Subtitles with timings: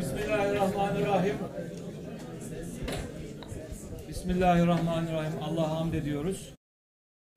[0.00, 1.34] Bismillahirrahmanirrahim.
[4.08, 5.32] Bismillahirrahmanirrahim.
[5.42, 6.54] Allah'a hamd ediyoruz.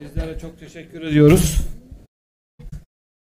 [0.02, 1.60] Sizlere çok teşekkür ediyoruz.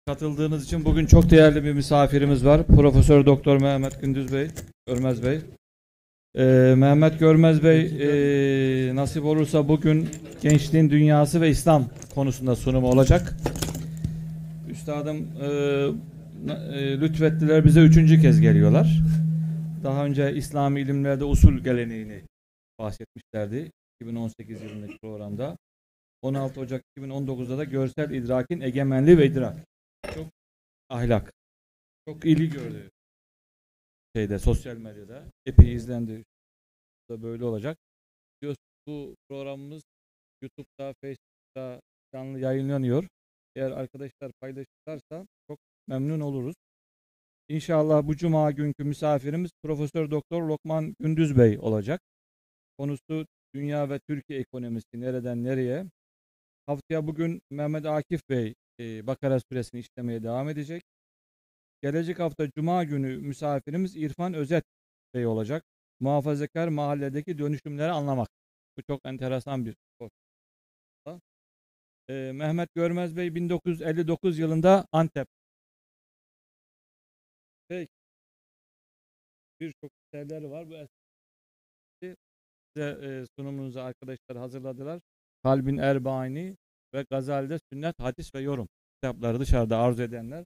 [0.07, 2.67] Katıldığınız için bugün çok değerli bir misafirimiz var.
[2.67, 4.49] Profesör Doktor Mehmet Gündüz Bey,
[4.87, 5.41] Görmez Bey.
[6.37, 10.09] Ee, Mehmet Görmez Bey ee, nasip olursa bugün
[10.43, 11.85] gençliğin dünyası ve İslam
[12.15, 13.37] konusunda sunumu olacak.
[14.91, 15.35] Üstadım
[16.47, 19.01] na- ee, lütfettiler bize üçüncü kez geliyorlar.
[19.85, 22.23] Daha önce İslami ilimlerde usul geleneğini
[22.79, 25.57] bahsetmişlerdi 2018 yılındaki programda.
[26.23, 29.57] 16 Ocak 2019'da da görsel idrakin egemenliği ve idrak.
[30.15, 30.27] Çok
[30.89, 31.33] ahlak.
[32.09, 32.91] Çok ilgi gördü.
[34.17, 36.25] Şeyde sosyal medyada epey izlendi.
[37.11, 37.79] Da böyle olacak.
[38.43, 39.83] Diyoruz bu programımız
[40.43, 41.81] YouTube'da, Facebook'ta
[42.15, 43.05] canlı yayınlanıyor.
[43.57, 46.55] Eğer arkadaşlar paylaşırlarsa çok memnun oluruz.
[47.49, 52.01] İnşallah bu cuma günkü misafirimiz Profesör Doktor Lokman Gündüz Bey olacak.
[52.79, 55.87] Konusu dünya ve Türkiye ekonomisi nereden nereye?
[56.67, 60.83] Haftaya bugün Mehmet Akif Bey e, Bakara suresini işlemeye devam edecek.
[61.83, 64.65] Gelecek hafta Cuma günü misafirimiz İrfan Özet
[65.15, 65.65] Bey olacak.
[66.01, 68.29] Muhafazakar mahalledeki dönüşümleri anlamak.
[68.79, 69.77] Bu çok enteresan bir.
[72.09, 75.29] E, Mehmet Görmez Bey 1959 yılında Antep.
[77.69, 77.89] Peki.
[79.61, 80.69] Birçok eserleri var.
[80.69, 82.17] Bu eserleri
[82.77, 85.01] size e, sunumunuzu arkadaşlar hazırladılar.
[85.43, 86.57] Kalbin Erbaini
[86.95, 88.69] ve Gazali'de sünnet, hadis ve yorum
[89.03, 90.45] kitapları dışarıda arzu edenler.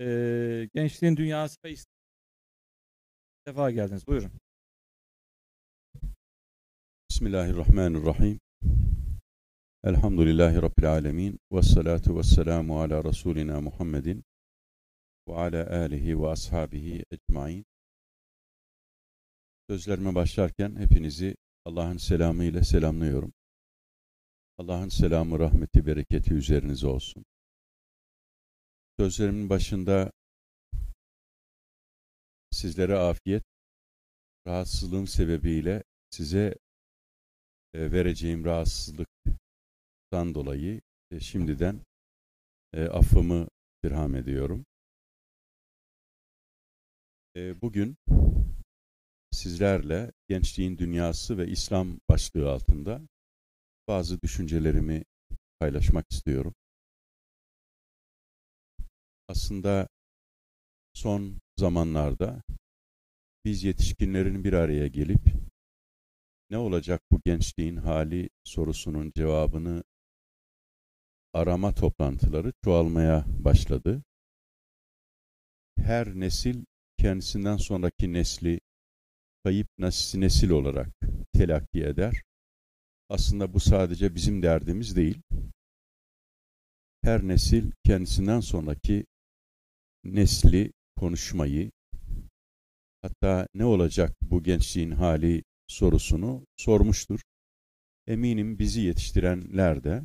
[0.00, 1.74] Ee, gençliğin dünyası ve
[3.46, 4.06] defa geldiniz.
[4.06, 4.32] Buyurun.
[7.10, 8.40] Bismillahirrahmanirrahim.
[9.84, 11.38] Elhamdülillahi Rabbil alemin.
[11.52, 14.24] Ve salatu ve selamu ala Resulina Muhammedin
[15.28, 17.64] ve ala alihi ve ashabihi ecmain.
[19.68, 23.32] Sözlerime başlarken hepinizi Allah'ın selamı ile selamlıyorum.
[24.58, 27.24] Allah'ın selamı, rahmeti, bereketi üzerinize olsun.
[28.98, 30.12] Sözlerimin başında
[32.50, 33.44] sizlere afiyet,
[34.46, 36.54] rahatsızlığım sebebiyle size
[37.74, 38.44] e, vereceğim
[40.12, 40.80] rahatsızlıktan dolayı
[41.10, 41.80] e, şimdiden
[42.72, 43.48] e, affımı
[43.84, 44.66] dirham ediyorum.
[47.36, 47.96] E, bugün
[49.30, 53.00] sizlerle gençliğin dünyası ve İslam başlığı altında
[53.88, 55.04] bazı düşüncelerimi
[55.60, 56.54] paylaşmak istiyorum.
[59.28, 59.88] Aslında
[60.94, 62.42] son zamanlarda
[63.44, 65.22] biz yetişkinlerin bir araya gelip
[66.50, 69.82] ne olacak bu gençliğin hali sorusunun cevabını
[71.32, 74.02] arama toplantıları çoğalmaya başladı.
[75.76, 76.64] Her nesil
[76.98, 78.60] kendisinden sonraki nesli
[79.44, 80.88] kayıp nesil, olarak
[81.32, 82.22] telakki eder.
[83.08, 85.20] Aslında bu sadece bizim derdimiz değil.
[87.02, 89.04] Her nesil kendisinden sonraki
[90.04, 91.70] nesli konuşmayı,
[93.02, 97.20] hatta ne olacak bu gençliğin hali sorusunu sormuştur.
[98.06, 100.02] Eminim bizi yetiştirenler de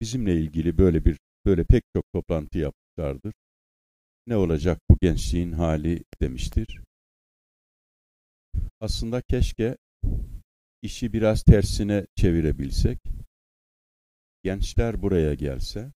[0.00, 3.32] bizimle ilgili böyle bir böyle pek çok toplantı yapmışlardır.
[4.26, 6.80] Ne olacak bu gençliğin hali demiştir.
[8.80, 9.76] Aslında keşke
[10.82, 12.98] işi biraz tersine çevirebilsek.
[14.42, 15.92] Gençler buraya gelse,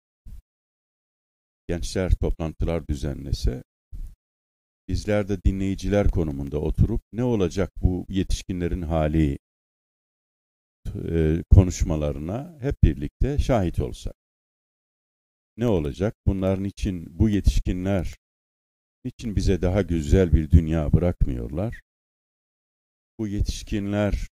[1.67, 3.63] gençler toplantılar düzenlese,
[4.87, 9.39] bizler de dinleyiciler konumunda oturup ne olacak bu yetişkinlerin hali
[11.11, 14.15] e, konuşmalarına hep birlikte şahit olsak.
[15.57, 16.15] Ne olacak?
[16.25, 18.15] Bunların için bu yetişkinler
[19.05, 21.81] niçin bize daha güzel bir dünya bırakmıyorlar?
[23.19, 24.27] Bu yetişkinler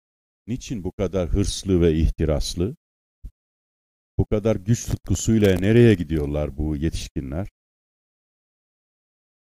[0.47, 2.77] niçin bu kadar hırslı ve ihtiraslı?
[4.19, 7.49] Bu kadar güç tutkusuyla nereye gidiyorlar bu yetişkinler?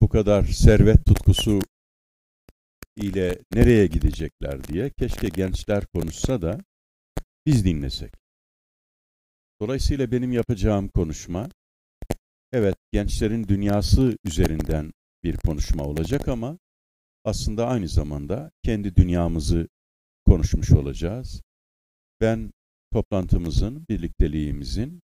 [0.02, 1.60] Bu kadar servet tutkusu
[2.96, 6.60] ile nereye gidecekler diye keşke gençler konuşsa da
[7.46, 8.14] biz dinlesek.
[9.62, 11.50] Dolayısıyla benim yapacağım konuşma
[12.52, 14.92] evet gençlerin dünyası üzerinden
[15.24, 16.58] bir konuşma olacak ama
[17.24, 19.68] aslında aynı zamanda kendi dünyamızı
[20.26, 21.42] konuşmuş olacağız.
[22.22, 22.52] Ben
[22.92, 25.02] toplantımızın, birlikteliğimizin,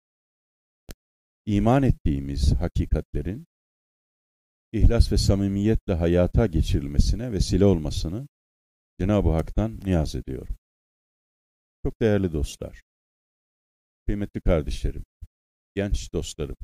[1.45, 3.45] iman ettiğimiz hakikatlerin
[4.71, 8.27] ihlas ve samimiyetle hayata geçirilmesine vesile olmasını
[8.99, 10.58] Cenab-ı Hak'tan niyaz ediyorum.
[11.89, 12.81] Çok değerli dostlar,
[14.05, 15.05] kıymetli kardeşlerim,
[15.75, 16.57] genç dostlarım.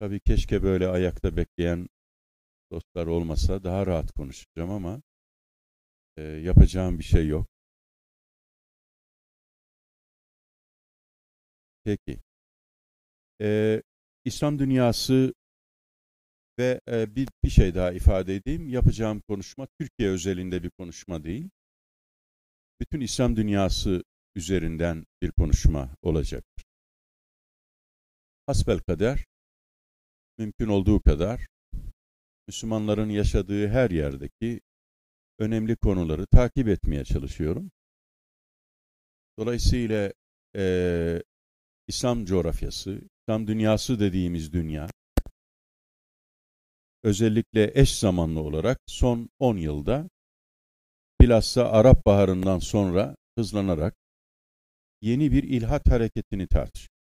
[0.00, 1.88] Tabii keşke böyle ayakta bekleyen
[2.72, 5.02] dostlar olmasa daha rahat konuşacağım ama
[6.16, 7.46] e, yapacağım bir şey yok.
[11.84, 12.18] Peki.
[13.40, 13.82] Ee,
[14.24, 15.34] İslam dünyası
[16.58, 18.68] ve e, bir, bir şey daha ifade edeyim.
[18.68, 21.50] Yapacağım konuşma Türkiye özelinde bir konuşma değil.
[22.80, 26.64] Bütün İslam dünyası üzerinden bir konuşma olacaktır.
[28.46, 29.24] Hasbel kader,
[30.38, 31.46] mümkün olduğu kadar
[32.48, 34.60] Müslümanların yaşadığı her yerdeki
[35.38, 37.70] önemli konuları takip etmeye çalışıyorum.
[39.38, 40.12] Dolayısıyla
[40.56, 41.22] e,
[41.88, 44.88] İslam coğrafyası, İslam dünyası dediğimiz dünya,
[47.02, 50.08] özellikle eş zamanlı olarak son 10 yılda
[51.20, 53.94] bilhassa Arap Baharı'ndan sonra hızlanarak
[55.02, 56.96] yeni bir ilhat hareketini tartışıyor.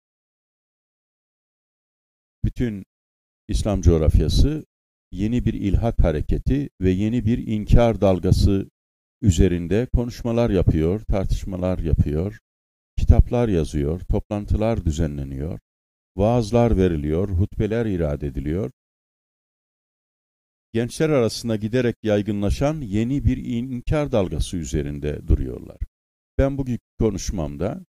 [2.44, 2.84] Bütün
[3.48, 4.64] İslam coğrafyası
[5.12, 8.70] yeni bir ilhat hareketi ve yeni bir inkar dalgası
[9.22, 12.38] üzerinde konuşmalar yapıyor, tartışmalar yapıyor,
[12.98, 15.60] kitaplar yazıyor, toplantılar düzenleniyor,
[16.16, 18.70] vaazlar veriliyor, hutbeler irade ediliyor.
[20.74, 25.78] Gençler arasında giderek yaygınlaşan yeni bir inkar dalgası üzerinde duruyorlar.
[26.38, 27.84] Ben bugün konuşmamda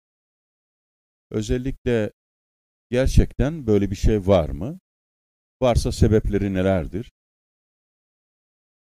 [1.32, 2.12] özellikle
[2.92, 4.80] gerçekten böyle bir şey var mı?
[5.62, 7.12] Varsa sebepleri nelerdir?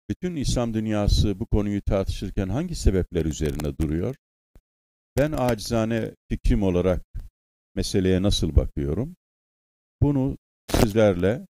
[0.09, 4.15] Bütün İslam dünyası bu konuyu tartışırken hangi sebepler üzerine duruyor?
[5.17, 7.01] Ben acizane fikrim olarak
[7.75, 9.15] meseleye nasıl bakıyorum?
[10.01, 10.37] Bunu
[10.71, 11.45] sizlerle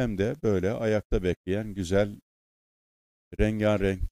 [0.00, 2.20] hem de böyle ayakta bekleyen güzel
[3.40, 4.02] rengarenk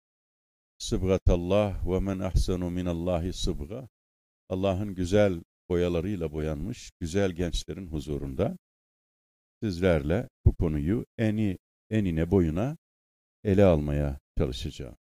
[0.78, 3.88] sıbgatallah ve men ahsenu minallahi sıbga
[4.48, 8.58] Allah'ın güzel boyalarıyla boyanmış güzel gençlerin huzurunda
[9.62, 11.58] sizlerle bu konuyu eni
[11.90, 12.76] enine boyuna
[13.44, 14.96] ele almaya çalışacağım.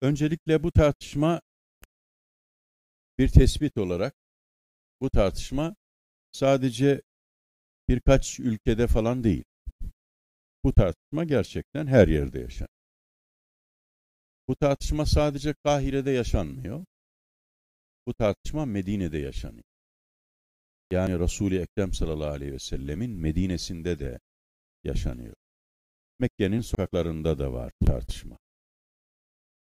[0.00, 1.40] Öncelikle bu tartışma
[3.18, 4.14] bir tespit olarak
[5.00, 5.76] bu tartışma
[6.32, 7.02] sadece
[7.88, 9.44] birkaç ülkede falan değil.
[10.64, 12.76] Bu tartışma gerçekten her yerde yaşanıyor.
[14.48, 16.84] Bu tartışma sadece Kahire'de yaşanmıyor.
[18.06, 19.64] Bu tartışma Medine'de yaşanıyor.
[20.90, 24.18] Yani Resul-i Ekrem sallallahu aleyhi ve sellemin Medine'sinde de
[24.84, 25.34] yaşanıyor.
[26.18, 28.38] Mekke'nin sokaklarında da var tartışma.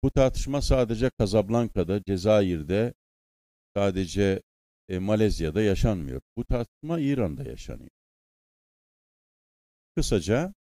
[0.04, 2.94] Bu tartışma sadece Kazablanka'da, Cezayir'de,
[3.76, 4.42] sadece
[4.90, 6.22] e, Malezya'da yaşanmıyor.
[6.38, 8.03] Bu tartışma İran'da yaşanıyor.
[9.96, 10.54] Kısaca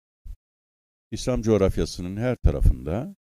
[1.12, 3.16] İslam coğrafyasının her tarafında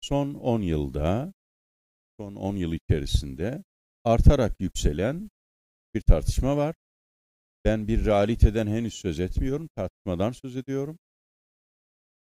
[0.00, 1.32] son 10 yılda,
[2.18, 3.64] son 10 yıl içerisinde
[4.04, 5.30] artarak yükselen
[5.94, 6.74] bir tartışma var.
[7.64, 10.98] Ben bir realiteden henüz söz etmiyorum, tartışmadan söz ediyorum.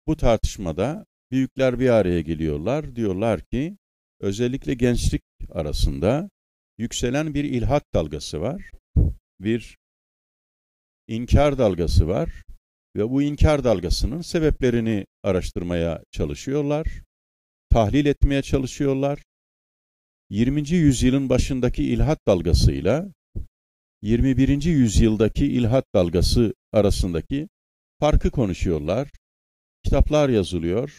[0.06, 2.97] Bu tartışmada büyükler bir araya geliyorlar.
[2.97, 3.77] Diyorlar ki
[4.21, 6.31] özellikle gençlik arasında
[6.79, 8.71] yükselen bir ilhat dalgası var.
[9.41, 9.79] Bir
[11.08, 12.43] inkar dalgası var
[12.97, 16.87] ve bu inkar dalgasının sebeplerini araştırmaya çalışıyorlar.
[17.70, 19.23] Tahlil etmeye çalışıyorlar.
[20.31, 20.70] 20.
[20.70, 23.09] yüzyılın başındaki ilhat dalgasıyla
[24.02, 24.62] 21.
[24.62, 27.49] yüzyıldaki ilhat dalgası arasındaki
[28.00, 29.09] farkı konuşuyorlar
[29.85, 30.99] kitaplar yazılıyor.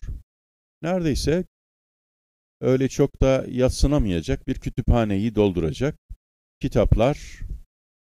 [0.81, 1.45] Neredeyse
[2.61, 5.95] öyle çok da yatsınamayacak bir kütüphaneyi dolduracak
[6.61, 7.39] kitaplar,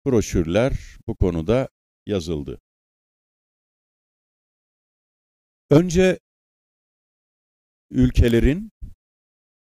[0.06, 1.70] broşürler bu konuda
[2.05, 2.60] yazıldı.
[5.70, 6.20] Önce
[7.89, 8.72] ülkelerin,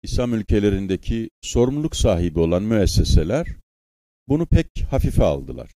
[0.03, 3.47] İslam ülkelerindeki sorumluluk sahibi olan müesseseler
[4.29, 5.71] bunu pek hafife aldılar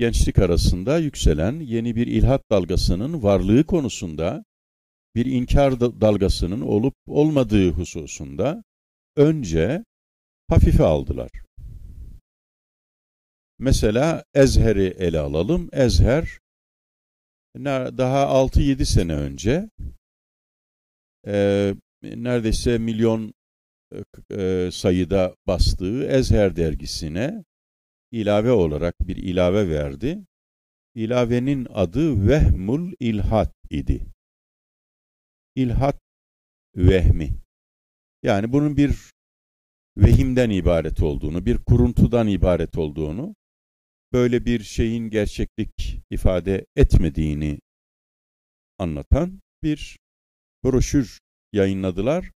[0.00, 4.44] gençlik arasında yükselen yeni bir ilhat dalgasının varlığı konusunda
[5.14, 8.64] bir inkar dalgasının olup olmadığı hususunda
[9.16, 9.84] önce
[10.48, 11.30] hafife aldılar.
[13.60, 15.68] Mesela Ezher'i ele alalım.
[15.72, 16.38] Ezher
[17.98, 19.70] daha 6-7 sene önce
[21.26, 23.34] e, neredeyse milyon
[24.30, 27.44] e, sayıda bastığı Ezher dergisine
[28.12, 30.24] ilave olarak bir ilave verdi.
[30.94, 34.06] İlavenin adı Vehmul İlhat idi.
[35.54, 36.00] İlhat
[36.76, 37.36] vehmi.
[38.22, 39.10] Yani bunun bir
[39.96, 43.34] vehimden ibaret olduğunu, bir kuruntudan ibaret olduğunu,
[44.12, 47.58] böyle bir şeyin gerçeklik ifade etmediğini
[48.78, 49.98] anlatan bir
[50.64, 51.20] broşür
[51.52, 52.30] yayınladılar.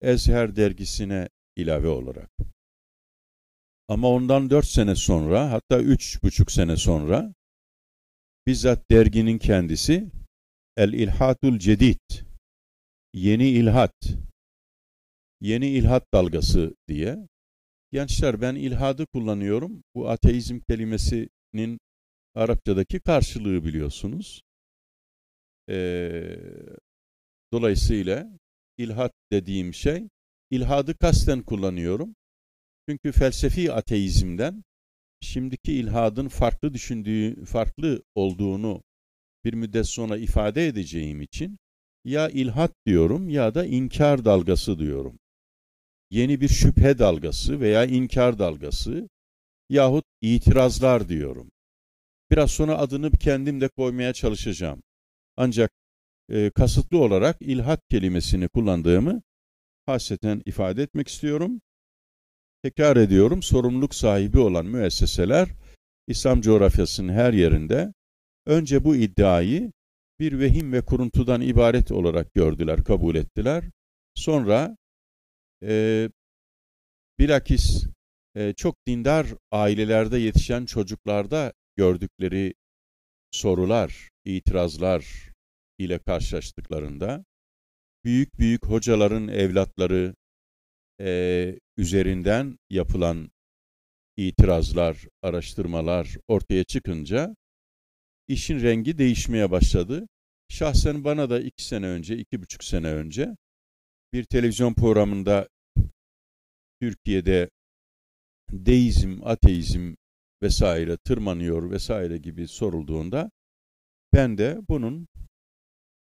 [0.00, 2.30] Ezher dergisine ilave olarak.
[3.88, 7.34] Ama ondan dört sene sonra hatta üç buçuk sene sonra
[8.46, 10.10] bizzat derginin kendisi
[10.76, 12.00] El İlhatul Cedid
[13.14, 13.94] Yeni İlhat
[15.40, 17.28] Yeni İlhat dalgası diye
[17.92, 19.82] Gençler ben ilhadı kullanıyorum.
[19.94, 21.78] Bu ateizm kelimesinin
[22.34, 24.42] Arapçadaki karşılığı biliyorsunuz.
[25.68, 26.36] Ee,
[27.52, 28.38] dolayısıyla
[28.78, 30.08] ilhat dediğim şey
[30.50, 32.14] ilhadı kasten kullanıyorum.
[32.88, 34.64] Çünkü felsefi ateizmden
[35.20, 38.82] şimdiki ilhadın farklı düşündüğü, farklı olduğunu
[39.44, 41.58] bir müddet sonra ifade edeceğim için
[42.04, 45.18] ya ilhat diyorum ya da inkar dalgası diyorum.
[46.10, 49.08] Yeni bir şüphe dalgası veya inkar dalgası
[49.68, 51.50] yahut itirazlar diyorum.
[52.30, 54.82] Biraz sonra adını kendim de koymaya çalışacağım.
[55.36, 55.70] Ancak
[56.30, 59.22] e, kasıtlı olarak ilhat kelimesini kullandığımı
[59.86, 61.60] hasreten ifade etmek istiyorum.
[62.62, 65.48] Tekrar ediyorum, sorumluluk sahibi olan müesseseler
[66.06, 67.92] İslam coğrafyasının her yerinde
[68.46, 69.72] önce bu iddiayı
[70.20, 73.64] bir vehim ve kuruntudan ibaret olarak gördüler, kabul ettiler.
[74.14, 74.76] Sonra
[75.62, 76.08] e,
[77.18, 77.86] bilakis
[78.34, 82.54] e, çok dindar ailelerde yetişen çocuklarda gördükleri
[83.30, 85.32] sorular, itirazlar
[85.78, 87.24] ile karşılaştıklarında
[88.04, 90.14] büyük büyük hocaların evlatları
[91.00, 93.30] e, üzerinden yapılan
[94.16, 97.36] itirazlar, araştırmalar ortaya çıkınca
[98.28, 100.08] işin rengi değişmeye başladı.
[100.48, 103.36] Şahsen bana da iki sene önce, iki buçuk sene önce
[104.16, 105.48] bir televizyon programında
[106.80, 107.50] Türkiye'de
[108.50, 109.94] deizm, ateizm
[110.42, 113.30] vesaire tırmanıyor vesaire gibi sorulduğunda
[114.14, 115.08] ben de bunun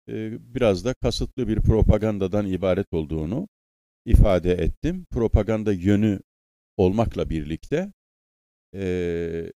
[0.09, 0.15] e,
[0.55, 3.49] biraz da kasıtlı bir propagandadan ibaret olduğunu
[4.05, 5.07] ifade ettim.
[5.11, 6.21] Propaganda yönü
[6.77, 7.93] olmakla birlikte
[8.75, 9.53] e,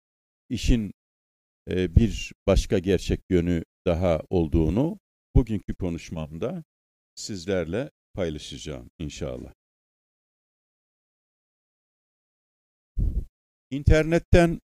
[0.48, 0.92] işin
[1.70, 4.98] e, bir başka gerçek yönü daha olduğunu
[5.36, 6.64] bugünkü konuşmamda
[7.14, 9.54] sizlerle paylaşacağım inşallah.
[13.70, 14.60] İnternetten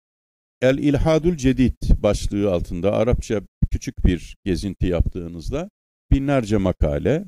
[0.62, 5.70] El İlhadul Cedid başlığı altında Arapça küçük bir gezinti yaptığınızda
[6.12, 7.26] binlerce makale,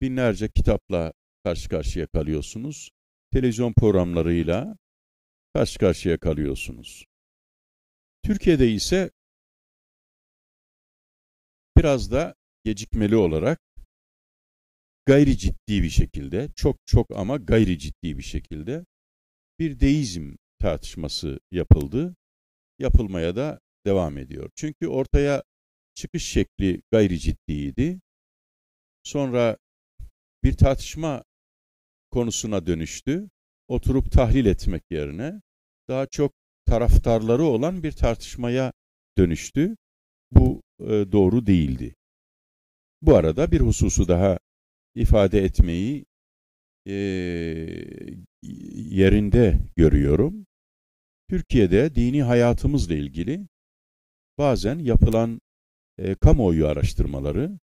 [0.00, 1.12] binlerce kitapla
[1.44, 2.90] karşı karşıya kalıyorsunuz.
[3.32, 4.76] Televizyon programlarıyla
[5.54, 7.04] karşı karşıya kalıyorsunuz.
[8.22, 9.10] Türkiye'de ise
[11.76, 13.60] biraz da gecikmeli olarak
[15.06, 18.84] gayri ciddi bir şekilde, çok çok ama gayri ciddi bir şekilde
[19.58, 22.16] bir deizm tartışması yapıldı.
[22.78, 24.50] Yapılmaya da devam ediyor.
[24.54, 25.42] Çünkü ortaya
[25.94, 28.00] çıkış şekli gayri ciddiydi.
[29.02, 29.56] Sonra
[30.44, 31.24] bir tartışma
[32.10, 33.30] konusuna dönüştü.
[33.68, 35.40] Oturup tahlil etmek yerine
[35.88, 36.32] daha çok
[36.66, 38.72] taraftarları olan bir tartışmaya
[39.18, 39.76] dönüştü.
[40.30, 41.94] Bu e, doğru değildi.
[43.02, 44.38] Bu arada bir hususu daha
[44.94, 46.04] ifade etmeyi
[46.86, 46.92] e,
[48.90, 50.46] yerinde görüyorum.
[51.28, 53.48] Türkiye'de dini hayatımızla ilgili
[54.38, 55.40] bazen yapılan
[55.98, 57.58] e, kamuoyu araştırmaları,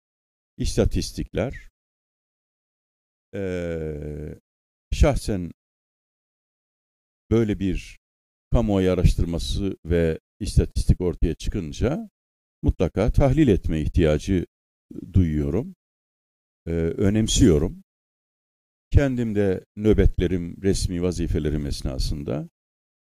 [0.58, 1.70] istatistikler,
[3.36, 3.42] e,
[4.94, 5.51] şahsen
[7.32, 8.00] böyle bir
[8.51, 12.10] kamuoyu araştırması ve istatistik ortaya çıkınca
[12.62, 14.46] mutlaka tahlil etme ihtiyacı
[15.13, 15.75] duyuyorum,
[16.67, 17.84] e, önemsiyorum.
[18.91, 22.50] Kendim de nöbetlerim, resmi vazifelerim esnasında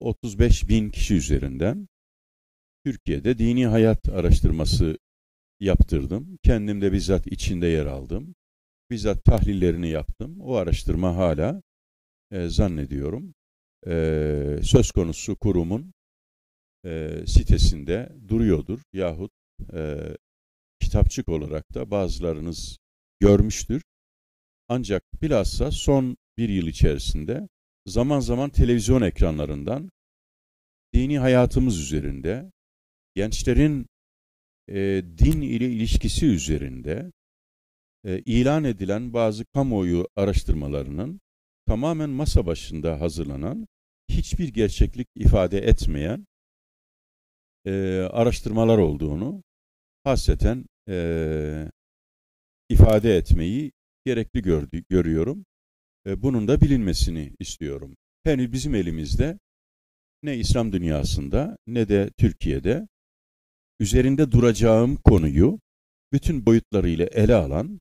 [0.00, 1.88] 35 bin kişi üzerinden
[2.84, 4.98] Türkiye'de dini hayat araştırması
[5.60, 6.38] yaptırdım.
[6.42, 8.34] Kendim de bizzat içinde yer aldım.
[8.90, 10.40] Bizzat tahlillerini yaptım.
[10.40, 11.62] O araştırma hala
[12.30, 13.34] e, zannediyorum
[13.86, 15.92] e, söz konusu kurumun
[16.84, 19.32] e, sitesinde duruyordur yahut
[19.72, 19.96] e,
[20.80, 22.78] kitapçık olarak da bazılarınız
[23.20, 23.82] görmüştür.
[24.68, 27.48] Ancak bilhassa son bir yıl içerisinde
[27.86, 29.90] zaman zaman televizyon ekranlarından
[30.94, 32.52] dini hayatımız üzerinde,
[33.14, 33.86] gençlerin
[34.68, 37.12] e, din ile ilişkisi üzerinde
[38.04, 41.20] e, ilan edilen bazı kamuoyu araştırmalarının
[41.66, 43.66] tamamen masa başında hazırlanan,
[44.08, 46.26] hiçbir gerçeklik ifade etmeyen
[47.66, 49.42] e, araştırmalar olduğunu
[50.04, 50.96] hasreten e,
[52.68, 53.72] ifade etmeyi
[54.06, 55.44] gerekli gördü, görüyorum.
[56.06, 57.96] E, bunun da bilinmesini istiyorum.
[58.24, 59.38] Henüz bizim elimizde
[60.22, 62.88] ne İslam dünyasında ne de Türkiye'de
[63.80, 65.60] üzerinde duracağım konuyu
[66.12, 67.80] bütün boyutlarıyla ele alan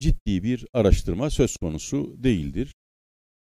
[0.00, 2.74] ciddi bir araştırma söz konusu değildir.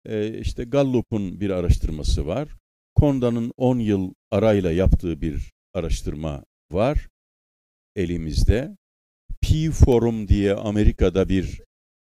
[0.05, 2.49] e, işte Gallup'un bir araştırması var.
[2.95, 7.07] Konda'nın 10 yıl arayla yaptığı bir araştırma var
[7.95, 8.77] elimizde.
[9.41, 11.61] Pew Forum diye Amerika'da bir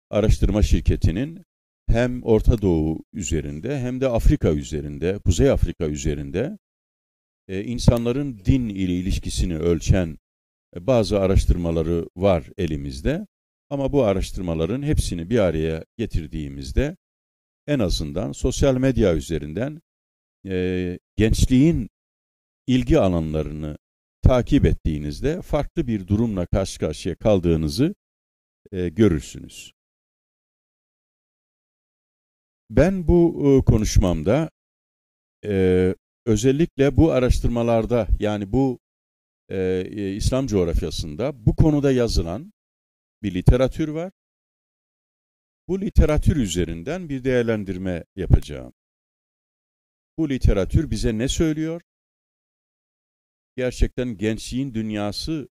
[0.09, 1.43] araştırma şirketinin
[1.87, 6.57] hem Orta Doğu üzerinde hem de Afrika üzerinde, Kuzey Afrika üzerinde
[7.47, 10.17] e, insanların din ile ilişkisini ölçen
[10.75, 13.27] e, bazı araştırmaları var elimizde.
[13.69, 16.97] Ama bu araştırmaların hepsini bir araya getirdiğimizde
[17.67, 19.81] en azından sosyal medya üzerinden
[20.45, 21.89] e, gençliğin
[22.67, 23.77] ilgi alanlarını
[24.21, 27.95] takip ettiğinizde farklı bir durumla karşı karşıya kaldığınızı
[28.71, 29.73] e, görürsünüz.
[32.69, 34.49] Ben bu e, konuşmamda
[35.45, 38.79] e, özellikle bu araştırmalarda yani bu
[39.49, 42.53] e, e, İslam coğrafyasında bu konuda yazılan
[43.23, 44.11] bir literatür var.
[45.67, 48.73] Bu literatür üzerinden bir değerlendirme yapacağım.
[50.17, 51.81] Bu literatür bize ne söylüyor?
[53.61, 55.49] Gerçekten gençliğin dünyası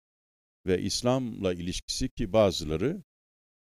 [0.66, 3.02] ve İslam'la ilişkisi ki bazıları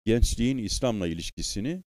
[0.06, 1.84] gençliğin İslam'la ilişkisini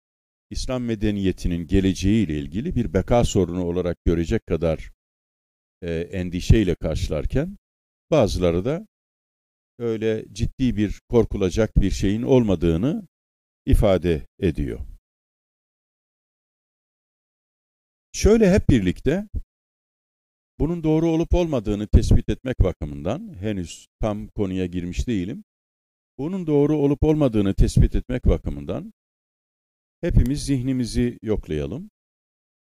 [0.50, 4.90] İslam medeniyetinin geleceğiyle ilgili bir beka sorunu olarak görecek kadar
[5.82, 7.56] e, endişeyle karşılarken
[8.10, 8.86] bazıları da
[9.78, 13.08] öyle ciddi bir korkulacak bir şeyin olmadığını
[13.66, 14.80] ifade ediyor.
[18.12, 19.28] Şöyle hep birlikte
[20.58, 25.44] bunun doğru olup olmadığını tespit etmek bakımından henüz tam konuya girmiş değilim.
[26.18, 28.92] Bunun doğru olup olmadığını tespit etmek bakımından
[30.00, 31.90] hepimiz zihnimizi yoklayalım.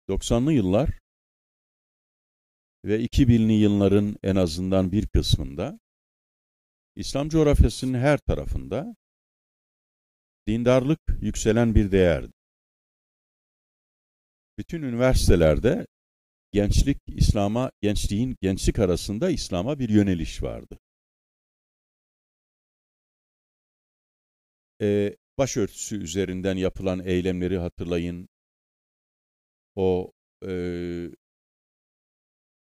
[0.09, 0.89] 90'lı yıllar
[2.85, 5.79] ve 2000'li yılların en azından bir kısmında
[6.95, 8.95] İslam coğrafyasının her tarafında
[10.47, 12.31] dindarlık yükselen bir değerdi.
[14.57, 15.87] Bütün üniversitelerde
[16.55, 20.79] gençlik İslam'a, gençliğin gençlik arasında İslam'a bir yöneliş vardı.
[24.81, 28.29] Ee, başörtüsü üzerinden yapılan eylemleri hatırlayın.
[29.75, 30.11] O
[30.47, 30.51] e,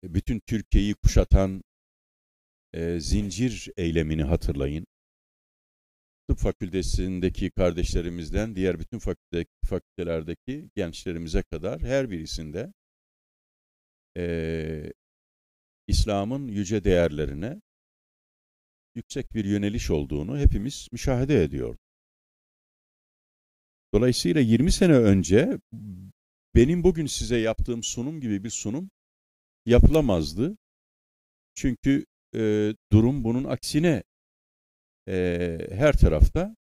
[0.03, 1.63] bütün Türkiye'yi kuşatan
[2.73, 4.87] e, zincir eylemini hatırlayın.
[6.29, 12.73] Tıp fakültesindeki kardeşlerimizden diğer bütün fakülte, fakültelerdeki gençlerimize kadar her birisinde
[14.17, 14.93] e,
[15.87, 17.61] İslam'ın yüce değerlerine
[18.95, 21.77] yüksek bir yöneliş olduğunu hepimiz müşahede ediyor.
[23.95, 25.59] Dolayısıyla 20 sene önce
[26.55, 28.91] benim bugün size yaptığım sunum gibi bir sunum
[29.67, 30.57] yapılamazdı.
[31.55, 34.03] Çünkü e, durum bunun aksine
[35.09, 36.57] e, her tarafta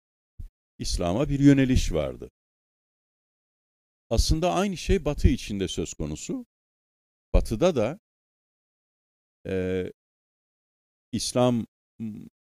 [0.80, 2.30] İslam'a bir yöneliş vardı.
[4.10, 6.46] Aslında aynı şey Batı içinde söz konusu.
[7.34, 8.00] Batı'da da
[9.48, 9.86] e,
[11.12, 11.66] İslam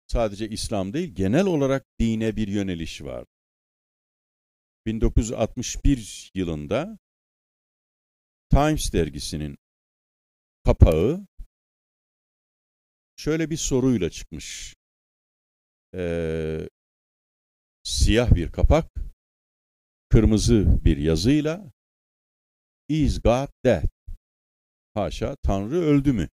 [0.06, 3.24] sadece İslam değil genel olarak dine bir yöneliş var.
[4.86, 6.98] 1961 yılında
[8.50, 9.58] Times dergisinin
[10.64, 11.26] kapağı
[13.16, 14.74] şöyle bir soruyla çıkmış.
[15.94, 16.68] Ee,
[17.82, 18.92] siyah bir kapak,
[20.08, 21.72] kırmızı bir yazıyla
[22.88, 23.97] Is God dead?
[24.98, 26.28] Haşa, Tanrı öldü mü?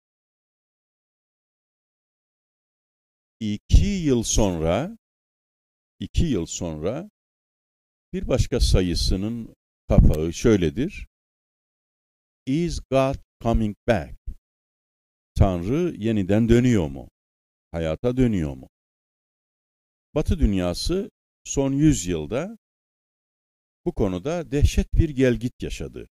[3.40, 4.99] İki yıl sonra,
[5.99, 7.11] iki yıl sonra
[8.12, 9.55] bir başka sayısının
[9.88, 11.09] kapağı şöyledir.
[12.46, 14.14] Is God coming back?
[15.35, 17.09] Tanrı yeniden dönüyor mu?
[17.70, 18.68] Hayata dönüyor mu?
[20.14, 21.11] Batı dünyası
[21.44, 22.59] son yüzyılda
[23.85, 26.09] bu konuda dehşet bir gelgit yaşadı.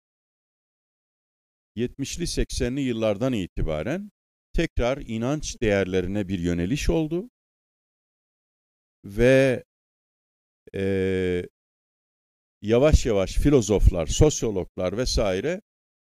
[1.76, 4.10] 70'li 80'li yıllardan itibaren
[4.52, 7.30] tekrar inanç değerlerine bir yöneliş oldu
[9.04, 9.64] ve
[10.74, 10.84] e,
[12.62, 15.60] yavaş yavaş filozoflar, sosyologlar vesaire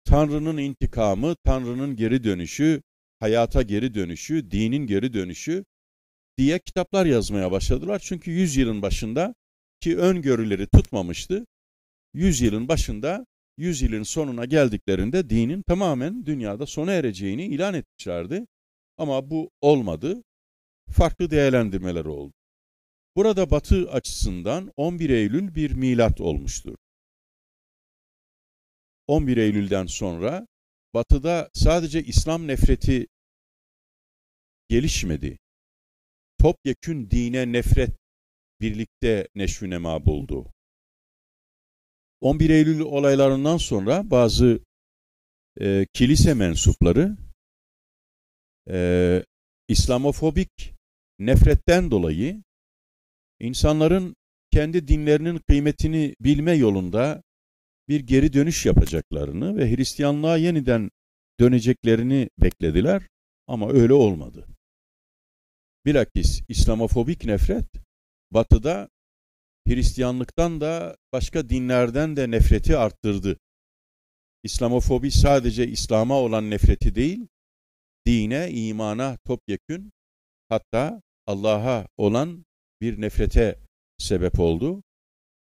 [0.05, 2.81] Tanrı'nın intikamı, Tanrı'nın geri dönüşü,
[3.19, 5.65] hayata geri dönüşü, dinin geri dönüşü
[6.37, 7.99] diye kitaplar yazmaya başladılar.
[7.99, 9.35] Çünkü yüzyılın başında
[9.81, 11.45] ki öngörüleri tutmamıştı.
[12.13, 13.25] Yüzyılın başında,
[13.57, 18.45] yüzyılın sonuna geldiklerinde dinin tamamen dünyada sona ereceğini ilan etmişlerdi.
[18.97, 20.23] Ama bu olmadı.
[20.91, 22.33] Farklı değerlendirmeler oldu.
[23.15, 26.75] Burada Batı açısından 11 Eylül bir milat olmuştur.
[29.07, 30.47] 11 Eylül'den sonra
[30.93, 33.07] Batı'da sadece İslam nefreti
[34.69, 35.37] gelişmedi.
[36.39, 37.95] Topyekün dine nefret
[38.61, 40.53] birlikte neşvünema buldu.
[42.21, 44.59] 11 Eylül olaylarından sonra bazı
[45.61, 47.17] e, kilise mensupları
[48.69, 49.23] e,
[49.67, 50.73] İslamofobik
[51.19, 52.43] nefretten dolayı
[53.39, 54.15] insanların
[54.51, 57.23] kendi dinlerinin kıymetini bilme yolunda
[57.87, 60.91] bir geri dönüş yapacaklarını ve Hristiyanlığa yeniden
[61.39, 63.03] döneceklerini beklediler
[63.47, 64.47] ama öyle olmadı.
[65.85, 67.65] Bilakis İslamofobik nefret
[68.31, 68.89] batıda
[69.67, 73.39] Hristiyanlıktan da başka dinlerden de nefreti arttırdı.
[74.43, 77.27] İslamofobi sadece İslam'a olan nefreti değil,
[78.05, 79.91] dine, imana topyekün
[80.49, 82.45] hatta Allah'a olan
[82.81, 83.59] bir nefrete
[83.97, 84.83] sebep oldu.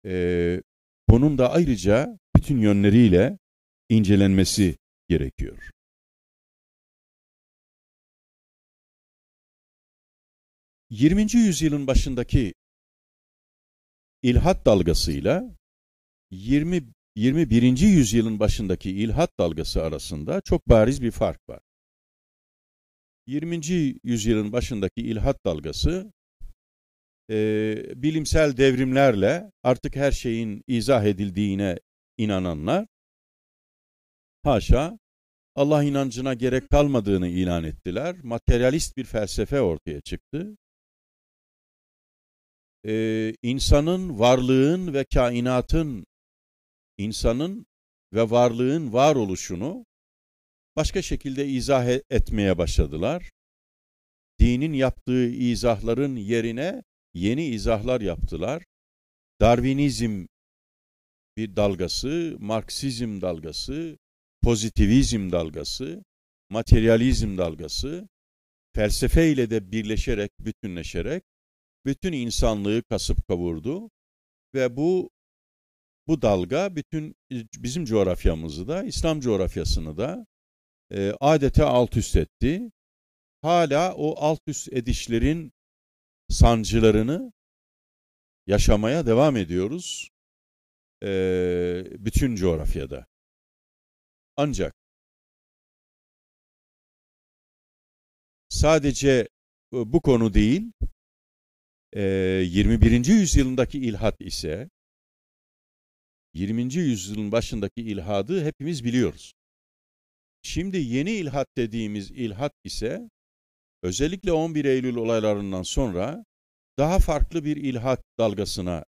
[0.05, 0.61] Ee,
[1.09, 3.37] bunun da ayrıca bütün yönleriyle
[3.89, 4.77] incelenmesi
[5.09, 5.71] gerekiyor.
[10.89, 12.53] Yirminci yüzyılın başındaki
[14.23, 15.58] ilhat dalgasıyla
[16.32, 16.84] 20
[17.15, 17.80] 21.
[17.80, 21.60] yüzyılın başındaki ilhat dalgası arasında çok bariz bir fark var.
[23.27, 23.62] 20.
[24.03, 26.13] yüzyılın başındaki ilhat dalgası
[27.30, 27.36] e,
[27.95, 31.80] bilimsel devrimlerle artık her şeyin izah edildiğine
[32.17, 32.88] inananlar
[34.43, 34.99] haşa
[35.56, 38.15] Allah inancına gerek kalmadığını ilan ettiler.
[38.23, 40.58] Materyalist bir felsefe ortaya çıktı.
[42.88, 46.06] Ee, insanın, varlığın ve kainatın,
[46.97, 47.65] insanın
[48.13, 49.86] ve varlığın varoluşunu
[50.76, 53.32] başka şekilde izah e-, etmeye başladılar.
[54.39, 58.63] Dinin yaptığı izahların yerine yeni izahlar yaptılar.
[59.41, 60.26] Darwinizm
[61.38, 63.97] bir dalgası, Marksizm dalgası,
[64.41, 66.04] pozitivizm dalgası,
[66.50, 68.08] materyalizm dalgası,
[68.76, 71.23] felsefe ile de birleşerek, bütünleşerek
[71.85, 73.89] bütün insanlığı kasıp kavurdu
[74.53, 75.09] ve bu
[76.07, 77.15] bu dalga bütün
[77.55, 80.25] bizim coğrafyamızı da, İslam coğrafyasını da
[80.91, 82.71] e, adeta alt üst etti.
[83.41, 85.53] Hala o alt üst edişlerin
[86.29, 87.33] sancılarını
[88.47, 90.09] yaşamaya devam ediyoruz
[91.03, 91.09] e,
[91.99, 93.05] bütün coğrafyada.
[94.37, 94.75] Ancak
[98.49, 99.27] sadece
[99.71, 100.71] bu konu değil,
[102.01, 103.05] 21.
[103.05, 104.69] yüzyılındaki ilhat ise
[106.33, 106.73] 20.
[106.73, 109.33] yüzyılın başındaki ilhadı hepimiz biliyoruz.
[110.41, 113.10] Şimdi yeni ilhat dediğimiz ilhat ise
[113.83, 116.25] özellikle 11 Eylül olaylarından sonra
[116.77, 118.86] daha farklı bir ilhat dalgasına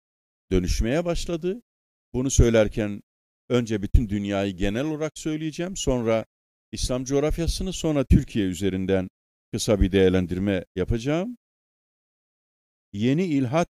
[0.52, 1.62] dönüşmeye başladı.
[2.14, 3.00] Bunu söylerken
[3.48, 5.76] önce bütün dünyayı genel olarak söyleyeceğim.
[5.76, 6.24] Sonra
[6.72, 9.08] İslam coğrafyasını sonra Türkiye üzerinden
[9.52, 11.36] kısa bir değerlendirme yapacağım.
[12.94, 13.68] Yeni ilhat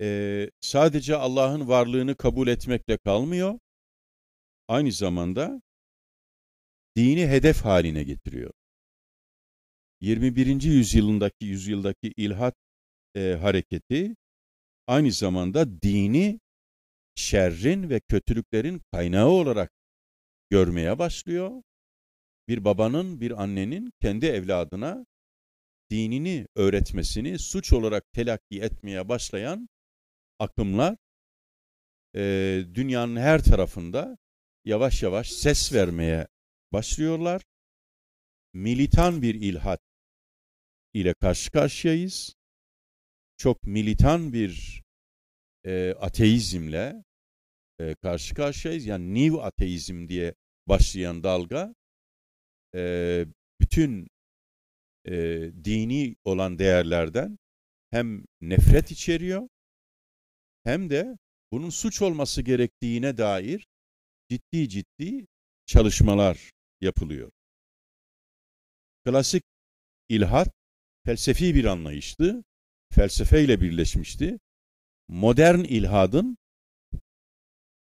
[0.00, 3.58] e, sadece Allah'ın varlığını kabul etmekle kalmıyor.
[4.68, 5.62] Aynı zamanda
[6.96, 8.52] dini hedef haline getiriyor.
[10.00, 10.62] 21.
[10.62, 12.54] yüzyılındaki yüzyıldaki ilhat
[13.16, 14.16] e, hareketi
[14.86, 16.40] aynı zamanda dini
[17.14, 19.72] şerrin ve kötülüklerin kaynağı olarak
[20.50, 21.62] görmeye başlıyor.
[22.48, 25.06] Bir babanın, bir annenin kendi evladına
[25.90, 29.68] dinini öğretmesini suç olarak telakki etmeye başlayan
[30.38, 30.96] akımlar
[32.16, 34.18] e, dünyanın her tarafında
[34.64, 36.28] yavaş yavaş ses vermeye
[36.72, 37.42] başlıyorlar.
[38.52, 39.80] Militan bir ilhat
[40.94, 42.36] ile karşı karşıyayız.
[43.36, 44.82] Çok militan bir
[45.64, 47.04] e, ateizmle
[47.80, 48.86] e, karşı karşıyayız.
[48.86, 50.34] Yani new ateizm diye
[50.68, 51.74] başlayan dalga
[52.74, 53.24] e,
[53.60, 54.08] bütün
[55.04, 55.14] e,
[55.64, 57.38] dini olan değerlerden
[57.90, 59.48] hem nefret içeriyor
[60.64, 61.18] hem de
[61.52, 63.66] bunun suç olması gerektiğine dair
[64.30, 65.26] ciddi ciddi
[65.66, 67.30] çalışmalar yapılıyor.
[69.04, 69.42] Klasik
[70.08, 70.48] ilhat
[71.06, 72.44] felsefi bir anlayıştı.
[72.92, 74.38] Felsefeyle birleşmişti.
[75.08, 76.36] Modern ilhadın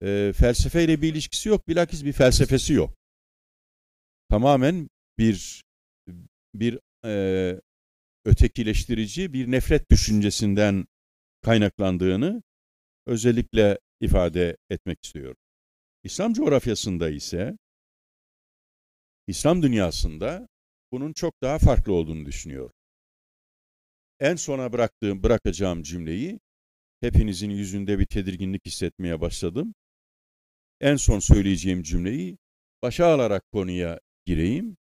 [0.03, 1.69] e, felsefeyle bir ilişkisi yok.
[1.69, 2.95] Bilakis bir felsefesi yok.
[4.31, 5.63] Tamamen bir
[6.55, 6.79] bir
[7.09, 7.61] e,
[8.25, 10.87] ötekileştirici bir nefret düşüncesinden
[11.43, 12.43] kaynaklandığını
[13.07, 15.37] özellikle ifade etmek istiyorum.
[16.05, 17.59] İslam coğrafyasında ise
[19.27, 20.49] İslam dünyasında
[20.93, 22.73] bunun çok daha farklı olduğunu düşünüyorum.
[24.21, 26.41] En sona bıraktığım, bırakacağım cümleyi
[27.01, 29.75] hepinizin yüzünde bir tedirginlik hissetmeye başladım.
[30.81, 32.39] En son söyleyeceğim cümleyi
[32.83, 34.77] başa alarak konuya gireyim.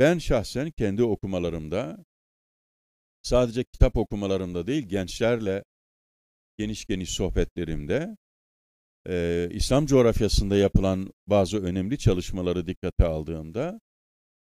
[0.00, 2.04] Ben şahsen kendi okumalarımda
[3.22, 5.64] sadece kitap okumalarımda değil gençlerle
[6.58, 8.16] geniş geniş sohbetlerimde
[9.08, 13.80] e, İslam coğrafyasında yapılan bazı önemli çalışmaları dikkate aldığımda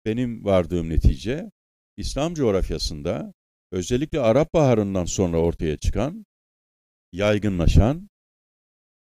[0.05, 1.51] benim vardığım netice
[1.97, 3.33] İslam coğrafyasında
[3.71, 6.25] özellikle Arap Baharı'ndan sonra ortaya çıkan,
[7.11, 8.09] yaygınlaşan,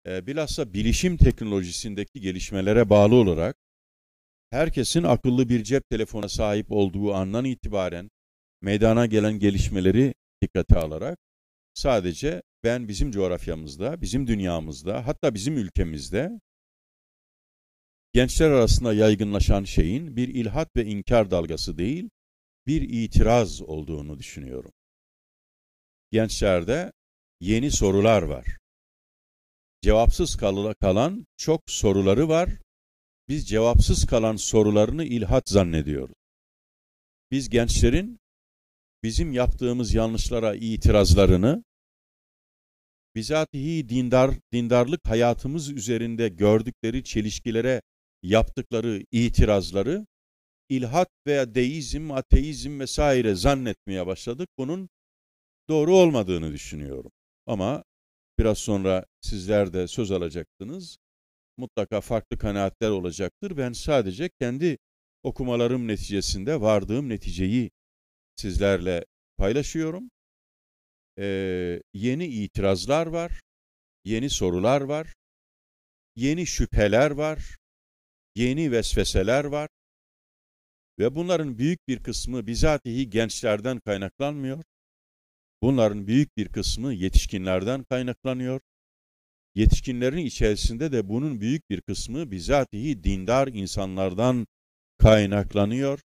[0.07, 3.66] e, bilhassa bilişim teknolojisindeki gelişmelere bağlı olarak
[4.51, 8.11] herkesin akıllı bir cep telefona sahip olduğu andan itibaren
[8.61, 11.19] meydana gelen gelişmeleri dikkate alarak
[11.75, 16.41] sadece ben bizim coğrafyamızda, bizim dünyamızda, hatta bizim ülkemizde
[18.13, 22.11] gençler arasında yaygınlaşan şeyin bir ilhat ve inkar dalgası değil,
[22.67, 24.73] bir itiraz olduğunu düşünüyorum.
[26.13, 26.93] Gençlerde
[27.41, 28.47] yeni sorular var.
[29.83, 30.37] Cevapsız
[30.81, 32.51] kalan çok soruları var.
[33.29, 36.17] Biz cevapsız kalan sorularını ilhat zannediyoruz.
[37.31, 38.21] Biz gençlerin
[39.03, 41.65] bizim yaptığımız yanlışlara itirazlarını,
[43.15, 47.83] bizatihi dindar, dindarlık hayatımız üzerinde gördükleri çelişkilere
[48.23, 50.07] yaptıkları itirazları
[50.69, 54.49] ilhat veya deizm, ateizm vesaire zannetmeye başladık.
[54.59, 54.89] Bunun
[55.69, 57.13] doğru olmadığını düşünüyorum.
[57.47, 57.85] Ama
[58.39, 60.99] biraz sonra sizler de söz alacaktınız.
[61.57, 63.57] Mutlaka farklı kanaatler olacaktır.
[63.57, 64.79] Ben sadece kendi
[65.23, 67.71] okumalarım neticesinde vardığım neticeyi
[68.37, 69.05] sizlerle
[69.37, 70.11] paylaşıyorum.
[71.19, 73.41] Ee, yeni itirazlar var,
[74.05, 75.15] yeni sorular var,
[76.17, 77.57] yeni şüpheler var,
[78.35, 79.69] yeni vesveseler var.
[80.99, 84.65] Ve bunların büyük bir kısmı bizatihi gençlerden kaynaklanmıyor.
[85.63, 88.61] Bunların büyük bir kısmı yetişkinlerden kaynaklanıyor.
[89.57, 94.47] Yetişkinlerin içerisinde de bunun büyük bir kısmı bizatihi dindar insanlardan
[94.99, 96.01] kaynaklanıyor.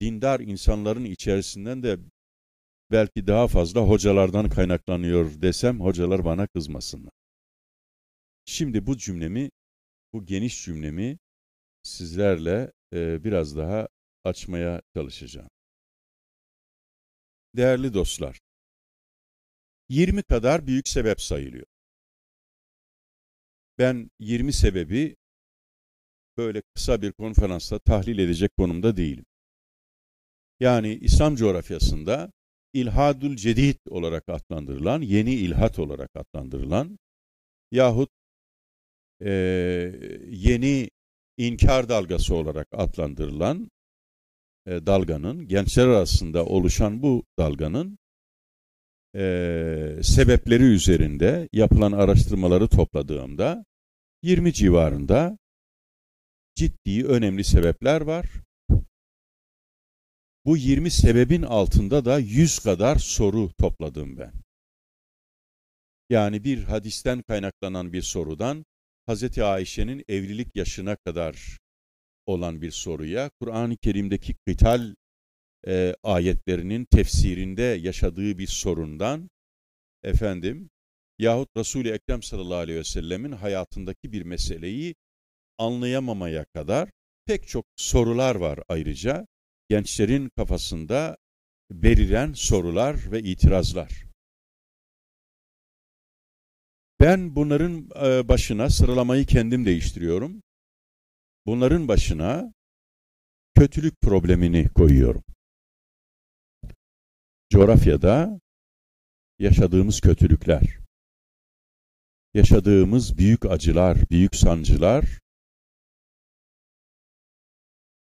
[0.00, 1.98] Dindar insanların içerisinden de
[2.90, 7.12] belki daha fazla hocalardan kaynaklanıyor desem hocalar bana kızmasınlar.
[8.44, 9.50] Şimdi bu cümlemi,
[10.12, 11.18] bu geniş cümlemi
[11.82, 13.88] sizlerle e, biraz daha
[14.24, 15.50] açmaya çalışacağım.
[17.56, 18.40] Değerli dostlar,
[19.88, 21.73] 20 kadar büyük sebep sayılıyor.
[23.78, 25.16] Ben 20 sebebi
[26.36, 29.24] böyle kısa bir konferansta tahlil edecek konumda değilim.
[30.60, 32.32] Yani İslam coğrafyasında
[32.72, 36.98] ilhadül cedid olarak adlandırılan, yeni ilhat olarak adlandırılan
[37.72, 38.10] yahut
[39.20, 39.30] e,
[40.30, 40.90] yeni
[41.36, 43.70] inkar dalgası olarak adlandırılan
[44.66, 47.98] e, dalganın, gençler arasında oluşan bu dalganın
[49.14, 53.64] e, sebepleri üzerinde yapılan araştırmaları topladığımda
[54.22, 55.38] 20 civarında
[56.54, 58.26] ciddi önemli sebepler var.
[60.44, 64.32] Bu 20 sebebin altında da 100 kadar soru topladım ben.
[66.10, 68.64] Yani bir hadisten kaynaklanan bir sorudan
[69.08, 69.38] Hz.
[69.38, 71.58] Ayşe'nin evlilik yaşına kadar
[72.26, 74.94] olan bir soruya, Kur'an-ı Kerim'deki kıtal
[75.66, 79.30] e, ayetlerinin tefsirinde yaşadığı bir sorundan,
[80.02, 80.70] efendim,
[81.18, 84.94] yahut Resul-i Ekrem sallallahu aleyhi ve sellemin hayatındaki bir meseleyi
[85.58, 86.90] anlayamamaya kadar
[87.26, 89.26] pek çok sorular var ayrıca.
[89.68, 91.16] Gençlerin kafasında
[91.70, 94.04] beliren sorular ve itirazlar.
[97.00, 97.90] Ben bunların
[98.28, 100.42] başına sıralamayı kendim değiştiriyorum.
[101.46, 102.52] Bunların başına
[103.54, 105.22] kötülük problemini koyuyorum.
[107.54, 108.40] Coğrafyada
[109.38, 110.62] yaşadığımız kötülükler,
[112.34, 115.04] yaşadığımız büyük acılar, büyük sancılar,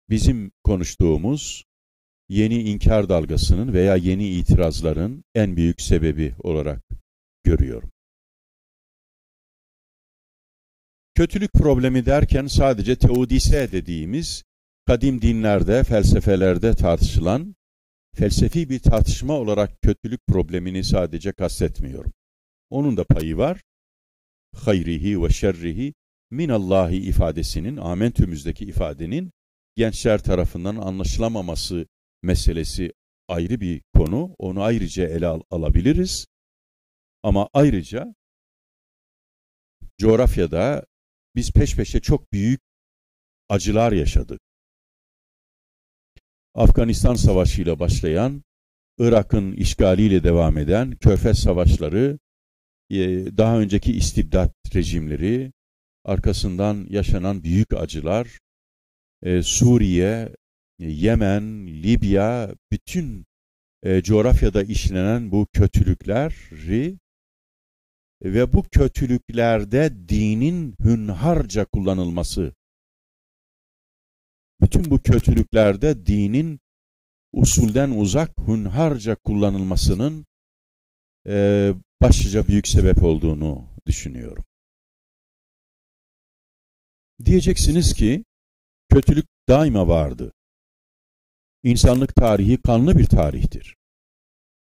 [0.10, 1.66] bizim konuştuğumuz
[2.30, 6.84] yeni inkar dalgasının veya yeni itirazların en büyük sebebi olarak
[7.44, 7.92] görüyorum.
[11.16, 14.44] Kötülük problemi derken sadece teodise dediğimiz
[14.88, 17.56] kadim dinlerde, felsefelerde tartışılan
[18.16, 22.12] felsefi bir tartışma olarak kötülük problemini sadece kastetmiyorum.
[22.70, 23.62] Onun da payı var.
[24.56, 25.94] Hayrihi ve şerrihi
[26.32, 29.32] minallahi ifadesinin, amentümüzdeki ifadenin
[29.76, 31.88] gençler tarafından anlaşılamaması
[32.24, 32.94] meselesi
[33.28, 34.36] ayrı bir konu.
[34.38, 36.28] Onu ayrıca ele al alabiliriz.
[37.24, 38.16] Ama ayrıca
[39.98, 40.86] coğrafyada
[41.36, 42.62] biz peş peşe çok büyük
[43.50, 44.42] acılar yaşadık.
[46.54, 48.44] Afganistan Savaşı ile başlayan,
[48.98, 52.20] Irak'ın işgaliyle devam eden Körfez Savaşları,
[52.90, 52.98] e,
[53.38, 55.52] daha önceki istibdat rejimleri,
[56.06, 58.40] arkasından yaşanan büyük acılar,
[59.24, 60.36] e, Suriye,
[60.80, 63.26] Yemen, Libya, bütün
[63.84, 66.98] e, coğrafyada işlenen bu kötülükleri
[68.24, 72.54] ve bu kötülüklerde dinin hünharca kullanılması.
[74.62, 76.60] Bütün bu kötülüklerde dinin
[77.34, 80.26] usulden uzak hünharca kullanılmasının
[81.28, 84.44] e, başlıca büyük sebep olduğunu düşünüyorum.
[87.26, 88.26] Diyeceksiniz ki
[88.90, 90.34] kötülük daima vardı.
[91.64, 93.76] İnsanlık tarihi kanlı bir tarihtir.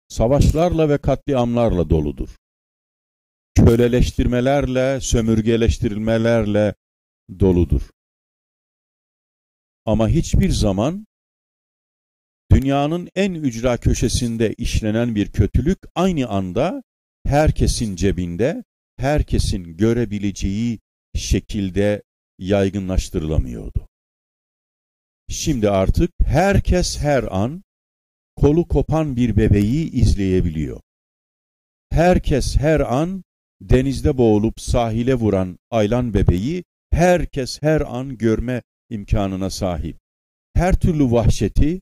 [0.07, 2.29] Savaşlarla ve katliamlarla doludur.
[3.55, 6.75] Köleleştirmelerle, sömürgeleştirilmelerle
[7.39, 7.89] doludur.
[9.89, 11.07] Ama hiçbir zaman
[12.51, 16.83] dünyanın en ücra köşesinde işlenen bir kötülük aynı anda
[17.25, 18.63] herkesin cebinde,
[18.97, 20.79] herkesin görebileceği
[21.15, 22.03] şekilde
[22.39, 23.87] yaygınlaştırılamıyordu.
[25.29, 27.63] Şimdi artık herkes her an
[28.35, 30.81] kolu kopan bir bebeği izleyebiliyor.
[31.89, 33.23] Herkes her an
[33.61, 39.97] denizde boğulup sahile vuran aylan bebeği herkes her an görme imkanına sahip.
[40.53, 41.81] Her türlü vahşeti,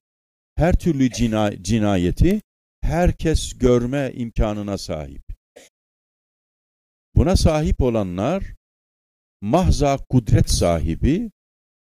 [0.56, 2.42] her türlü cina cinayeti
[2.82, 5.24] herkes görme imkanına sahip.
[7.16, 8.44] Buna sahip olanlar
[9.42, 11.32] mahza kudret sahibi,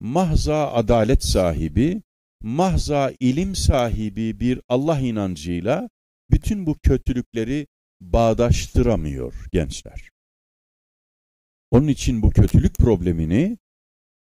[0.00, 2.02] mahza adalet sahibi,
[2.42, 5.88] mahza ilim sahibi bir Allah inancıyla
[6.30, 7.66] bütün bu kötülükleri
[8.00, 10.10] bağdaştıramıyor gençler.
[11.70, 13.58] Onun için bu kötülük problemini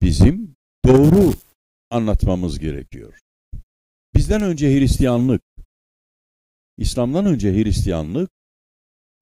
[0.03, 0.54] bizim
[0.85, 1.35] doğru
[1.91, 3.19] anlatmamız gerekiyor.
[4.15, 5.43] Bizden önce Hristiyanlık,
[6.79, 8.31] İslam'dan önce Hristiyanlık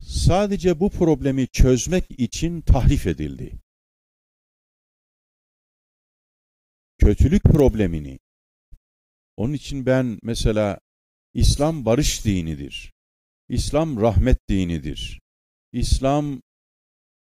[0.00, 3.58] sadece bu problemi çözmek için tahrif edildi.
[6.98, 8.18] Kötülük problemini,
[9.36, 10.80] onun için ben mesela
[11.34, 12.92] İslam barış dinidir.
[13.48, 15.20] İslam rahmet dinidir.
[15.72, 16.42] İslam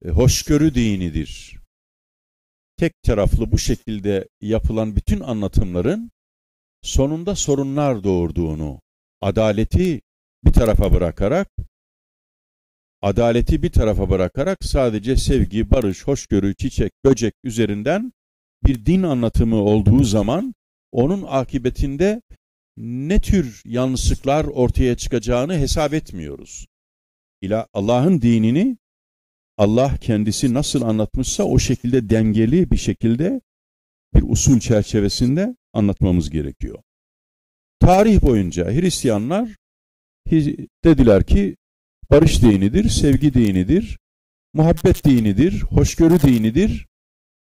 [0.05, 1.60] e, hoşgörü dinidir.
[2.81, 6.11] Tek taraflı bu şekilde yapılan bütün anlatımların
[6.83, 8.81] sonunda sorunlar doğurduğunu,
[9.21, 10.01] adaleti
[10.45, 11.49] bir tarafa bırakarak
[13.03, 18.13] adaleti bir tarafa bırakarak sadece sevgi, barış, hoşgörü, çiçek, böcek üzerinden
[18.65, 20.55] bir din anlatımı olduğu zaman
[20.93, 22.23] onun akıbetinde
[22.77, 26.67] ne tür yanlışlıklar ortaya çıkacağını hesap etmiyoruz.
[27.41, 28.77] İla Allah'ın dinini
[29.61, 33.41] Allah kendisi nasıl anlatmışsa o şekilde dengeli bir şekilde
[34.15, 36.83] bir usul çerçevesinde anlatmamız gerekiyor.
[37.81, 39.57] Tarih boyunca Hristiyanlar
[40.85, 41.57] dediler ki
[42.11, 43.99] barış dinidir, sevgi dinidir,
[44.53, 46.87] muhabbet dinidir, hoşgörü dinidir.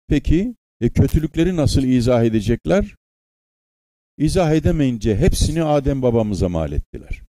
[0.08, 2.96] Peki e, kötülükleri nasıl izah edecekler?
[4.18, 7.22] İzah edemeyince hepsini Adem babamıza mal ettiler.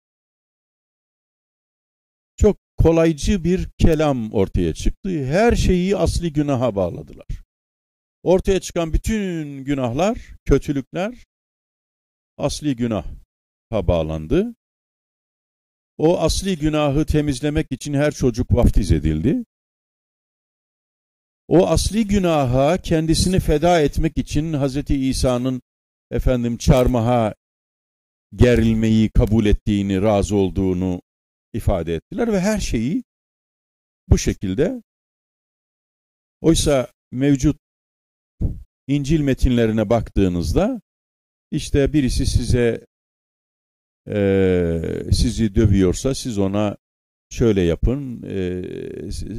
[2.83, 5.25] Kolaycı bir kelam ortaya çıktı.
[5.25, 7.27] Her şeyi asli günaha bağladılar.
[8.23, 11.25] Ortaya çıkan bütün günahlar, kötülükler
[12.39, 13.07] asli günaha
[13.73, 14.55] bağlandı.
[15.99, 19.45] O asli günahı temizlemek için her çocuk vaftiz edildi.
[21.49, 24.91] O asli günaha kendisini feda etmek için Hz.
[24.91, 25.63] İsa'nın
[26.11, 27.35] efendim çarmıha
[28.35, 31.03] gerilmeyi kabul ettiğini, razı olduğunu
[31.53, 33.05] ifade ettiler ve her şeyi
[34.09, 34.83] bu şekilde.
[36.41, 37.57] Oysa mevcut
[38.87, 40.81] İncil metinlerine baktığınızda
[41.51, 42.87] işte birisi size
[44.09, 44.81] e,
[45.13, 46.77] sizi dövüyorsa siz ona
[47.31, 48.63] şöyle yapın, e,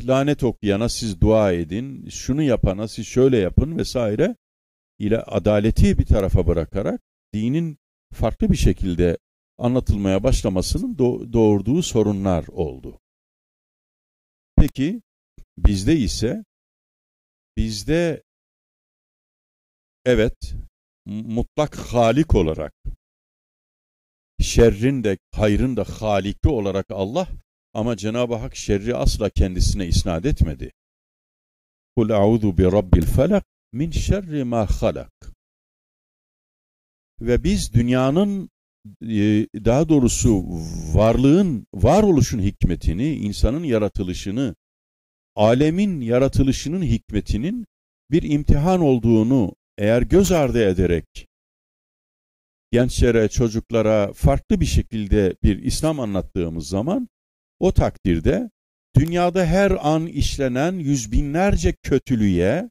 [0.08, 4.36] lanet okuyana siz dua edin, şunu yapana siz şöyle yapın vesaire
[5.00, 7.02] ile adaleti bir tarafa bırakarak
[7.34, 7.78] dinin
[8.14, 9.18] farklı bir şekilde
[9.62, 10.98] anlatılmaya başlamasının
[11.34, 13.00] doğurduğu sorunlar oldu.
[14.56, 15.02] Peki
[15.58, 16.46] bizde ise
[17.58, 18.24] bizde
[20.06, 20.56] evet
[21.06, 22.74] mutlak halik olarak
[24.40, 27.28] şerrin de hayrın da haliki olarak Allah
[27.74, 30.72] ama Cenab-ı Hak şerri asla kendisine isnat etmedi.
[31.96, 35.12] Kul a'udhu bi rabbil felak min şerri ma halak.
[37.22, 38.50] Ve biz dünyanın
[39.66, 40.44] daha doğrusu
[40.94, 44.56] varlığın, varoluşun hikmetini, insanın yaratılışını,
[45.36, 47.66] alemin yaratılışının hikmetinin
[48.12, 51.28] bir imtihan olduğunu eğer göz ardı ederek
[52.72, 57.10] gençlere, çocuklara farklı bir şekilde bir İslam anlattığımız zaman
[57.60, 58.50] o takdirde
[58.96, 62.70] dünyada her an işlenen yüz binlerce kötülüğe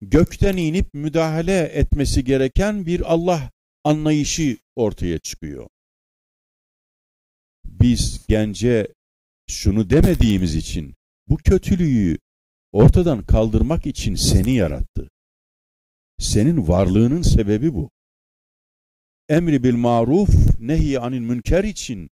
[0.00, 3.50] gökten inip müdahale etmesi gereken bir Allah
[3.84, 5.68] anlayışı ortaya çıkıyor.
[7.64, 8.88] Biz gence
[9.46, 10.94] şunu demediğimiz için
[11.28, 12.18] bu kötülüğü
[12.72, 15.10] ortadan kaldırmak için seni yarattı.
[16.18, 17.90] Senin varlığının sebebi bu.
[19.28, 22.10] Emri bil maruf, nehi anil münker için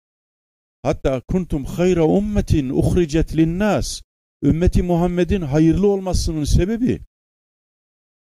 [0.84, 4.02] hatta kuntum hayra ummetin uhricet linnas
[4.44, 7.00] ümmeti Muhammed'in hayırlı olmasının sebebi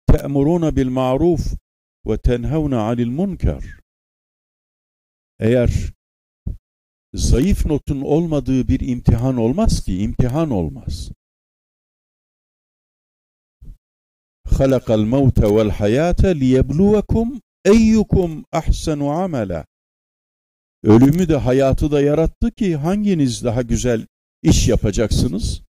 [0.06, 1.40] te'muruna bil maruf
[2.05, 3.79] ve tenhevne anil münker
[5.39, 5.93] eğer
[7.13, 11.11] zayıf notun olmadığı bir imtihan olmaz ki, imtihan olmaz.
[14.47, 19.65] خَلَقَ الْمَوْتَ وَالْحَيَاةَ لِيَبْلُوَكُمْ اَيُّكُمْ اَحْسَنُ عَمَلًا
[20.83, 24.07] Ölümü de hayatı da yarattı ki hanginiz daha güzel
[24.41, 25.61] iş yapacaksınız?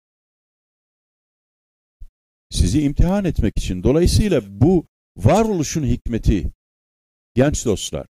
[2.51, 3.83] Sizi imtihan etmek için.
[3.83, 6.52] Dolayısıyla bu varoluşun hikmeti
[7.34, 8.06] genç dostlar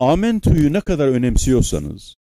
[0.00, 2.16] Amentu'yu ne kadar önemsiyorsanız,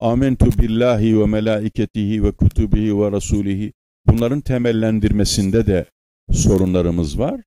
[0.00, 3.72] Amentu billahi ve melaiketihi ve kutubihi ve rasulihi
[4.06, 5.90] bunların temellendirmesinde de
[6.32, 7.40] sorunlarımız var.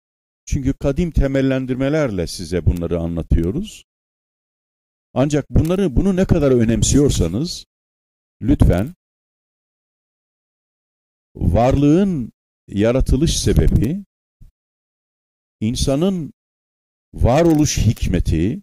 [0.45, 3.85] Çünkü kadim temellendirmelerle size bunları anlatıyoruz.
[5.13, 7.65] Ancak bunları bunu ne kadar önemsiyorsanız
[8.41, 8.95] lütfen
[11.35, 12.31] varlığın
[12.67, 14.03] yaratılış sebebi
[15.67, 16.33] insanın
[17.13, 18.61] varoluş hikmeti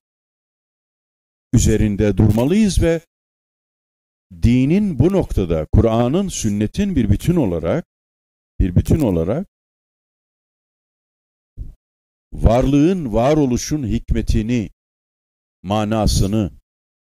[1.53, 3.01] üzerinde durmalıyız ve
[4.43, 7.87] dinin bu noktada Kur'an'ın, sünnetin bir bütün olarak
[8.61, 9.49] bir bütün olarak
[12.33, 14.71] varlığın, varoluşun hikmetini,
[15.63, 16.53] manasını,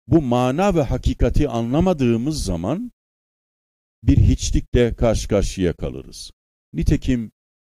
[0.07, 2.93] bu mana ve hakikati anlamadığımız zaman
[4.03, 6.31] bir hiçlikle karşı karşıya kalırız.
[6.73, 7.33] Nitekim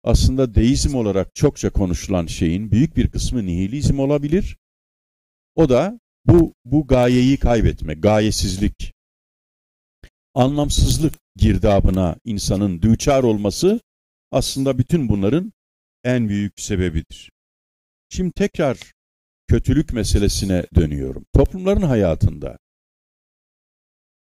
[0.03, 4.57] aslında deizm olarak çokça konuşulan şeyin büyük bir kısmı nihilizm olabilir.
[5.55, 8.93] O da bu, bu gayeyi kaybetme, gayesizlik,
[10.33, 13.79] anlamsızlık girdabına insanın düçar olması
[14.31, 15.53] aslında bütün bunların
[16.03, 17.31] en büyük sebebidir.
[18.09, 18.77] Şimdi tekrar
[19.47, 21.25] kötülük meselesine dönüyorum.
[21.33, 22.57] Toplumların hayatında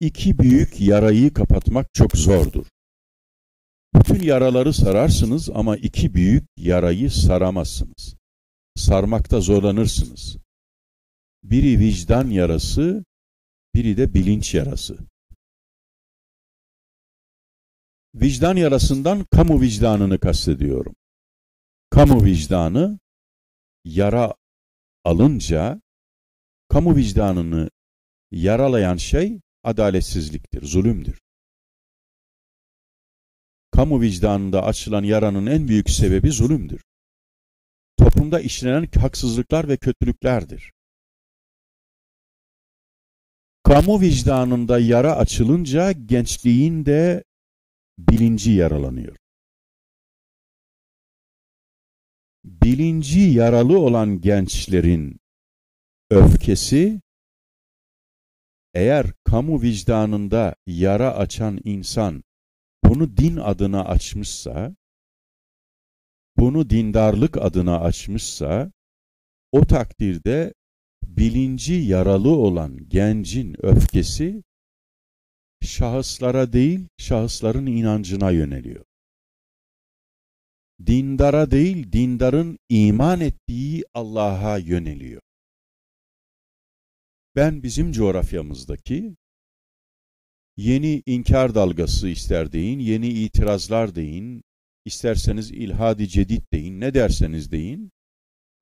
[0.00, 2.66] iki büyük yarayı kapatmak çok zordur.
[3.94, 8.16] Bütün yaraları sararsınız ama iki büyük yarayı saramazsınız.
[8.76, 10.36] Sarmakta zorlanırsınız.
[11.42, 13.04] Biri vicdan yarası,
[13.74, 14.98] biri de bilinç yarası.
[18.14, 20.94] Vicdan yarasından kamu vicdanını kastediyorum.
[21.90, 22.98] Kamu vicdanı
[23.84, 24.34] yara
[25.04, 25.80] alınca
[26.68, 27.70] kamu vicdanını
[28.30, 31.20] yaralayan şey adaletsizliktir, zulümdür.
[33.72, 36.82] Kamu vicdanında açılan yaranın en büyük sebebi zulümdür.
[37.96, 40.72] Toplumda işlenen haksızlıklar ve kötülüklerdir.
[43.64, 47.24] Kamu vicdanında yara açılınca gençliğin de
[47.98, 49.16] bilinci yaralanıyor.
[52.44, 55.20] Bilinci yaralı olan gençlerin
[56.10, 57.00] öfkesi
[58.74, 62.24] eğer kamu vicdanında yara açan insan
[62.84, 64.76] bunu din adına açmışsa,
[66.36, 68.72] bunu dindarlık adına açmışsa,
[69.52, 70.54] o takdirde
[71.02, 74.42] bilinci yaralı olan gencin öfkesi
[75.62, 78.84] şahıslara değil, şahısların inancına yöneliyor.
[80.86, 85.22] Dindara değil, dindarın iman ettiği Allah'a yöneliyor.
[87.36, 89.16] Ben bizim coğrafyamızdaki
[90.56, 94.42] yeni inkar dalgası ister deyin, yeni itirazlar deyin,
[94.84, 97.90] isterseniz ilhadi cedid deyin, ne derseniz deyin,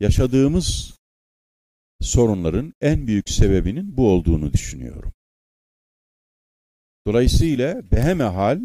[0.01, 0.95] yaşadığımız
[2.01, 5.12] sorunların en büyük sebebinin bu olduğunu düşünüyorum.
[7.07, 8.61] Dolayısıyla behemehal,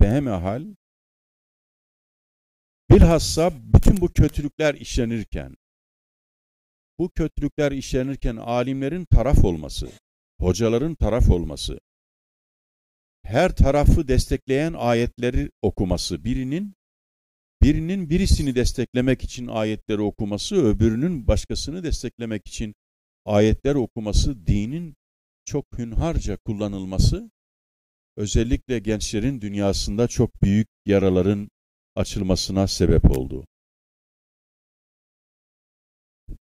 [0.00, 0.66] behemehal
[2.90, 5.56] bilhassa bütün bu kötülükler işlenirken,
[6.98, 9.88] bu kötülükler işlenirken alimlerin taraf olması,
[10.40, 11.80] hocaların taraf olması,
[13.22, 16.74] her tarafı destekleyen ayetleri okuması, birinin
[17.62, 22.74] birinin birisini desteklemek için ayetleri okuması, öbürünün başkasını desteklemek için
[23.24, 24.94] ayetler okuması, dinin
[25.44, 27.30] çok hünharca kullanılması,
[28.16, 31.50] özellikle gençlerin dünyasında çok büyük yaraların
[31.94, 33.46] açılmasına sebep oldu.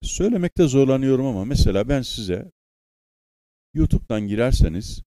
[0.02, 2.52] Söylemekte zorlanıyorum ama mesela ben size
[3.74, 5.04] YouTube'dan girerseniz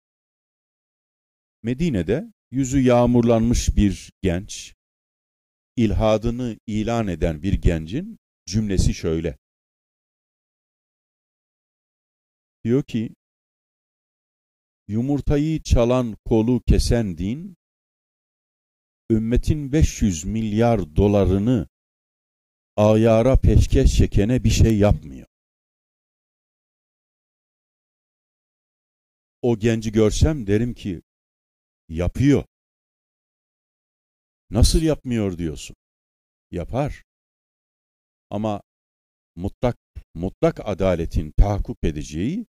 [1.64, 4.76] Medine'de yüzü yağmurlanmış bir genç
[5.76, 9.38] ilhadını ilan eden bir gencin cümlesi şöyle.
[12.64, 13.16] Diyor ki,
[14.88, 17.58] yumurtayı çalan kolu kesen din,
[19.12, 21.68] ümmetin 500 milyar dolarını
[22.76, 25.28] ayara peşkeş çekene bir şey yapmıyor.
[29.42, 31.02] O genci görsem derim ki
[31.90, 32.44] yapıyor.
[34.50, 35.76] Nasıl yapmıyor diyorsun?
[36.52, 37.04] Yapar.
[38.30, 38.62] Ama
[39.36, 39.78] mutlak
[40.14, 42.46] mutlak adaletin tahakkuk edeceği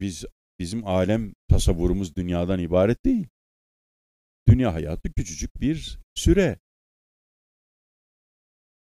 [0.00, 0.24] biz
[0.58, 3.26] bizim alem tasavvurumuz dünyadan ibaret değil.
[4.48, 6.58] Dünya hayatı küçücük bir süre.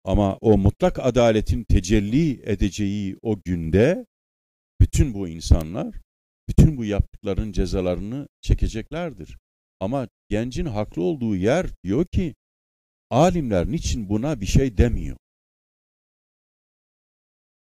[0.03, 4.05] Ama o mutlak adaletin tecelli edeceği o günde
[4.81, 5.95] bütün bu insanlar
[6.49, 9.37] bütün bu yaptıkların cezalarını çekeceklerdir.
[9.79, 12.35] Ama gencin haklı olduğu yer diyor ki
[13.09, 15.17] alimler niçin buna bir şey demiyor?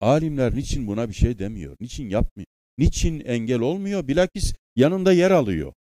[0.01, 1.77] Alimler niçin buna bir şey demiyor?
[1.79, 2.47] Niçin yapmıyor?
[2.77, 4.07] Niçin engel olmuyor?
[4.07, 5.73] Bilakis yanında yer alıyor.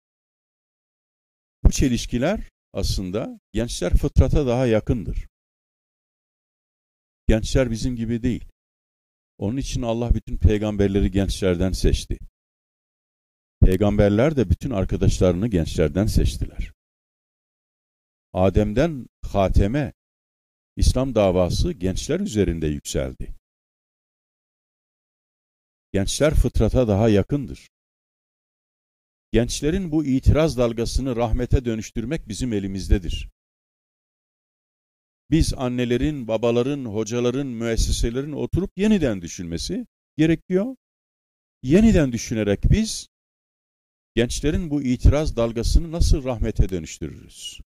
[1.63, 5.27] Bu çelişkiler aslında gençler fıtrata daha yakındır.
[7.27, 8.45] Gençler bizim gibi değil.
[9.37, 12.19] Onun için Allah bütün peygamberleri gençlerden seçti.
[13.65, 16.73] Peygamberler de bütün arkadaşlarını gençlerden seçtiler.
[18.33, 19.93] Adem'den Hatem'e
[20.75, 23.35] İslam davası gençler üzerinde yükseldi.
[25.93, 27.69] Gençler fıtrata daha yakındır.
[29.31, 33.29] Gençlerin bu itiraz dalgasını rahmete dönüştürmek bizim elimizdedir.
[35.31, 39.87] Biz annelerin, babaların, hocaların, müesseselerin oturup yeniden düşünmesi
[40.17, 40.75] gerekiyor.
[41.63, 43.12] Yeniden düşünerek biz
[44.15, 47.59] gençlerin bu itiraz dalgasını nasıl rahmete dönüştürürüz?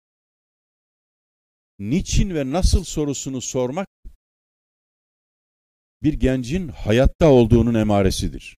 [1.80, 3.88] Niçin ve nasıl sorusunu sormak
[6.04, 8.58] bir gencin hayatta olduğunun emaresidir.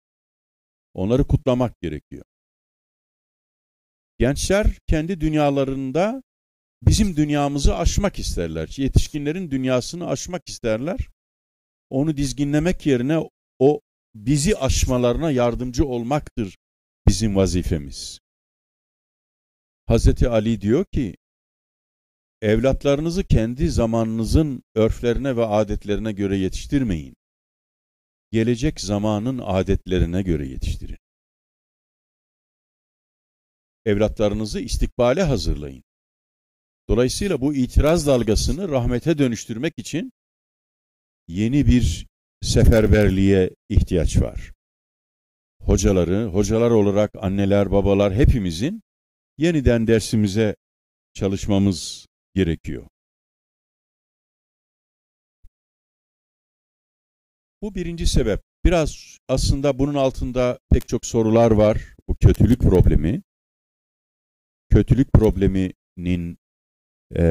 [0.95, 2.25] Onları kutlamak gerekiyor.
[4.19, 6.23] Gençler kendi dünyalarında
[6.83, 8.75] bizim dünyamızı aşmak isterler.
[8.77, 11.09] Yetişkinlerin dünyasını aşmak isterler.
[11.91, 13.81] Onu dizginlemek yerine o
[14.15, 16.57] bizi aşmalarına yardımcı olmaktır
[17.09, 18.21] bizim vazifemiz.
[19.87, 21.17] Hazreti Ali diyor ki,
[22.43, 27.15] evlatlarınızı kendi zamanınızın örflerine ve adetlerine göre yetiştirmeyin.
[28.33, 30.99] Gelecek zamanın adetlerine göre yetiştirin.
[33.85, 35.85] Evlatlarınızı istikbale hazırlayın.
[36.89, 40.13] Dolayısıyla bu itiraz dalgasını rahmete dönüştürmek için
[41.29, 42.07] yeni bir
[42.43, 44.56] seferberliğe ihtiyaç var
[45.67, 48.83] hocaları, hocalar olarak anneler, babalar hepimizin
[49.39, 50.57] yeniden dersimize
[51.15, 52.87] çalışmamız gerekiyor.
[57.63, 58.41] Bu birinci sebep.
[58.65, 61.95] Biraz aslında bunun altında pek çok sorular var.
[62.09, 63.23] Bu kötülük problemi.
[64.71, 66.39] Kötülük probleminin
[67.17, 67.25] e,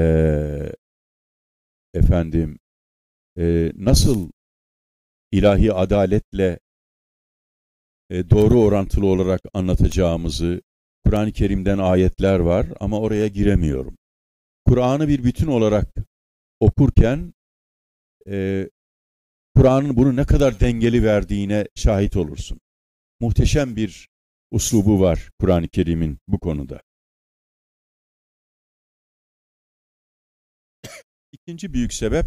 [1.93, 2.59] efendim
[3.37, 4.31] e, nasıl
[5.31, 6.59] ilahi adaletle
[8.09, 10.61] e, doğru orantılı olarak anlatacağımızı,
[11.05, 13.97] Kur'an-ı Kerim'den ayetler var ama oraya giremiyorum.
[14.65, 15.95] Kur'an'ı bir bütün olarak
[16.59, 17.33] okurken
[18.27, 18.69] e,
[19.55, 22.59] Kur'an'ın bunu ne kadar dengeli verdiğine şahit olursun.
[23.19, 24.09] Muhteşem bir
[24.51, 26.81] uslubu var Kur'an-ı Kerim'in bu konuda.
[31.31, 32.25] İkinci büyük sebep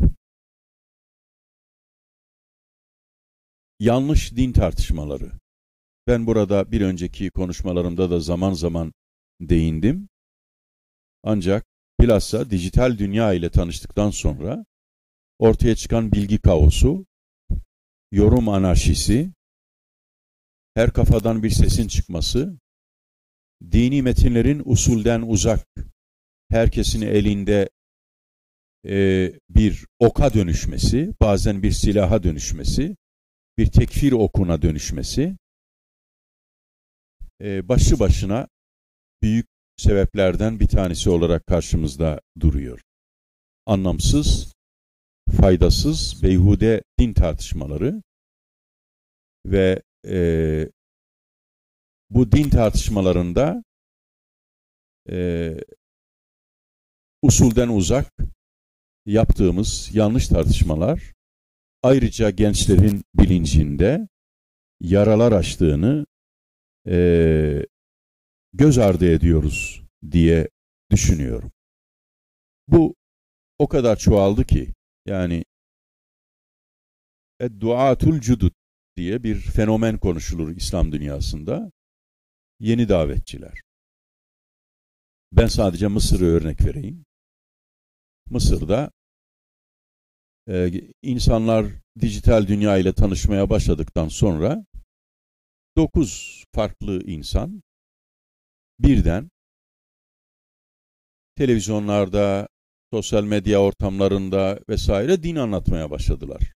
[3.80, 5.32] yanlış din tartışmaları.
[6.08, 8.92] Ben burada bir önceki konuşmalarımda da zaman zaman
[9.40, 10.08] değindim.
[11.22, 11.66] Ancak
[12.00, 14.64] bilhassa dijital dünya ile tanıştıktan sonra
[15.38, 17.06] ortaya çıkan bilgi kaosu,
[18.12, 19.30] yorum anarşisi,
[20.74, 22.58] her kafadan bir sesin çıkması,
[23.72, 25.66] dini metinlerin usulden uzak,
[26.50, 27.68] herkesin elinde
[28.86, 32.96] e, bir oka dönüşmesi, bazen bir silaha dönüşmesi,
[33.58, 35.36] bir tekfir okuna dönüşmesi,
[37.40, 38.48] e, başlı başına
[39.22, 42.80] büyük sebeplerden bir tanesi olarak karşımızda duruyor.
[43.66, 44.52] Anlamsız,
[45.40, 48.02] faydasız, beyhude din tartışmaları
[49.46, 50.18] ve e,
[52.10, 53.64] bu din tartışmalarında
[55.10, 55.50] e,
[57.22, 58.12] usulden uzak
[59.06, 61.12] yaptığımız yanlış tartışmalar
[61.82, 64.08] ayrıca gençlerin bilincinde
[64.80, 66.06] yaralar açtığını
[66.88, 67.66] e,
[68.52, 70.48] göz ardı ediyoruz diye
[70.90, 71.52] düşünüyorum.
[72.68, 72.94] Bu
[73.58, 74.74] o kadar çoğaldı ki
[75.06, 75.44] yani
[77.60, 78.52] duatul cudud
[78.96, 81.72] diye bir fenomen konuşulur İslam dünyasında.
[82.60, 83.60] yeni davetçiler.
[85.32, 87.04] Ben sadece Mısır'ı örnek vereyim.
[88.30, 88.90] Mısır'da
[90.48, 90.70] e,
[91.02, 91.66] insanlar
[92.00, 94.64] dijital dünya ile tanışmaya başladıktan sonra
[95.78, 97.62] dokuz farklı insan
[98.78, 99.30] birden
[101.36, 102.48] televizyonlarda,
[102.92, 106.52] sosyal medya ortamlarında vesaire din anlatmaya başladılar.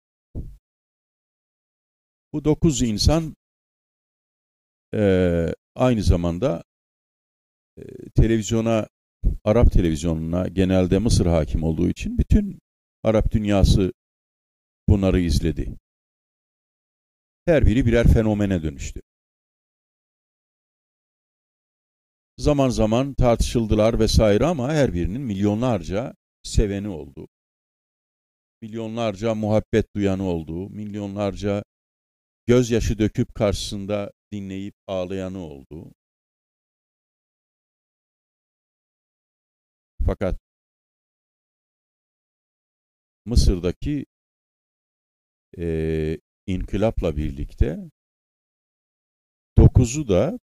[2.34, 3.36] Bu dokuz insan
[4.94, 5.04] e,
[5.76, 6.64] aynı zamanda
[7.78, 7.84] e,
[8.16, 8.88] televizyona,
[9.44, 12.60] Arap televizyonuna genelde Mısır hakim olduğu için bütün
[13.04, 13.94] Arap dünyası
[14.90, 15.78] bunları izledi.
[17.46, 19.02] Her biri birer fenomene dönüştü.
[22.38, 26.14] Zaman zaman tartışıldılar vesaire ama her birinin milyonlarca
[26.44, 27.28] seveni oldu.
[28.62, 30.70] Milyonlarca muhabbet duyanı oldu.
[30.70, 31.64] Milyonlarca
[32.48, 35.92] gözyaşı döküp karşısında dinleyip ağlayanı oldu.
[40.06, 40.40] Fakat
[43.26, 44.06] Mısır'daki
[45.58, 46.18] e,
[46.48, 47.78] inkılapla birlikte
[49.58, 50.40] dokuzu da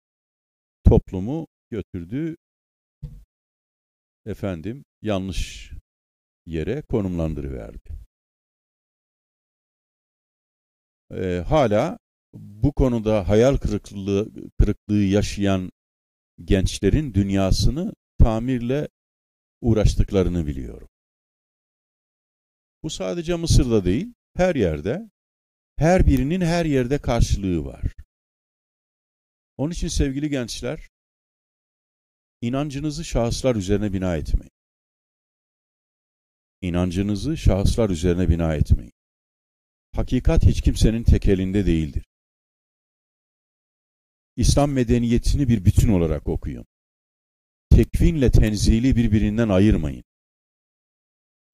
[0.83, 2.37] toplumu götürdü
[4.25, 5.71] efendim yanlış
[6.45, 7.89] yere konumlandırıverdi.
[11.11, 11.97] E, hala
[12.33, 15.71] bu konuda hayal kırıklığı, kırıklığı yaşayan
[16.43, 18.87] gençlerin dünyasını tamirle
[19.61, 20.89] uğraştıklarını biliyorum.
[22.83, 25.09] Bu sadece Mısır'da değil, her yerde,
[25.77, 27.81] her birinin her yerde karşılığı var.
[29.57, 30.89] Onun için sevgili gençler,
[32.47, 34.51] inancınızı şahıslar üzerine bina etmeyin.
[36.61, 38.93] İnancınızı şahıslar üzerine bina etmeyin.
[39.91, 42.05] Hakikat hiç kimsenin tek elinde değildir.
[44.35, 46.65] İslam medeniyetini bir bütün olarak okuyun.
[47.69, 50.03] Tekvinle tenzili birbirinden ayırmayın.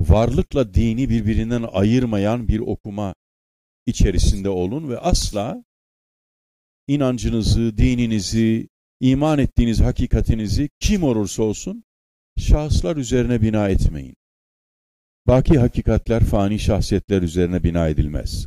[0.02, 3.16] Varlıkla dini birbirinden ayırmayan bir okuma
[3.86, 5.64] içerisinde olun ve asla
[6.88, 8.68] inancınızı, dininizi,
[9.01, 11.85] iman ettiğiniz hakikatinizi kim olursa olsun
[12.39, 14.17] şahıslar üzerine bina etmeyin.
[15.27, 18.47] Baki hakikatler fani şahsiyetler üzerine bina edilmez.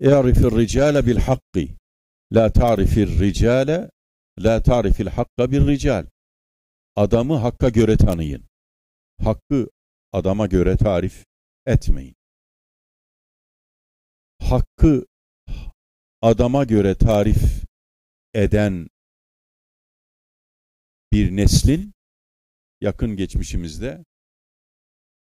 [0.00, 1.74] اَعْرِفِ الرِّجَالَ بِالْحَقِّ
[2.32, 3.90] La tarifir ricale,
[4.38, 6.06] la tarifil hakka bir rical.
[6.96, 8.44] Adamı hakka göre tanıyın.
[9.24, 9.70] Hakkı
[10.12, 11.24] adama göre tarif
[11.66, 12.14] etmeyin.
[14.42, 15.06] Hakkı
[16.22, 17.64] adama göre tarif
[18.33, 18.87] eden
[21.11, 21.93] bir neslin
[22.81, 24.05] yakın geçmişimizde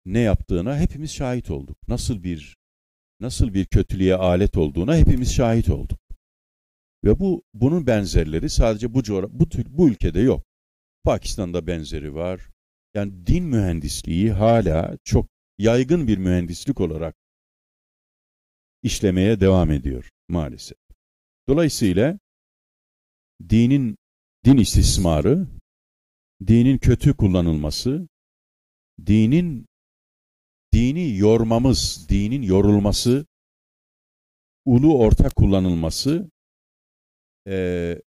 [0.06, 1.78] ne yaptığına hepimiz şahit olduk.
[1.88, 2.58] Nasıl bir
[3.20, 6.00] nasıl bir kötülüğe alet olduğuna hepimiz şahit olduk.
[7.04, 10.46] Ve bu bunun benzerleri sadece bu bu, bu ülkede yok.
[11.04, 12.50] Pakistan'da benzeri var.
[12.94, 17.16] Yani din mühendisliği hala çok yaygın bir mühendislik olarak
[18.84, 20.78] işlemeye devam ediyor maalesef.
[21.50, 22.20] Dolayısıyla
[23.50, 23.98] dinin
[24.46, 25.48] din istismarı,
[26.48, 28.08] dinin kötü kullanılması,
[29.06, 29.66] dinin
[30.74, 33.26] dini yormamız, dinin yorulması,
[34.66, 36.30] ulu orta kullanılması
[37.48, 38.02] e,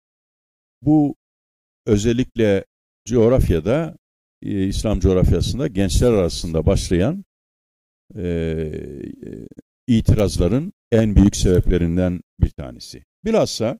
[0.81, 1.15] bu
[1.85, 2.65] özellikle
[3.07, 3.97] coğrafyada,
[4.41, 7.25] e, İslam coğrafyasında gençler arasında başlayan
[8.15, 9.47] e, e,
[9.87, 13.03] itirazların en büyük sebeplerinden bir tanesi.
[13.25, 13.79] Bilhassa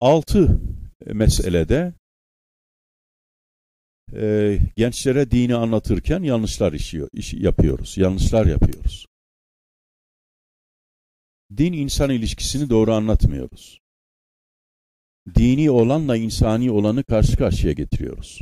[0.00, 0.60] altı
[1.06, 1.94] meselede
[4.12, 9.08] e, gençlere dini anlatırken yanlışlar işiyor, iş yapıyoruz, yanlışlar yapıyoruz
[11.56, 13.80] din insan ilişkisini doğru anlatmıyoruz.
[15.34, 18.40] Dini olanla insani olanı karşı karşıya getiriyoruz.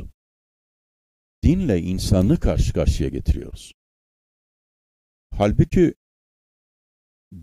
[1.43, 3.73] Dinle insanı karşı karşıya getiriyoruz.
[5.37, 5.93] Halbuki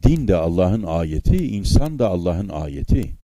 [0.02, 3.16] din de Allah'ın ayeti, insan da Allah'ın ayeti.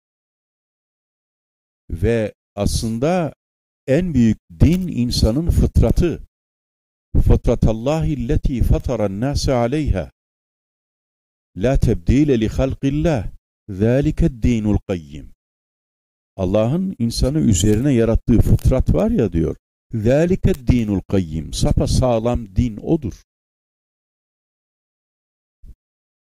[1.90, 3.34] Ve aslında
[3.86, 6.28] en büyük din insanın fıtratı.
[7.22, 10.10] Fıtratallahi lleti fataran nase aleyha.
[11.56, 13.26] La tebdile li halqillah.
[13.68, 15.32] Zâliket dinul kayyim.
[16.36, 19.56] Allah'ın insanı üzerine yarattığı fıtrat var ya diyor.
[19.94, 21.52] Zâliket dinul kayyim.
[21.52, 23.22] Sapa sağlam din odur.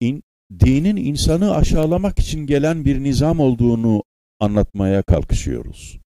[0.01, 0.23] İn,
[0.61, 4.03] dinin insanı aşağılamak için gelen bir nizam olduğunu
[4.41, 5.99] anlatmaya kalkışıyoruz.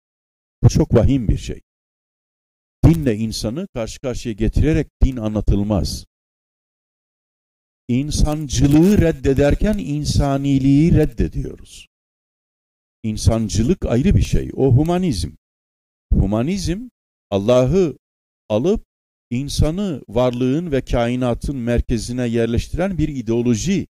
[0.63, 1.61] Bu çok vahim bir şey.
[2.85, 6.05] Dinle insanı karşı karşıya getirerek din anlatılmaz
[7.89, 11.87] insancılığı reddederken insaniliği reddediyoruz.
[13.03, 14.49] insancılık ayrı bir şey.
[14.53, 15.31] O humanizm.
[16.13, 16.89] Humanizm
[17.29, 17.97] Allah'ı
[18.49, 18.85] alıp
[19.29, 23.87] insanı varlığın ve kainatın merkezine yerleştiren bir ideoloji.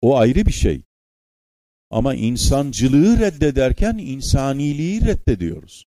[0.00, 0.82] O ayrı bir şey.
[1.90, 5.84] Ama insancılığı reddederken insaniliği reddediyoruz.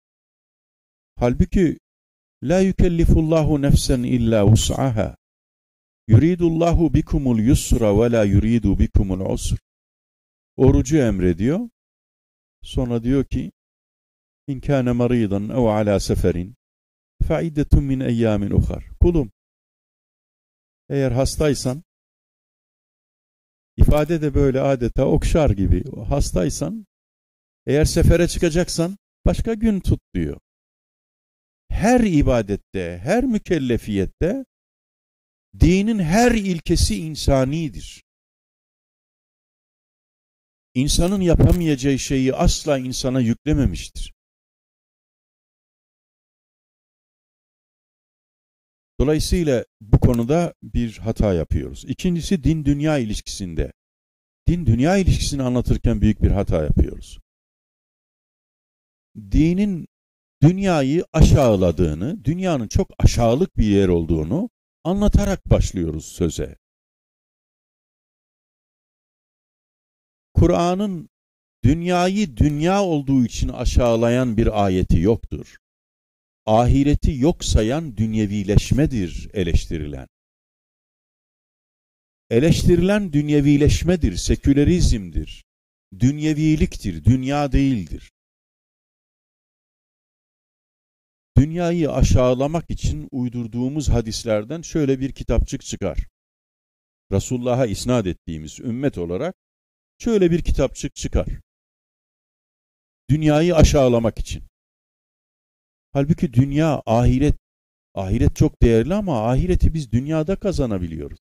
[1.15, 1.79] Halbuki
[2.43, 5.17] la yükellifullahu nefsen illa vus'aha.
[6.07, 9.57] Yuridullahu bikumul yusra ve la yuridu bikumul usr.
[10.57, 11.69] Orucu emrediyor.
[12.61, 13.51] Sonra diyor ki
[14.47, 16.55] İn kâne maridan ev ala seferin
[17.27, 18.85] fe'iddetun min eyyamin uhar.
[19.01, 19.31] Kulum
[20.89, 21.83] eğer hastaysan
[23.77, 26.85] ifade de böyle adeta okşar gibi hastaysan
[27.65, 30.39] eğer sefere çıkacaksan başka gün tut diyor.
[31.69, 34.45] Her ibadette, her mükellefiyette
[35.59, 38.03] dinin her ilkesi insanidir.
[40.73, 44.14] İnsanın yapamayacağı şeyi asla insana yüklememiştir.
[48.99, 51.85] Dolayısıyla bu konuda bir hata yapıyoruz.
[51.87, 53.73] İkincisi din dünya ilişkisinde.
[54.47, 57.19] Din dünya ilişkisini anlatırken büyük bir hata yapıyoruz.
[59.31, 59.87] Dinin
[60.43, 64.49] dünyayı aşağıladığını, dünyanın çok aşağılık bir yer olduğunu
[64.83, 66.57] anlatarak başlıyoruz söze.
[70.33, 71.09] Kur'an'ın
[71.63, 75.57] dünyayı dünya olduğu için aşağılayan bir ayeti yoktur
[76.45, 80.07] ahireti yok sayan dünyevileşmedir eleştirilen.
[82.29, 85.43] Eleştirilen dünyevileşmedir, sekülerizmdir,
[85.99, 88.11] dünyeviliktir, dünya değildir.
[91.37, 96.07] Dünyayı aşağılamak için uydurduğumuz hadislerden şöyle bir kitapçık çıkar.
[97.11, 99.35] Resulullah'a isnat ettiğimiz ümmet olarak
[99.97, 101.27] şöyle bir kitapçık çıkar.
[103.09, 104.43] Dünyayı aşağılamak için.
[105.95, 107.35] Halbuki dünya, ahiret,
[107.93, 111.19] ahiret çok değerli ama ahireti biz dünyada kazanabiliyoruz.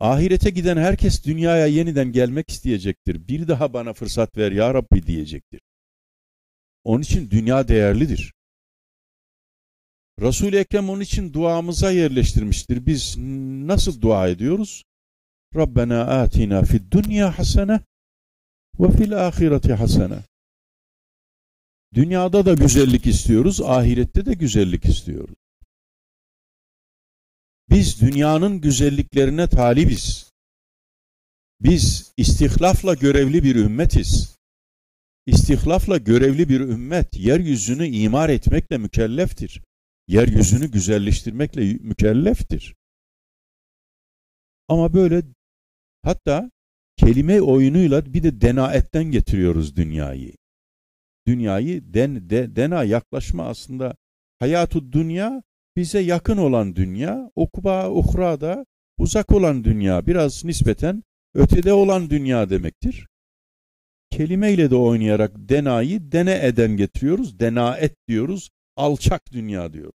[0.00, 3.28] Ahirete giden herkes dünyaya yeniden gelmek isteyecektir.
[3.28, 5.60] Bir daha bana fırsat ver ya Rabbi diyecektir.
[6.84, 8.32] Onun için dünya değerlidir.
[10.20, 12.86] Resul-i Ekrem onun için duamıza yerleştirmiştir.
[12.86, 13.14] Biz
[13.66, 14.84] nasıl dua ediyoruz?
[15.56, 17.80] Rabbena atina fid dunya hasene
[18.80, 20.27] ve fil ahireti hasene.
[21.94, 25.36] Dünyada da güzellik istiyoruz, ahirette de güzellik istiyoruz.
[27.70, 30.30] Biz dünyanın güzelliklerine talibiz.
[31.60, 34.36] Biz istihlafla görevli bir ümmetiz.
[35.26, 39.62] İstihlafla görevli bir ümmet yeryüzünü imar etmekle mükelleftir.
[40.08, 42.74] Yeryüzünü güzelleştirmekle mükelleftir.
[44.68, 45.22] Ama böyle
[46.02, 46.50] hatta
[46.96, 50.32] kelime oyunuyla bir de denaetten getiriyoruz dünyayı
[51.28, 53.96] dünyayı den, de, dena yaklaşma aslında
[54.38, 55.42] hayatu dünya
[55.76, 58.66] bize yakın olan dünya, okuba uhrada
[58.98, 61.02] uzak olan dünya, biraz nispeten
[61.34, 63.06] ötede olan dünya demektir.
[64.10, 69.92] Kelimeyle de oynayarak denayı dene eden getiriyoruz, dena et diyoruz, alçak dünya diyor.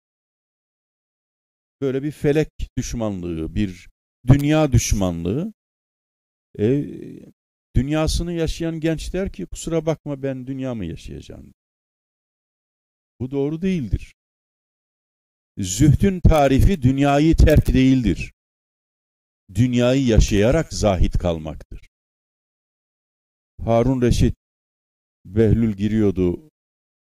[1.81, 3.89] Böyle bir felek düşmanlığı, bir
[4.26, 5.53] dünya düşmanlığı.
[6.59, 6.85] E,
[7.79, 11.55] Dünyasını yaşayan genç der ki kusura bakma ben dünyamı yaşayacağım.
[13.20, 14.14] Bu doğru değildir.
[15.59, 18.33] Zühdün tarifi dünyayı terk değildir.
[19.55, 21.89] Dünyayı yaşayarak zahit kalmaktır.
[23.64, 24.35] Harun Reşit
[25.24, 26.51] Behlül giriyordu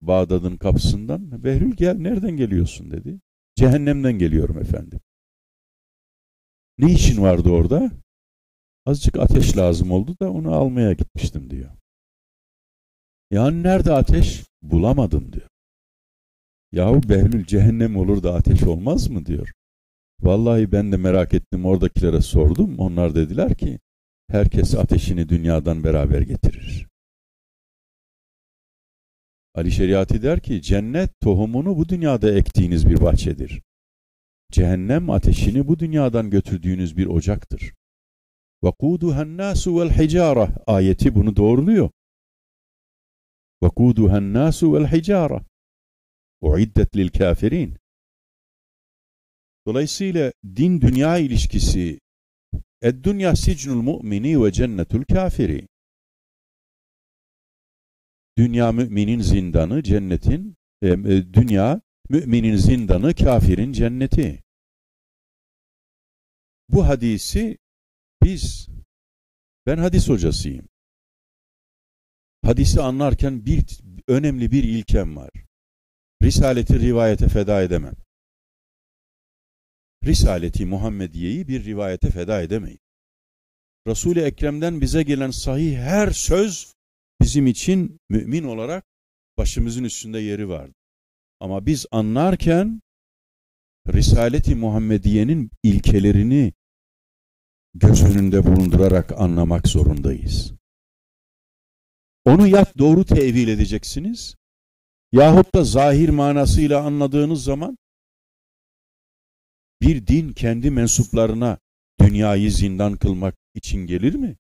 [0.02, 1.44] Bağdat'ın kapısından.
[1.44, 3.20] Behlül gel nereden geliyorsun dedi.
[3.56, 5.00] Cehennemden geliyorum efendim.
[6.78, 7.92] Ne işin vardı orada?
[8.90, 11.70] Azıcık ateş lazım oldu da onu almaya gitmiştim diyor.
[13.32, 14.44] Yani nerede ateş?
[14.62, 15.48] Bulamadım diyor.
[16.72, 19.52] Yahu Behlül cehennem olur da ateş olmaz mı diyor.
[20.22, 22.80] Vallahi ben de merak ettim oradakilere sordum.
[22.80, 23.80] Onlar dediler ki
[24.28, 26.88] herkes ateşini dünyadan beraber getirir.
[29.56, 33.62] Ali Şeriati der ki cennet tohumunu bu dünyada ektiğiniz bir bahçedir.
[34.52, 37.79] Cehennem ateşini bu dünyadan götürdüğünüz bir ocaktır.
[38.65, 41.91] وَقُودُهَا النَّاسُ وَالْحِجَارَةِ ayeti bunu doğruluyor.
[43.63, 45.45] وَقُودُهَا النَّاسُ وَالْحِجَارَةِ
[46.45, 47.77] اُعِدَّتْ لِلْكَافِرِينَ
[49.67, 52.01] Dolayısıyla din dünya ilişkisi
[52.83, 55.67] اَدْدُنْيَا سِجْنُ الْمُؤْمِنِ وَجَنَّةُ الْكَافِرِ
[58.39, 64.43] Dünya müminin zindanı, cennetin, e, e, dünya müminin zindanı, kafirin cenneti.
[66.69, 67.59] Bu hadisi
[68.24, 68.70] biz
[69.68, 70.68] Ben hadis hocasıyım.
[72.46, 73.66] Hadisi anlarken bir
[74.08, 75.30] önemli bir ilkem var.
[76.24, 77.96] Risaleti rivayete feda edemem.
[80.06, 82.80] Risaleti Muhammediye'yi bir rivayete feda edemeyiz.
[83.88, 86.74] Resul-i Ekrem'den bize gelen sahih her söz
[87.22, 88.86] bizim için mümin olarak
[89.38, 90.74] başımızın üstünde yeri vardı.
[91.40, 92.82] Ama biz anlarken
[93.94, 96.54] Risaleti Muhammediye'nin ilkelerini
[97.74, 100.54] göz önünde bulundurarak anlamak zorundayız.
[102.26, 104.36] Onu ya doğru tevil edeceksiniz
[105.12, 107.78] yahut da zahir manasıyla anladığınız zaman
[109.82, 111.58] bir din kendi mensuplarına
[112.02, 114.38] dünyayı zindan kılmak için gelir mi?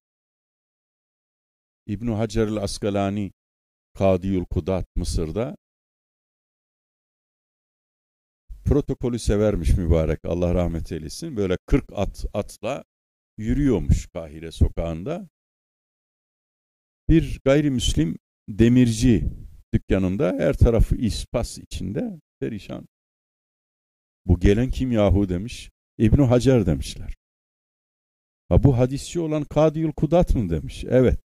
[1.86, 3.32] İbn Hacer el-Askalani
[3.94, 5.58] Kadiyul Kudat Mısır'da
[8.66, 11.38] protokolü severmiş mübarek Allah rahmet eylesin.
[11.38, 12.84] Böyle 40 at atla
[13.40, 15.30] yürüyormuş Kahire sokağında.
[17.10, 18.18] Bir gayrimüslim
[18.50, 19.26] demirci
[19.74, 22.88] dükkanında her tarafı ispas içinde perişan.
[24.26, 25.70] Bu gelen kim yahu demiş.
[25.98, 27.14] İbn Hacer demişler.
[28.50, 30.86] Ha bu hadisçi olan Kadiyul Kudat mı demiş.
[30.88, 31.20] Evet.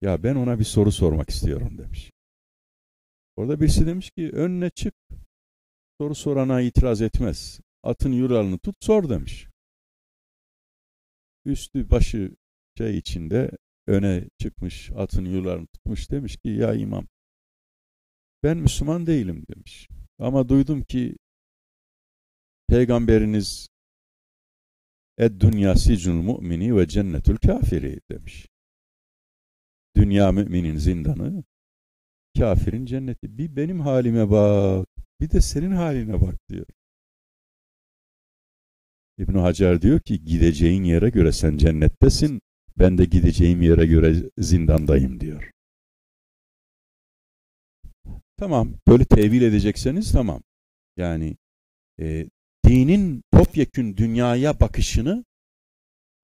[0.00, 2.10] Ya ben ona bir soru sormak istiyorum demiş.
[3.36, 4.94] Orada birisi demiş ki önüne çık.
[6.00, 7.60] Soru sorana itiraz etmez.
[7.82, 9.48] Atın yuralını tut sor demiş.
[11.46, 12.36] Üstü başı
[12.78, 13.50] şey içinde
[13.86, 17.06] öne çıkmış atın yuralını tutmuş demiş ki ya imam
[18.42, 19.88] ben Müslüman değilim demiş.
[20.18, 21.16] Ama duydum ki
[22.68, 23.68] peygamberiniz
[25.18, 28.48] Ed dünya sicnul mu'mini ve cennetül kafiri demiş.
[29.96, 31.44] Dünya müminin zindanı,
[32.38, 33.38] kafirin cenneti.
[33.38, 34.88] Bir benim halime bak,
[35.20, 36.66] bir de senin haline bak diyor.
[39.18, 42.40] İbn Hacer diyor ki gideceğin yere göre sen cennettesin,
[42.78, 45.50] ben de gideceğim yere göre zindandayım diyor.
[48.36, 50.42] Tamam, böyle tevil edecekseniz tamam.
[50.96, 51.36] Yani
[52.00, 52.26] e,
[52.66, 55.24] dinin topyekün dünyaya bakışını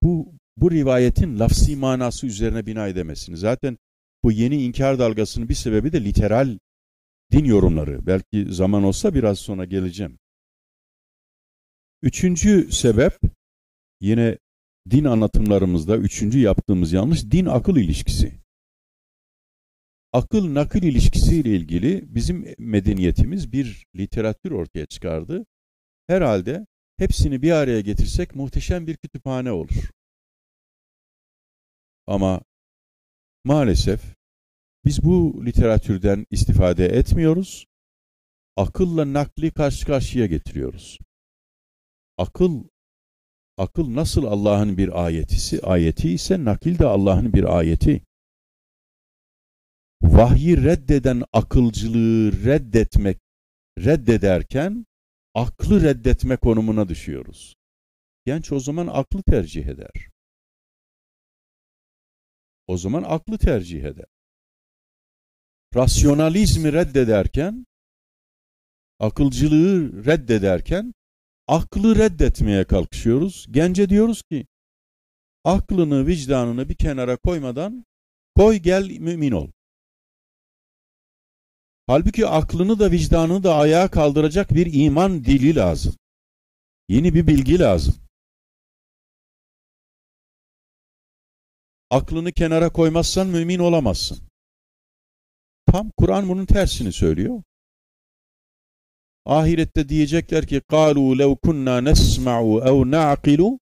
[0.03, 3.39] bu bu rivayetin lafsi manası üzerine bina edemezsiniz.
[3.39, 3.77] Zaten
[4.23, 6.57] bu yeni inkar dalgasının bir sebebi de literal
[7.31, 8.05] din yorumları.
[8.05, 10.19] Belki zaman olsa biraz sonra geleceğim.
[12.03, 13.19] Üçüncü sebep
[14.01, 14.37] yine
[14.89, 18.39] din anlatımlarımızda üçüncü yaptığımız yanlış din akıl ilişkisi.
[20.13, 25.45] Akıl nakil ilişkisiyle ilgili bizim medeniyetimiz bir literatür ortaya çıkardı.
[26.07, 29.89] Herhalde hepsini bir araya getirsek muhteşem bir kütüphane olur.
[32.07, 32.41] Ama
[33.43, 34.01] maalesef
[34.85, 37.65] biz bu literatürden istifade etmiyoruz.
[38.55, 40.99] Akılla nakli karşı karşıya getiriyoruz.
[42.17, 42.63] Akıl
[43.57, 48.03] akıl nasıl Allah'ın bir ayetisi, ayeti ise nakil de Allah'ın bir ayeti.
[50.01, 53.17] Vahyi reddeden akılcılığı reddetmek
[53.79, 54.85] reddederken
[55.33, 57.55] aklı reddetme konumuna düşüyoruz.
[58.25, 60.09] Genç o zaman aklı tercih eder.
[62.67, 64.05] O zaman aklı tercih eder.
[65.75, 67.65] Rasyonalizmi reddederken,
[68.99, 70.93] akılcılığı reddederken,
[71.47, 73.47] aklı reddetmeye kalkışıyoruz.
[73.51, 74.47] Gence diyoruz ki,
[75.43, 77.85] aklını, vicdanını bir kenara koymadan,
[78.35, 79.47] koy gel mümin ol.
[81.87, 85.95] Halbuki aklını da vicdanını da ayağa kaldıracak bir iman dili lazım.
[86.89, 87.95] Yeni bir bilgi lazım.
[91.89, 94.19] Aklını kenara koymazsan mümin olamazsın.
[95.65, 97.43] Tam Kur'an bunun tersini söylüyor.
[99.24, 102.38] Ahirette diyecekler ki قَالُوا لَوْ كُنَّا نَسْمَعُ
[102.68, 103.58] اَوْ نَعْقِلُ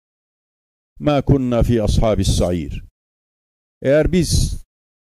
[1.00, 2.82] مَا كُنَّا فِي أَصْحَابِ السَّعِيرِ
[3.82, 4.62] Eğer biz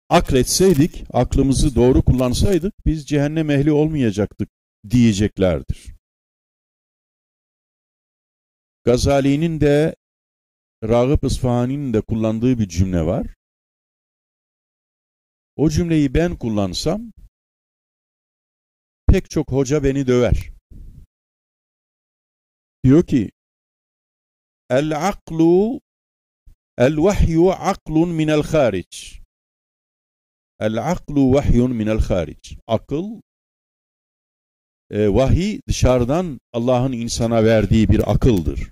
[0.10, 4.50] akletseydik, aklımızı doğru kullansaydık biz cehennem ehli olmayacaktık
[4.90, 5.94] diyeceklerdir.
[8.84, 9.96] Gazali'nin de
[10.84, 13.28] Ragıp İsfahani'nin de kullandığı bir cümle var.
[15.56, 17.12] O cümleyi ben kullansam
[19.17, 20.51] pek çok hoca beni döver.
[22.85, 23.31] Diyor ki
[24.71, 25.81] El aklu
[26.79, 29.21] el vahyu aklun minel hariç.
[30.61, 32.57] El aklu vahyun minel hariç.
[32.67, 33.21] Akıl
[34.91, 38.71] e, vahiy dışarıdan Allah'ın insana verdiği bir akıldır.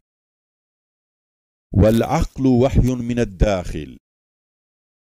[1.75, 3.99] Vel aklu vahyun mined dahil.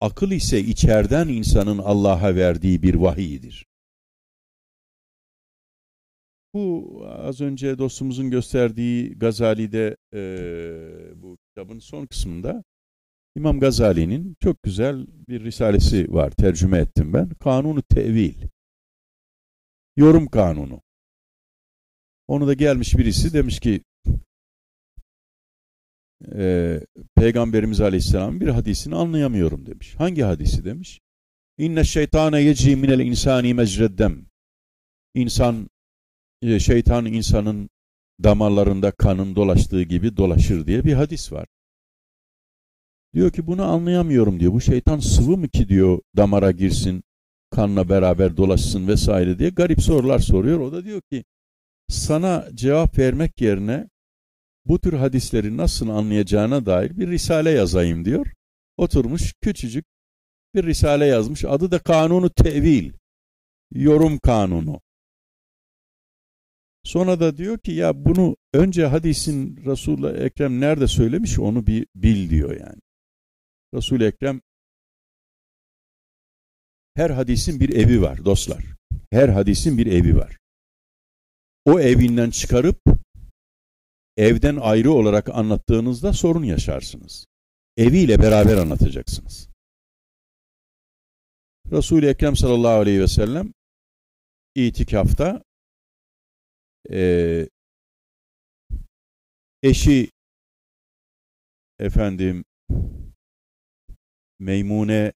[0.00, 3.66] Akıl ise içeriden insanın Allah'a verdiği bir vahiydir.
[6.54, 10.20] Bu az önce dostumuzun gösterdiği Gazali'de e,
[11.22, 12.64] bu kitabın son kısmında
[13.36, 16.30] İmam Gazali'nin çok güzel bir risalesi var.
[16.30, 17.28] Tercüme ettim ben.
[17.28, 18.34] Kanunu Tevil.
[19.96, 20.82] Yorum kanunu.
[22.28, 23.82] Onu da gelmiş birisi demiş ki
[26.32, 26.80] e,
[27.16, 29.94] Peygamberimiz Aleyhisselam bir hadisini anlayamıyorum demiş.
[29.98, 31.00] Hangi hadisi demiş?
[31.58, 34.26] İnne şeytane yecri minel insani mecreddem.
[35.14, 35.68] İnsan,
[36.60, 37.70] şeytan insanın
[38.22, 41.46] damarlarında kanın dolaştığı gibi dolaşır diye bir hadis var.
[43.14, 44.52] Diyor ki bunu anlayamıyorum diyor.
[44.52, 47.04] Bu şeytan sıvı mı ki diyor damara girsin,
[47.50, 50.60] kanla beraber dolaşsın vesaire diye garip sorular soruyor.
[50.60, 51.24] O da diyor ki
[51.88, 53.88] sana cevap vermek yerine
[54.64, 58.26] bu tür hadisleri nasıl anlayacağına dair bir risale yazayım diyor.
[58.76, 59.84] Oturmuş küçücük
[60.54, 61.44] bir risale yazmış.
[61.44, 62.92] Adı da Kanunu Tevil.
[63.74, 64.80] Yorum kanunu.
[66.84, 72.30] Sonra da diyor ki ya bunu önce hadisin Resulullah Ekrem nerede söylemiş onu bir bil
[72.30, 72.80] diyor yani.
[73.74, 74.40] resul Ekrem
[76.94, 78.64] her hadisin bir evi var dostlar.
[79.10, 80.38] Her hadisin bir evi var.
[81.64, 82.80] O evinden çıkarıp
[84.16, 87.26] evden ayrı olarak anlattığınızda sorun yaşarsınız.
[87.76, 89.48] Eviyle beraber anlatacaksınız.
[91.70, 93.52] Resul-i Ekrem sallallahu aleyhi ve sellem
[94.54, 95.42] itikafta
[96.92, 97.48] e,
[99.62, 100.10] eşi
[101.78, 102.44] efendim
[104.38, 105.12] Meymune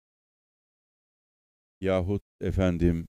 [1.81, 3.07] yahut efendim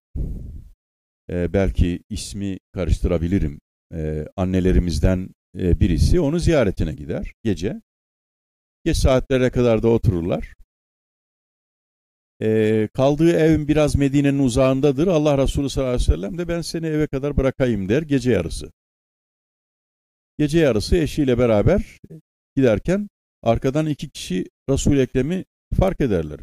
[1.30, 3.60] e, belki ismi karıştırabilirim
[3.94, 7.82] e, annelerimizden e, birisi onu ziyaretine gider gece.
[8.86, 10.54] Geç saatlere kadar da otururlar.
[12.42, 15.08] E, kaldığı ev biraz Medine'nin uzağındadır.
[15.08, 18.72] Allah Resulü sallallahu aleyhi ve sellem de ben seni eve kadar bırakayım der gece yarısı.
[20.38, 22.00] Gece yarısı eşiyle beraber
[22.56, 23.10] giderken
[23.44, 25.46] arkadan iki kişi Resul-i Ekrem'i
[25.80, 26.40] fark ederler.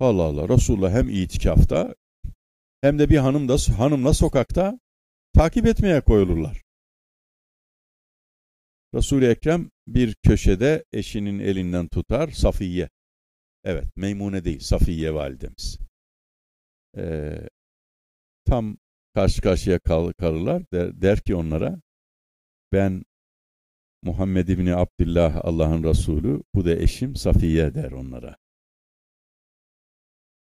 [0.00, 1.94] Allah Allah Resulullah hem itikafta
[2.80, 4.80] hem de bir hanım da hanımla sokakta
[5.34, 6.62] takip etmeye koyulurlar.
[8.94, 12.88] Resul-i Ekrem bir köşede eşinin elinden tutar Safiye.
[13.66, 15.78] Evet Meymune değil Safiye validemiz.
[16.96, 17.48] Ee,
[18.44, 18.76] tam
[19.14, 21.80] karşı karşıya kal kalırlar der, der ki onlara
[22.72, 23.04] ben
[24.02, 28.36] Muhammed İbni Abdullah Allah'ın Resulü bu da eşim Safiye der onlara.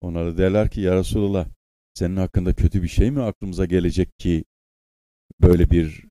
[0.02, 1.48] Onlara derler ki ya Resulullah
[1.94, 4.46] senin hakkında kötü bir şey mi aklımıza gelecek ki
[5.42, 6.06] böyle bir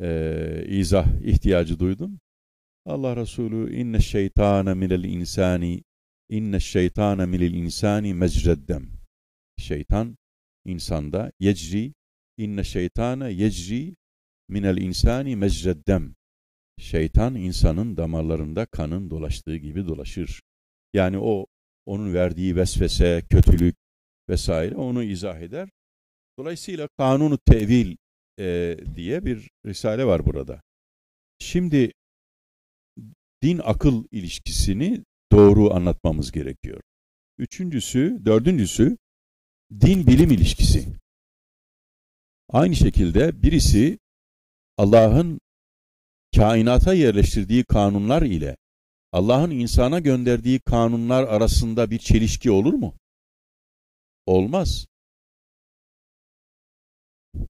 [0.00, 2.20] e, izah ihtiyacı duydun?
[2.86, 5.82] Allah Resulü inne şeytane minel insani
[6.30, 8.88] inne şeytane minel insani mecreddem.
[9.58, 10.16] Şeytan
[10.64, 11.94] insanda yecri
[12.36, 13.96] inne şeytane yecri
[14.48, 16.14] minel insani mecreddem.
[16.78, 20.40] Şeytan insanın damarlarında kanın dolaştığı gibi dolaşır.
[20.94, 21.46] Yani o
[21.86, 23.76] onun verdiği vesvese, kötülük
[24.28, 25.68] vesaire onu izah eder.
[26.38, 27.96] Dolayısıyla kanunu tevil
[28.38, 30.62] e, diye bir risale var burada.
[31.38, 31.92] Şimdi
[33.42, 36.80] din akıl ilişkisini doğru anlatmamız gerekiyor.
[37.38, 38.96] Üçüncüsü, dördüncüsü
[39.80, 40.88] din bilim ilişkisi.
[42.48, 43.98] Aynı şekilde birisi
[44.78, 45.40] Allah'ın
[46.36, 48.56] kainata yerleştirdiği kanunlar ile
[49.12, 52.94] Allah'ın insana gönderdiği kanunlar arasında bir çelişki olur mu?
[54.26, 54.86] Olmaz.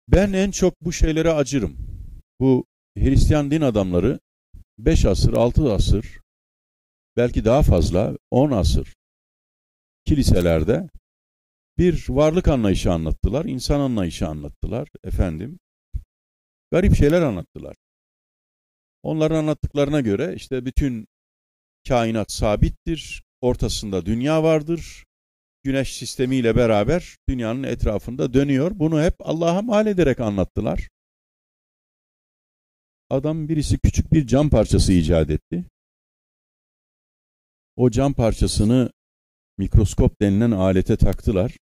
[0.08, 1.76] Ben en çok bu şeylere acırım.
[2.40, 2.64] Bu
[2.98, 4.20] Hristiyan din adamları
[4.78, 6.20] 5 asır, 6 asır,
[7.16, 8.94] belki daha fazla 10 asır
[10.04, 10.88] kiliselerde
[11.78, 15.58] bir varlık anlayışı anlattılar, insan anlayışı anlattılar efendim.
[16.72, 17.76] Garip şeyler anlattılar.
[19.02, 21.06] Onların anlattıklarına göre işte bütün
[21.88, 25.04] kainat sabittir, ortasında dünya vardır,
[25.62, 28.70] güneş sistemiyle beraber dünyanın etrafında dönüyor.
[28.74, 30.88] Bunu hep Allah'a mal ederek anlattılar.
[33.11, 35.64] Adam birisi küçük bir cam parçası icat etti.
[37.80, 38.92] O cam parçasını
[39.58, 41.56] mikroskop denilen alete taktılar.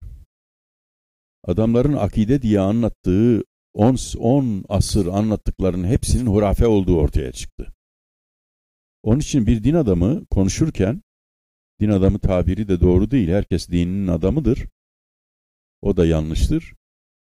[1.45, 3.43] Adamların akide diye anlattığı
[3.73, 7.75] 10 asır anlattıklarının hepsinin hurafe olduğu ortaya çıktı.
[9.03, 11.03] Onun için bir din adamı konuşurken,
[11.81, 14.69] din adamı tabiri de doğru değil, herkes dininin adamıdır.
[15.83, 16.75] O da yanlıştır.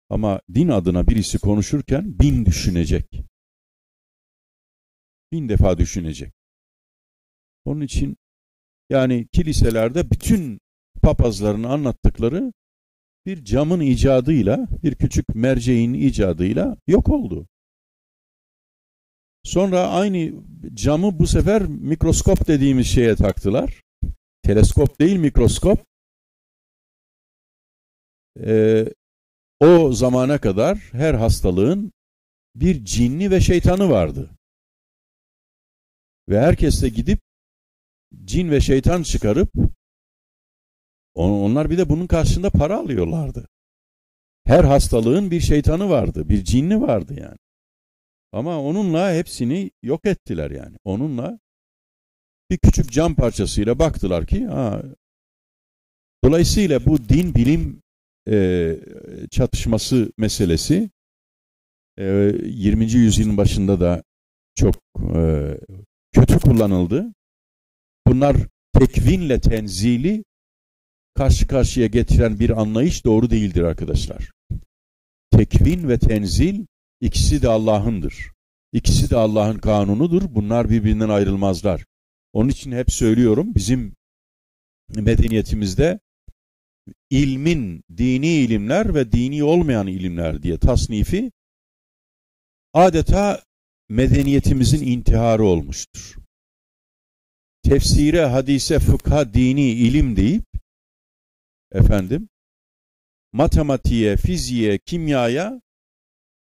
[0.08, 3.22] Ama din adına birisi konuşurken bin düşünecek.
[5.32, 6.32] Bin defa düşünecek.
[7.64, 8.16] Onun için
[8.90, 10.60] yani kiliselerde bütün
[11.02, 12.52] papazların anlattıkları
[13.26, 17.46] bir camın icadıyla, bir küçük merceğin icadıyla yok oldu.
[19.44, 20.42] Sonra aynı
[20.74, 23.82] camı bu sefer mikroskop dediğimiz şeye taktılar.
[24.42, 25.84] teleskop değil mikroskop.
[28.40, 28.84] Ee,
[29.60, 31.92] o zamana kadar her hastalığın
[32.54, 34.30] bir cinni ve şeytanı vardı.
[36.28, 37.20] Ve herkes de gidip
[38.24, 39.52] cin ve şeytan çıkarıp
[41.14, 43.48] onlar bir de bunun karşında para alıyorlardı.
[44.44, 47.38] Her hastalığın bir şeytanı vardı, bir cinni vardı yani.
[48.32, 50.76] Ama onunla hepsini yok ettiler yani.
[50.84, 51.38] Onunla
[52.50, 54.82] bir küçük cam parçasıyla baktılar ki ha,
[56.24, 57.82] dolayısıyla bu din bilim
[58.28, 58.76] e,
[59.30, 60.90] çatışması meselesi
[61.98, 62.04] e,
[62.44, 62.84] 20.
[62.84, 64.02] yüzyılın başında da
[64.54, 64.74] çok
[65.14, 65.54] e,
[66.12, 67.14] kötü kullanıldı.
[68.06, 68.36] Bunlar
[68.72, 70.24] tekvinle tenzili
[71.14, 74.30] karşı karşıya getiren bir anlayış doğru değildir arkadaşlar.
[75.30, 76.66] Tekvin ve tenzil
[77.00, 78.32] ikisi de Allah'ındır.
[78.72, 80.22] İkisi de Allah'ın kanunudur.
[80.34, 81.84] Bunlar birbirinden ayrılmazlar.
[82.32, 83.94] Onun için hep söylüyorum bizim
[84.88, 86.00] medeniyetimizde
[87.10, 91.32] ilmin dini ilimler ve dini olmayan ilimler diye tasnifi
[92.72, 93.42] adeta
[93.88, 96.19] medeniyetimizin intiharı olmuştur.
[97.62, 100.44] Tefsire, hadise, fıkha, dini ilim deyip
[101.72, 102.28] efendim
[103.32, 105.60] matematiğe, fiziğe, kimyaya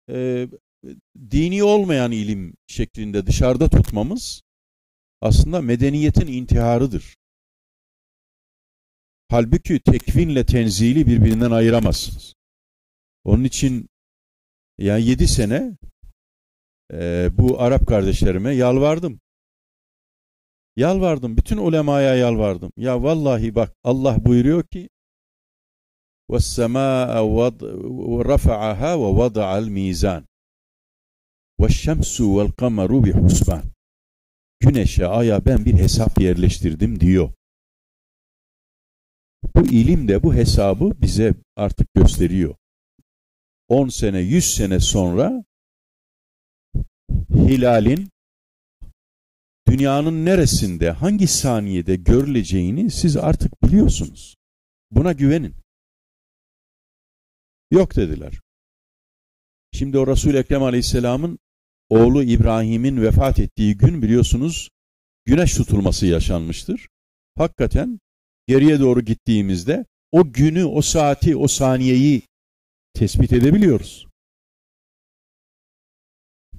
[0.09, 0.47] e,
[1.31, 4.41] dini olmayan ilim şeklinde dışarıda tutmamız
[5.21, 7.15] aslında medeniyetin intiharıdır.
[9.29, 12.33] Halbuki tekvinle tenzili birbirinden ayıramazsınız.
[13.23, 13.89] Onun için
[14.77, 15.77] yani yedi sene
[16.93, 19.19] e, bu Arap kardeşlerime yalvardım.
[20.76, 21.36] Yalvardım.
[21.36, 22.72] Bütün ulemaya yalvardım.
[22.76, 24.88] Ya vallahi bak Allah buyuruyor ki
[26.30, 27.10] وَالسَّمَاءَ
[28.32, 30.22] رَفَعَهَا وَوَضَعَ الْمِيزَانِ
[31.60, 33.64] وَالشَّمْسُ وَالْقَمَرُ بِحُسْبَانِ
[34.60, 37.32] Güneşe, aya ben bir hesap yerleştirdim diyor.
[39.54, 42.54] Bu ilim de bu hesabı bize artık gösteriyor.
[43.68, 45.44] 10 sene, 100 sene sonra
[47.34, 48.10] hilalin
[49.67, 54.35] dünyanın neresinde, hangi saniyede görüleceğini siz artık biliyorsunuz.
[54.91, 55.55] Buna güvenin.
[57.71, 58.39] Yok dediler.
[59.73, 61.39] Şimdi o Resul-i Ekrem Aleyhisselam'ın
[61.89, 64.69] oğlu İbrahim'in vefat ettiği gün biliyorsunuz
[65.25, 66.87] güneş tutulması yaşanmıştır.
[67.37, 67.99] Hakikaten
[68.47, 72.21] geriye doğru gittiğimizde o günü, o saati, o saniyeyi
[72.93, 74.07] tespit edebiliyoruz.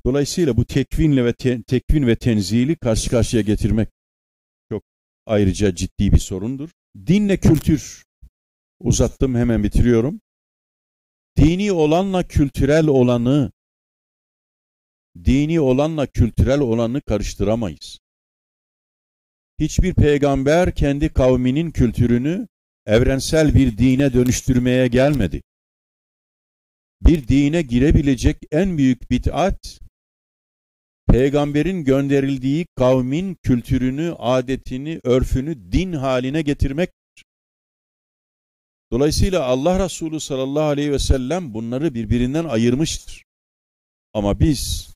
[0.07, 3.89] Dolayısıyla bu tekvinle ve te, tekvin ve tenzili karşı karşıya getirmek
[4.71, 4.83] çok
[5.27, 6.71] ayrıca ciddi bir sorundur.
[7.07, 8.05] Dinle kültür
[8.81, 10.21] uzattım hemen bitiriyorum.
[11.37, 13.53] Dini olanla kültürel olanı
[15.25, 17.99] dini olanla kültürel olanı karıştıramayız.
[19.59, 22.49] Hiçbir peygamber kendi kavminin kültürünü
[22.87, 25.43] evrensel bir dine dönüştürmeye gelmedi.
[27.01, 29.81] Bir dine girebilecek en büyük bid'at
[31.07, 37.25] peygamberin gönderildiği kavmin kültürünü, adetini, örfünü din haline getirmektir.
[38.93, 43.25] Dolayısıyla Allah Resulü sallallahu aleyhi ve sellem bunları birbirinden ayırmıştır.
[44.13, 44.95] Ama biz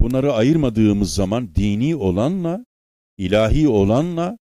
[0.00, 2.64] bunları ayırmadığımız zaman dini olanla,
[3.18, 4.38] ilahi olanla,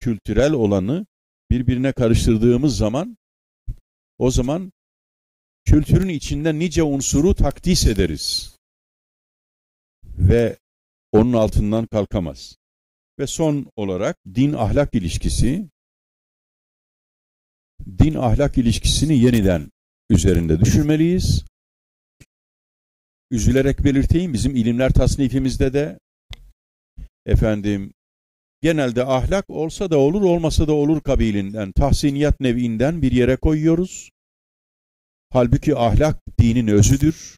[0.00, 1.06] kültürel olanı
[1.50, 3.16] birbirine karıştırdığımız zaman
[4.18, 4.72] o zaman
[5.64, 8.55] kültürün içinde nice unsuru takdis ederiz
[10.18, 10.56] ve
[11.12, 12.56] onun altından kalkamaz.
[13.18, 15.68] Ve son olarak din ahlak ilişkisi,
[17.98, 19.70] din ahlak ilişkisini yeniden
[20.10, 21.44] üzerinde düşünmeliyiz.
[23.30, 25.98] Üzülerek belirteyim bizim ilimler tasnifimizde de
[27.26, 27.92] efendim
[28.62, 34.10] genelde ahlak olsa da olur olmasa da olur kabilinden, tahsiniyat nevinden bir yere koyuyoruz.
[35.30, 37.36] Halbuki ahlak dinin özüdür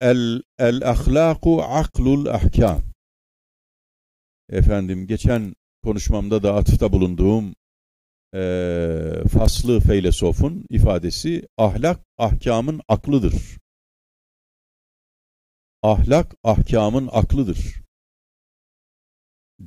[0.00, 2.82] el, el ahlaku aklul ahkam.
[4.48, 7.54] Efendim geçen konuşmamda da atıfta bulunduğum
[8.34, 8.42] e,
[9.32, 13.58] faslı feylesofun ifadesi ahlak ahkamın aklıdır.
[15.82, 17.82] Ahlak ahkamın aklıdır.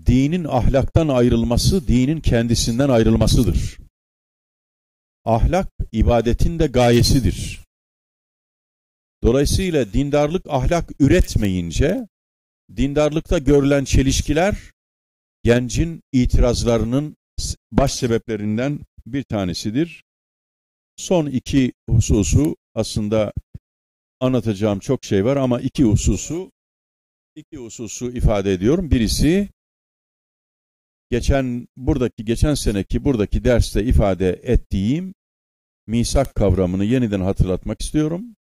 [0.06, 3.78] Dinin ahlaktan ayrılması, dinin kendisinden ayrılmasıdır.
[5.26, 7.69] Ahlak ibadetin de gayesidir.
[9.24, 12.08] Dolayısıyla dindarlık ahlak üretmeyince
[12.76, 14.72] dindarlıkta görülen çelişkiler
[15.44, 17.18] gencin itirazlarının
[17.72, 20.04] baş sebeplerinden bir tanesidir.
[20.96, 23.34] Son iki hususu aslında
[24.20, 26.52] anlatacağım çok şey var ama iki hususu
[27.36, 28.92] iki hususu ifade ediyorum.
[28.92, 29.50] Birisi
[31.12, 35.14] geçen buradaki geçen seneki buradaki derste ifade ettiğim
[35.88, 38.36] misak kavramını yeniden hatırlatmak istiyorum.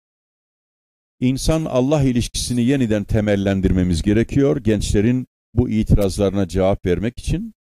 [1.21, 7.55] İnsan Allah ilişkisini yeniden temellendirmemiz gerekiyor gençlerin bu itirazlarına cevap vermek için.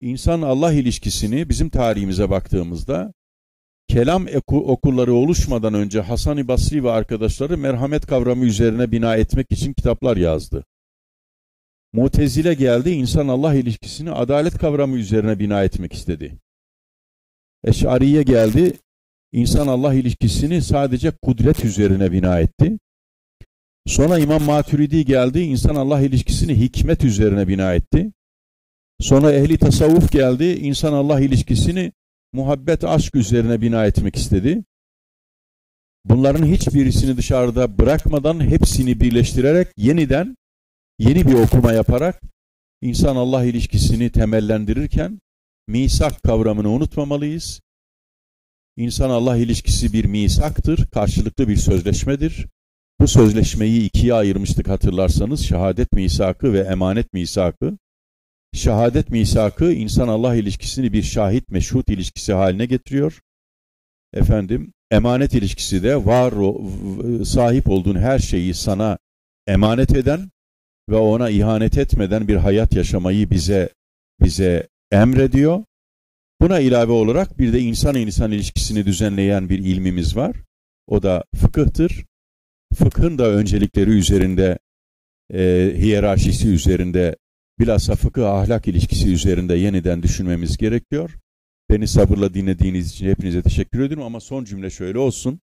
[0.00, 3.12] İnsan Allah ilişkisini bizim tarihimize baktığımızda
[3.88, 10.16] kelam okulları oluşmadan önce Hasan-ı Basri ve arkadaşları merhamet kavramı üzerine bina etmek için kitaplar
[10.16, 10.64] yazdı.
[11.92, 16.38] Mutezile geldi, insan Allah ilişkisini adalet kavramı üzerine bina etmek istedi.
[17.64, 18.72] Eş'ariye geldi,
[19.32, 22.78] insan Allah ilişkisini sadece kudret üzerine bina etti.
[23.86, 28.12] Sonra İmam Maturidi geldi, insan Allah ilişkisini hikmet üzerine bina etti.
[29.00, 31.92] Sonra ehli tasavvuf geldi, insan Allah ilişkisini
[32.32, 34.64] muhabbet aşk üzerine bina etmek istedi.
[36.04, 40.36] Bunların hiçbirisini dışarıda bırakmadan hepsini birleştirerek yeniden
[40.98, 42.20] yeni bir okuma yaparak
[42.82, 45.20] insan Allah ilişkisini temellendirirken
[45.68, 47.60] misak kavramını unutmamalıyız.
[48.78, 52.46] İnsan Allah ilişkisi bir misaktır, karşılıklı bir sözleşmedir.
[53.00, 57.78] Bu sözleşmeyi ikiye ayırmıştık hatırlarsanız şehadet misakı ve emanet misakı.
[58.54, 63.20] Şehadet misakı insan Allah ilişkisini bir şahit meşhut ilişkisi haline getiriyor.
[64.12, 66.34] Efendim emanet ilişkisi de var
[67.24, 68.98] sahip olduğun her şeyi sana
[69.46, 70.30] emanet eden
[70.90, 73.68] ve ona ihanet etmeden bir hayat yaşamayı bize
[74.20, 75.64] bize emrediyor.
[76.40, 80.36] Buna ilave olarak bir de insan insan ilişkisini düzenleyen bir ilmimiz var.
[80.86, 82.04] O da fıkıhtır.
[82.74, 84.58] Fıkhın da öncelikleri üzerinde,
[85.34, 87.16] e, hiyerarşisi üzerinde,
[87.58, 91.10] bilhassa fıkıh ahlak ilişkisi üzerinde yeniden düşünmemiz gerekiyor.
[91.70, 95.40] Beni sabırla dinlediğiniz için hepinize teşekkür ediyorum ama son cümle şöyle olsun.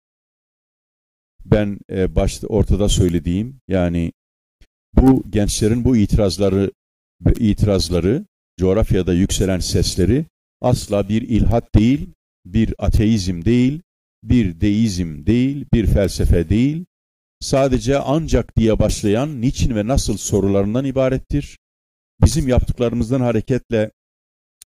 [1.45, 4.11] Ben e, başta ortada söylediğim yani
[4.94, 6.72] bu gençlerin bu itirazları
[7.40, 8.26] itirazları
[8.60, 10.26] coğrafyada yükselen sesleri
[10.64, 12.10] asla bir ilhat değil,
[12.45, 13.81] bir ateizm değil,
[14.23, 16.85] bir deizm değil, bir felsefe değil,
[17.40, 21.57] sadece ancak diye başlayan niçin ve nasıl sorularından ibarettir.
[22.22, 23.91] Bizim yaptıklarımızdan hareketle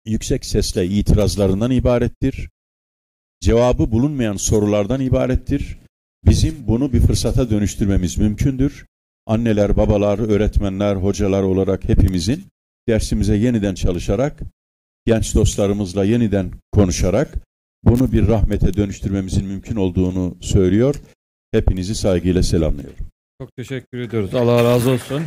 [0.05, 2.49] yüksek sesle itirazlarından ibarettir.
[3.41, 5.79] Cevabı bulunmayan sorulardan ibarettir.
[6.25, 8.85] Bizim bunu bir fırsata dönüştürmemiz mümkündür.
[9.25, 12.43] Anneler, babalar, öğretmenler, hocalar olarak hepimizin
[12.87, 14.39] dersimize yeniden çalışarak,
[15.05, 17.34] genç dostlarımızla yeniden konuşarak
[17.84, 20.95] bunu bir rahmete dönüştürmemizin mümkün olduğunu söylüyor.
[21.51, 23.05] Hepinizi saygıyla selamlıyorum.
[23.41, 24.35] Çok teşekkür ediyoruz.
[24.35, 25.23] Allah razı olsun.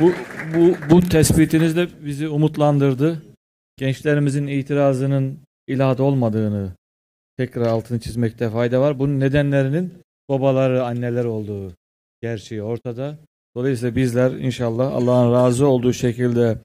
[0.00, 0.12] Bu,
[0.54, 3.22] bu, bu tespitiniz de bizi umutlandırdı.
[3.76, 6.72] Gençlerimizin itirazının ilahat olmadığını
[7.36, 8.98] tekrar altını çizmekte fayda var.
[8.98, 9.94] Bunun nedenlerinin
[10.28, 11.72] babaları, anneler olduğu
[12.22, 13.18] gerçeği ortada.
[13.56, 16.58] Dolayısıyla bizler inşallah Allah'ın razı olduğu şekilde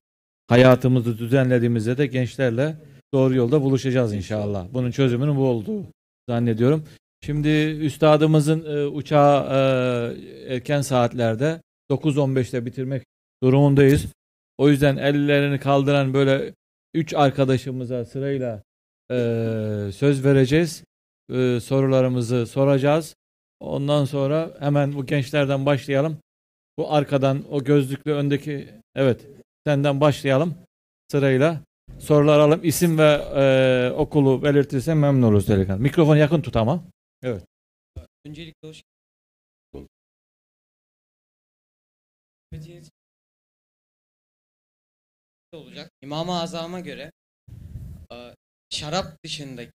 [0.47, 2.75] hayatımızı düzenlediğimizde de gençlerle
[3.13, 4.67] doğru yolda buluşacağız inşallah.
[4.73, 5.83] Bunun çözümünün bu olduğu
[6.29, 6.83] zannediyorum.
[7.21, 7.49] Şimdi
[7.81, 11.61] üstadımızın e, uçağı e, erken saatlerde
[11.91, 13.03] 9.15'te bitirmek
[13.43, 14.05] durumundayız.
[14.57, 16.53] O yüzden ellerini kaldıran böyle
[16.93, 18.63] üç arkadaşımıza sırayla
[19.11, 19.15] e,
[19.93, 20.83] söz vereceğiz.
[21.33, 23.15] E, sorularımızı soracağız.
[23.59, 26.17] Ondan sonra hemen bu gençlerden başlayalım.
[26.77, 29.27] Bu arkadan o gözlüklü öndeki evet
[29.67, 30.57] senden başlayalım
[31.11, 31.61] sırayla.
[31.99, 32.59] Sorular alalım.
[32.63, 35.81] İsim ve e, okulu belirtirsen memnun oluruz delikanlı.
[35.81, 36.83] Mikrofonu yakın tut ama.
[37.21, 37.45] Evet.
[38.25, 38.81] Öncelikle hoş
[45.51, 45.91] olacak.
[46.01, 47.11] İmam-ı Azam'a göre
[48.11, 48.35] e,
[48.69, 49.71] şarap dışındaki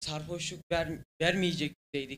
[0.00, 0.88] sarhoşluk ver,
[1.20, 2.16] vermeyecek düzeyde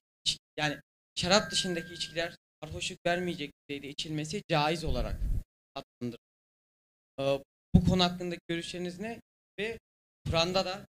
[0.57, 0.77] yani
[1.15, 5.32] şarap dışındaki içkiler sarhoşluk vermeyecek düzeyde içilmesi caiz olarak
[5.75, 6.19] adlandırılır.
[7.21, 7.23] E,
[7.75, 9.21] bu konu hakkındaki görüşleriniz ne?
[9.59, 9.79] Ve
[10.27, 10.87] Kur'an'da da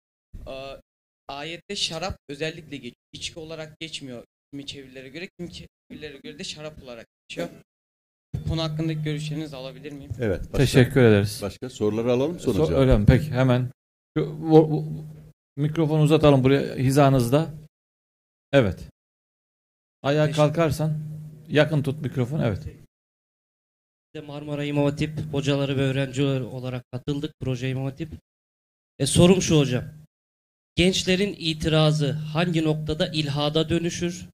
[0.51, 0.81] e,
[1.27, 2.95] ayette şarap özellikle geçiyor.
[3.13, 7.49] İçki olarak geçmiyor kimi çevirilere göre, kimi çevirilere göre de şarap olarak geçiyor.
[8.35, 10.11] Bu konu hakkındaki görüşlerinizi alabilir miyim?
[10.19, 10.39] Evet.
[10.41, 11.39] Başka, Teşekkür ederiz.
[11.41, 12.79] Başka soruları alalım sonra So- cevap.
[12.81, 13.05] öyle mi?
[13.07, 13.71] Peki hemen.
[14.17, 15.05] Şu, bu- bu-
[15.57, 17.49] mikrofonu uzatalım buraya hizanızda.
[18.51, 18.79] Evet.
[20.03, 20.99] Ayağa Teşekkür- kalkarsan
[21.49, 22.45] yakın tut mikrofonu.
[22.45, 22.63] Evet.
[24.15, 28.09] De Marmara İmam Hatip hocaları ve öğrenciler olarak katıldık proje İmam Hatip.
[28.99, 29.83] E, sorum şu hocam.
[30.75, 34.25] Gençlerin itirazı hangi noktada ilhada dönüşür?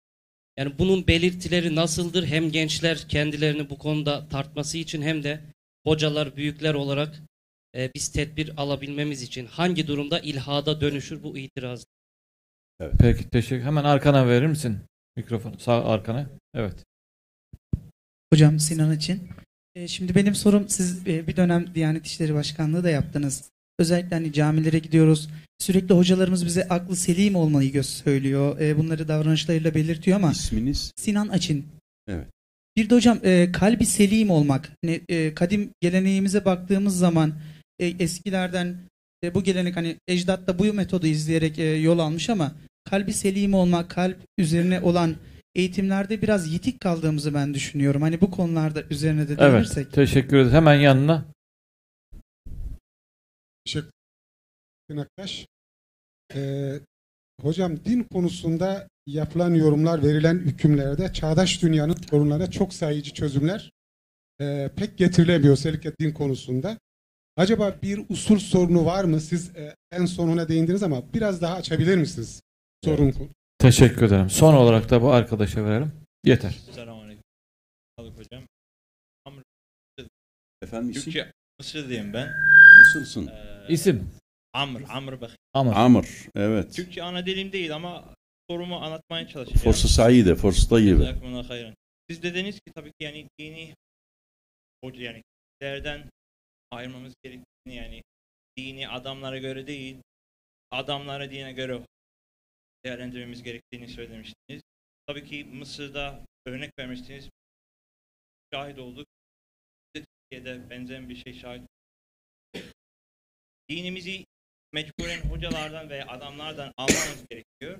[0.57, 2.25] Yani bunun belirtileri nasıldır?
[2.25, 5.41] Hem gençler kendilerini bu konuda tartması için hem de
[5.85, 7.15] hocalar, büyükler olarak
[7.75, 11.85] e, biz tedbir alabilmemiz için hangi durumda ilhada dönüşür bu itiraz?
[12.99, 13.65] Peki teşekkür.
[13.65, 14.79] Hemen arkana verir misin
[15.15, 15.59] mikrofonu?
[15.59, 16.29] Sağ arkana.
[16.53, 16.85] Evet.
[18.33, 19.29] Hocam Sinan için.
[19.77, 23.43] E, Şimdi benim sorum siz e, bir dönem Diyanet İşleri Başkanlığı da yaptınız.
[23.79, 25.29] Özellikle hani camilere gidiyoruz.
[25.59, 28.59] Sürekli hocalarımız bize aklı selim olmayı göz söylüyor.
[28.59, 30.91] E, Bunları davranışlarıyla belirtiyor ama İsminiz?
[30.95, 31.65] Sinan Açın.
[32.07, 32.27] Evet.
[32.77, 34.71] Bir de hocam e, kalbi selim olmak.
[34.85, 35.01] Hani
[35.35, 37.33] kadim geleneğimize baktığımız zaman
[37.79, 38.75] eskilerden
[39.33, 42.51] bu gelenek hani ecdat da bu metodu izleyerek yol almış ama
[42.83, 45.15] kalbi selim olmak, kalp üzerine olan
[45.57, 48.01] eğitimlerde biraz yitik kaldığımızı ben düşünüyorum.
[48.01, 49.53] Hani bu konularda üzerine de Evet.
[49.53, 49.93] değinirsek.
[49.93, 50.53] Teşekkür ederiz.
[50.53, 51.25] Hemen yanına.
[53.65, 53.91] Teşekkür
[54.97, 55.47] Aktaş.
[56.35, 56.73] Ee,
[57.41, 63.71] hocam din konusunda yapılan yorumlar, verilen hükümlerde çağdaş dünyanın sorunlarına çok sayıcı çözümler
[64.41, 66.77] e, pek getirilemiyor özellikle din konusunda.
[67.37, 69.21] Acaba bir usul sorunu var mı?
[69.21, 72.41] Siz e, en sonuna değindiniz ama biraz daha açabilir misiniz?
[72.83, 73.29] Sorun konu.
[73.59, 74.29] Teşekkür ederim.
[74.29, 75.91] Son olarak da bu arkadaşa verelim.
[76.23, 76.51] Yeter.
[76.51, 77.23] Selamünaleyküm.
[77.99, 78.43] Sağlık hocam.
[80.61, 81.03] Efendim isim?
[81.03, 82.33] Türkçe Mısır'dayım ben.
[82.79, 83.27] Nasılsın?
[83.27, 84.11] Ee, İsim.
[84.53, 85.35] Amr, Amr Bakı.
[85.53, 85.73] Amr.
[85.75, 86.05] Amr.
[86.35, 86.73] Evet.
[86.73, 88.13] Türkçe ana dilim değil ama
[88.49, 89.63] sorumu anlatmaya çalışacağım.
[89.63, 90.97] Forsa Saide, Forsa Tayyip.
[90.97, 91.73] Jazakumullah hayran.
[92.09, 93.75] Siz de dediniz ki tabii ki yani dini
[94.83, 95.21] hoca yani
[95.59, 96.09] kişilerden
[96.71, 98.01] ayırmamız gerektiğini yani
[98.57, 99.97] dini adamlara göre değil
[100.71, 101.79] adamlara dine göre
[102.87, 104.61] değerlendirmemiz gerektiğini söylemiştiniz.
[105.07, 107.29] Tabii ki Mısır'da örnek vermiştiniz.
[108.53, 109.07] Şahit olduk.
[109.93, 111.63] Türkiye'de benzer bir şey şahit
[113.69, 114.25] Dinimizi
[114.73, 117.79] mecburen hocalardan ve adamlardan almamız gerekiyor.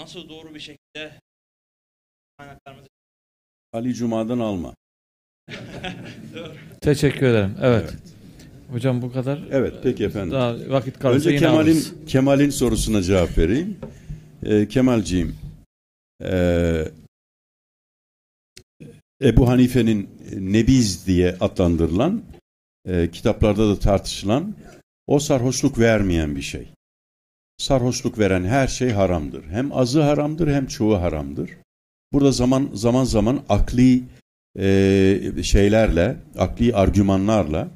[0.00, 1.20] Nasıl doğru bir şekilde
[2.38, 2.88] kaynaklarımızı
[3.72, 4.74] Ali Cuma'dan alma.
[6.34, 6.56] Doğru.
[6.80, 7.56] Teşekkür ederim.
[7.62, 7.94] Evet.
[8.70, 9.40] Hocam bu kadar.
[9.50, 10.30] Evet, peki efendim.
[10.30, 12.06] Daha vakit kalırsa Önce yine Kemal'in.
[12.06, 13.78] Kemal'in sorusuna cevap vereyim.
[14.42, 15.36] Ee, Kemalciğim,
[16.24, 16.84] ee,
[19.22, 22.22] Ebu Hanife'nin Nebiz diye adlandırılan,
[22.86, 24.54] ee, kitaplarda da tartışılan,
[25.06, 26.68] o sarhoşluk vermeyen bir şey.
[27.58, 29.44] Sarhoşluk veren her şey haramdır.
[29.44, 31.50] Hem azı haramdır hem çoğu haramdır.
[32.12, 34.04] Burada zaman zaman zaman akli
[34.58, 37.68] ee, şeylerle, akli argümanlarla,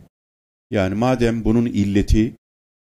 [0.71, 2.37] yani madem bunun illeti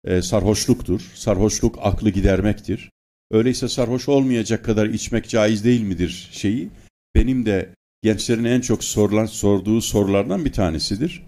[0.04, 1.02] e, sarhoşluktur.
[1.16, 2.92] Sarhoşluk aklı gidermektir.
[3.32, 6.70] Öyleyse sarhoş olmayacak kadar içmek caiz değil midir şeyi?
[7.16, 7.70] Benim de
[8.04, 11.24] gençlerin en çok sorulan, sorduğu sorulardan bir tanesidir.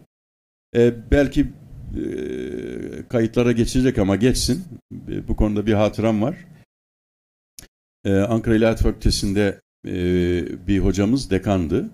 [0.76, 2.08] E, belki e,
[3.10, 4.64] kayıtlara geçecek ama geçsin.
[5.10, 6.38] E, bu konuda bir hatıram var.
[8.06, 9.94] E, Ankara İlahiyat Fakültesi'nde e,
[10.68, 11.90] bir hocamız dekandı.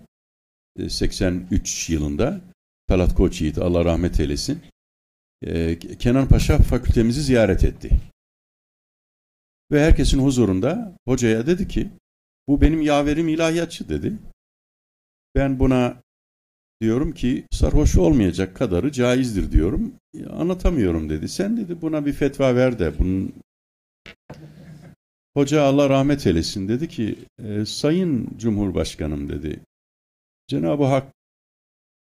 [0.80, 2.42] E, 83 yılında.
[2.88, 4.62] Talat Koçyiğit Allah rahmet eylesin.
[5.46, 7.90] Ee, Kenan Paşa fakültemizi ziyaret etti.
[9.74, 11.90] Ve herkesin huzurunda hocaya dedi ki,
[12.48, 14.14] bu benim yaverim ilahiyatçı dedi.
[15.36, 16.02] Ben buna
[16.82, 19.94] diyorum ki sarhoş olmayacak kadarı caizdir diyorum.
[20.14, 21.30] "Ya, Anlatamıyorum dedi.
[21.30, 23.34] Sen dedi buna bir fetva ver de bunun
[25.34, 29.60] Hoca Allah rahmet eylesin dedi ki "E, Sayın Cumhurbaşkanım dedi
[30.48, 31.08] Cenab-ı Hak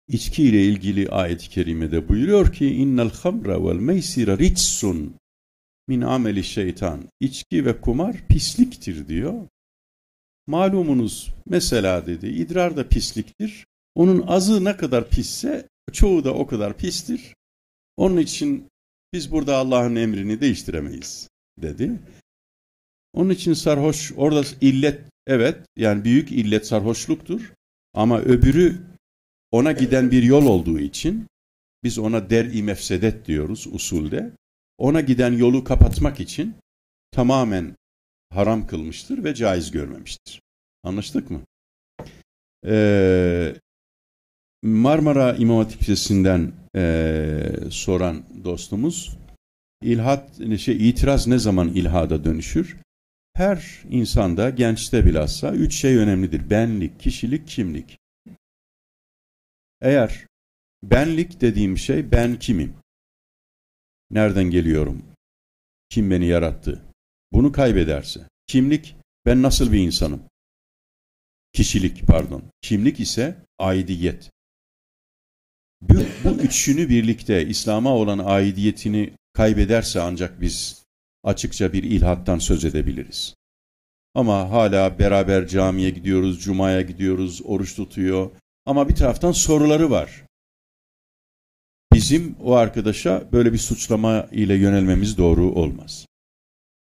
[0.09, 5.15] İçki ile ilgili ayet-i kerimede buyuruyor ki innel hamra vel meysira ritsun
[5.91, 7.09] min ameli şeytan.
[7.21, 9.49] İçki ve kumar pisliktir diyor.
[10.47, 13.67] Malumunuz mesela dedi idrar da pisliktir.
[13.95, 17.35] Onun azı ne kadar pisse çoğu da o kadar pistir.
[17.97, 18.67] Onun için
[19.13, 22.01] biz burada Allah'ın emrini değiştiremeyiz dedi.
[23.13, 27.53] Onun için sarhoş orada illet evet yani büyük illet sarhoşluktur
[27.95, 28.81] ama öbürü
[29.51, 31.27] ona giden bir yol olduğu için
[31.85, 34.33] biz ona der-i mefsedet diyoruz usulde.
[34.81, 36.55] Ona giden yolu kapatmak için
[37.11, 37.77] tamamen
[38.31, 40.43] haram kılmıştır ve caiz görmemiştir.
[40.83, 41.41] Anlaştık mı?
[42.67, 43.55] Ee,
[44.63, 45.81] Marmara İmam Hatip
[46.77, 49.17] ee, soran dostumuz
[49.83, 52.77] ilhat şey itiraz ne zaman ilhada dönüşür?
[53.33, 56.51] Her insanda gençte bilhassa üç şey önemlidir.
[56.51, 57.99] Benlik, kişilik, kimlik.
[59.81, 60.27] Eğer
[60.83, 62.80] benlik dediğim şey ben kimim?
[64.11, 65.03] Nereden geliyorum?
[65.89, 66.83] Kim beni yarattı?
[67.33, 68.21] Bunu kaybederse.
[68.47, 68.97] Kimlik
[69.27, 70.23] ben nasıl bir insanım?
[71.53, 72.43] Kişilik pardon.
[72.63, 74.31] Kimlik ise aidiyet.
[75.81, 80.85] Bu, bu üçünü birlikte İslam'a olan aidiyetini kaybederse ancak biz
[81.25, 83.35] açıkça bir ilhattan söz edebiliriz.
[84.15, 88.31] Ama hala beraber camiye gidiyoruz, cumaya gidiyoruz, oruç tutuyor,
[88.67, 90.25] ama bir taraftan soruları var.
[92.01, 96.07] Bizim o arkadaşa böyle bir suçlama ile yönelmemiz doğru olmaz.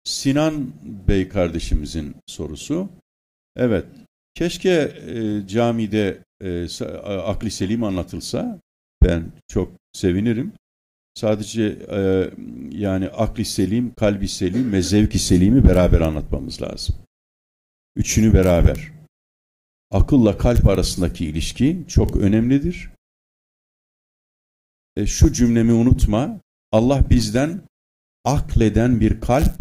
[0.05, 0.73] Sinan
[1.09, 2.89] Bey kardeşimizin sorusu.
[3.57, 3.85] Evet,
[4.35, 6.69] keşke e, camide e,
[7.07, 8.61] akli selim anlatılsa
[9.03, 10.53] ben çok sevinirim.
[11.15, 12.31] Sadece e,
[12.71, 16.95] yani akli selim, kalbi selim ve zevki selimi beraber anlatmamız lazım.
[17.97, 18.93] Üçünü beraber.
[19.91, 22.94] Akılla kalp arasındaki ilişki çok önemlidir.
[24.97, 26.41] E, şu cümlemi unutma.
[26.73, 27.61] Allah bizden
[28.25, 29.57] akleden bir kalp,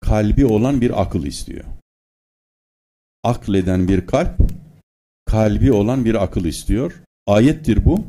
[0.00, 1.64] kalbi olan bir akıl istiyor.
[3.24, 4.38] Akleden bir kalp,
[5.26, 7.02] kalbi olan bir akıl istiyor.
[7.26, 8.04] Ayettir bu.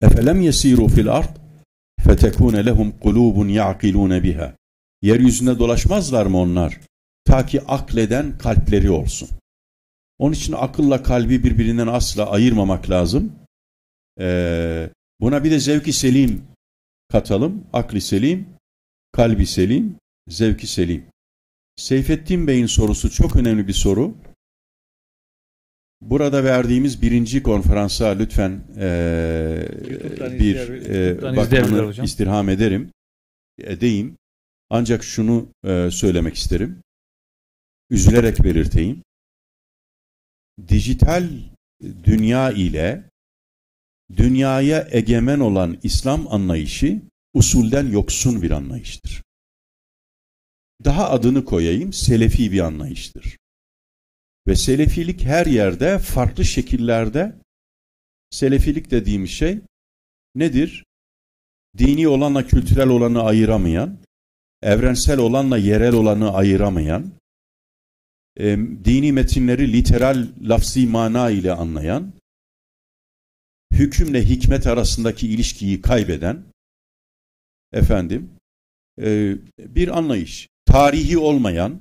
[0.00, 1.36] Efelem yesiru fil ard
[2.00, 4.54] fetekune lehum kulubun ya'kilune biha.
[5.02, 6.80] Yeryüzünde dolaşmazlar mı onlar?
[7.24, 9.28] Ta ki akleden kalpleri olsun.
[10.18, 13.32] Onun için akılla kalbi birbirinden asla ayırmamak lazım.
[14.20, 14.90] Ee,
[15.20, 16.44] buna bir de zevki selim
[17.08, 17.64] katalım.
[17.72, 18.48] Akli selim,
[19.12, 19.96] kalbi selim,
[20.28, 21.04] zevki selim.
[21.76, 24.14] Seyfettin Bey'in sorusu çok önemli bir soru.
[26.00, 28.50] Burada verdiğimiz birinci konferansa lütfen
[29.90, 30.56] YouTube'dan bir
[31.22, 32.04] bakmanı hocam.
[32.06, 32.90] istirham ederim.
[33.58, 34.16] Edeyim.
[34.70, 36.82] Ancak şunu eee, söylemek isterim.
[37.90, 39.02] Üzülerek belirteyim.
[40.68, 41.28] Dijital
[42.04, 43.04] dünya ile
[44.16, 47.00] dünyaya egemen olan İslam anlayışı
[47.34, 49.22] usulden yoksun bir anlayıştır.
[50.84, 53.36] Daha adını koyayım, selefi bir anlayıştır.
[54.46, 57.36] Ve selefilik her yerde, farklı şekillerde,
[58.30, 59.60] selefilik dediğim şey
[60.34, 60.84] nedir?
[61.78, 63.98] Dini olanla kültürel olanı ayıramayan,
[64.62, 67.12] evrensel olanla yerel olanı ayıramayan,
[68.36, 72.12] e, dini metinleri literal lafzi mana ile anlayan,
[73.72, 76.44] hükümle hikmet arasındaki ilişkiyi kaybeden,
[77.72, 78.30] efendim,
[79.02, 80.48] e, bir anlayış.
[80.66, 81.80] Tarihi olmayan,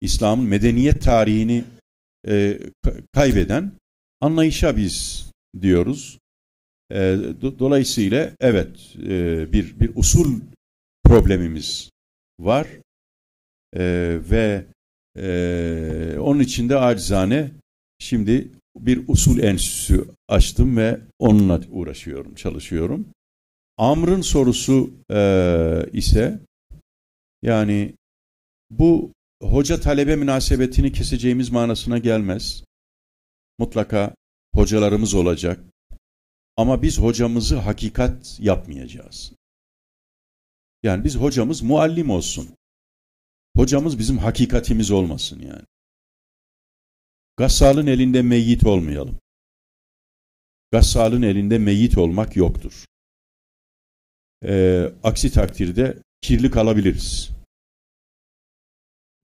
[0.00, 1.64] İslam'ın medeniyet tarihini
[2.26, 3.72] e, ka- kaybeden
[4.20, 5.26] anlayışa biz
[5.60, 6.18] diyoruz.
[6.90, 6.96] E,
[7.42, 10.40] do- dolayısıyla evet e, bir bir usul
[11.04, 11.90] problemimiz
[12.40, 12.68] var
[13.76, 13.82] E,
[14.30, 14.64] ve
[15.16, 17.50] e, onun için de acizane
[17.98, 23.06] şimdi bir usul enstitüsü açtım ve onunla uğraşıyorum, çalışıyorum.
[23.76, 25.20] Amr'ın sorusu e,
[25.92, 26.40] ise
[27.42, 27.94] yani
[28.70, 29.12] bu
[29.42, 32.64] hoca talebe münasebetini keseceğimiz manasına gelmez.
[33.58, 34.14] Mutlaka
[34.54, 35.60] hocalarımız olacak.
[36.56, 39.32] Ama biz hocamızı hakikat yapmayacağız.
[40.82, 42.48] Yani biz hocamız muallim olsun.
[43.56, 45.64] Hocamız bizim hakikatimiz olmasın yani.
[47.38, 49.18] Gassalın elinde meyyit olmayalım.
[50.72, 52.84] Gassalın elinde meyyit olmak yoktur.
[54.44, 57.30] Ee, aksi takdirde kirli kalabiliriz.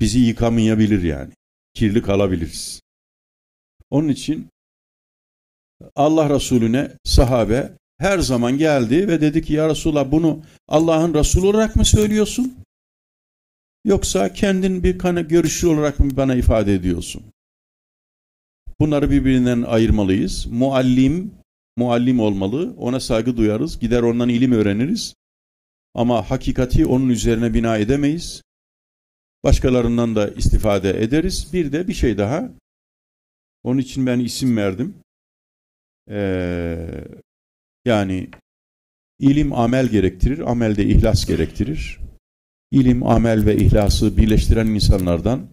[0.01, 1.33] Bizi yıkamayabilir yani.
[1.75, 2.81] Kirli kalabiliriz.
[3.91, 4.49] Onun için
[5.95, 11.77] Allah Resulüne sahabe her zaman geldi ve dedi ki ya Resulallah bunu Allah'ın Resulü olarak
[11.77, 12.59] mı söylüyorsun?
[13.85, 17.34] Yoksa kendin bir kana görüşü olarak mı bana ifade ediyorsun?
[18.81, 20.47] Bunları birbirinden ayırmalıyız.
[20.47, 21.35] Muallim,
[21.77, 22.75] muallim olmalı.
[22.79, 23.79] Ona saygı duyarız.
[23.79, 25.15] Gider ondan ilim öğreniriz.
[25.95, 28.43] Ama hakikati onun üzerine bina edemeyiz.
[29.45, 31.49] Başkalarından da istifade ederiz.
[31.53, 32.51] Bir de bir şey daha.
[33.63, 34.95] Onun için ben isim verdim.
[36.11, 37.05] Ee,
[37.85, 38.29] yani
[39.19, 42.01] ilim amel gerektirir, amel de ihlas gerektirir.
[42.71, 45.49] İlim, amel ve ihlası birleştiren insanlardan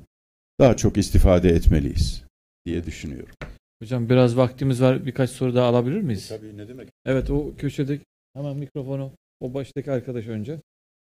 [0.60, 2.31] daha çok istifade etmeliyiz
[2.66, 3.36] diye düşünüyorum.
[3.82, 5.06] Hocam biraz vaktimiz var.
[5.06, 6.30] Birkaç soru daha alabilir miyiz?
[6.30, 6.90] Tabii ne demek?
[7.06, 10.62] Evet o köşedeki hemen mikrofonu o baştaki arkadaş önce.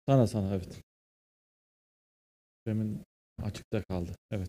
[0.09, 0.81] Sana sana evet.
[2.67, 3.01] Demin
[3.43, 4.11] açıkta kaldı.
[4.31, 4.47] Evet.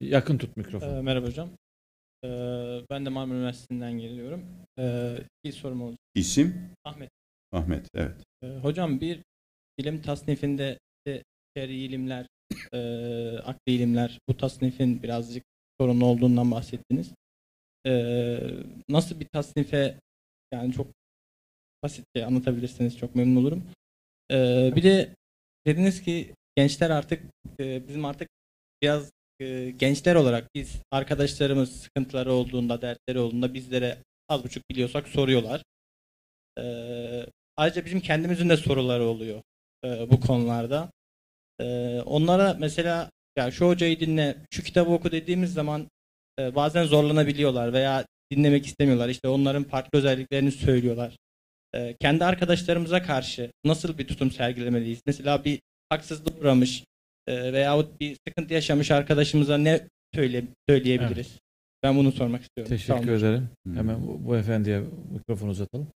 [0.00, 0.98] Yakın tut mikrofonu.
[0.98, 1.50] Ee, merhaba hocam.
[2.24, 2.28] Ee,
[2.90, 4.44] ben de Marmara Üniversitesi'nden geliyorum.
[4.78, 5.98] Ee, ilk sorum olacak.
[6.14, 6.70] İsim?
[6.84, 7.10] Ahmet.
[7.52, 8.24] Ahmet, evet.
[8.42, 9.22] Ee, hocam bir
[9.78, 11.24] ilim tasnifinde işte
[11.56, 12.26] şer'i ilimler,
[12.72, 12.78] e,
[13.38, 15.44] akli ilimler, bu tasnifin birazcık
[15.80, 17.10] sorunlu olduğundan bahsettiniz.
[17.86, 18.40] Ee,
[18.88, 19.98] nasıl bir tasnife
[20.52, 20.86] yani çok
[21.82, 23.64] basitçe anlatabilirseniz çok memnun olurum.
[24.30, 25.14] Ee, bir de
[25.66, 27.22] dediniz ki gençler artık
[27.60, 28.28] e, bizim artık
[28.82, 29.10] biraz
[29.40, 33.98] e, gençler olarak biz arkadaşlarımız sıkıntıları olduğunda, dertleri olduğunda bizlere
[34.28, 35.62] az buçuk biliyorsak soruyorlar.
[36.58, 37.26] Ee,
[37.56, 39.42] ayrıca bizim kendimizin de soruları oluyor
[39.84, 40.90] e, bu konularda.
[41.60, 45.88] Ee, onlara mesela ya şu hocayı dinle, şu kitabı oku dediğimiz zaman
[46.38, 49.08] e, bazen zorlanabiliyorlar veya dinlemek istemiyorlar.
[49.08, 51.16] İşte onların farklı özelliklerini söylüyorlar.
[51.74, 55.00] Ee, kendi arkadaşlarımıza karşı nasıl bir tutum sergilemeliyiz?
[55.06, 56.84] Mesela bir haksızlık uğramış
[57.26, 61.38] e, veyahut bir sıkıntı yaşamış arkadaşımıza ne söyle, söyleyebiliriz?
[61.82, 62.78] Ben bunu sormak istiyorum.
[62.78, 62.94] Sağ.
[62.94, 63.48] Teşekkür ederim.
[63.66, 63.74] Hı.
[63.74, 65.88] Hemen bu, bu efendiye mikrofonu uzatalım.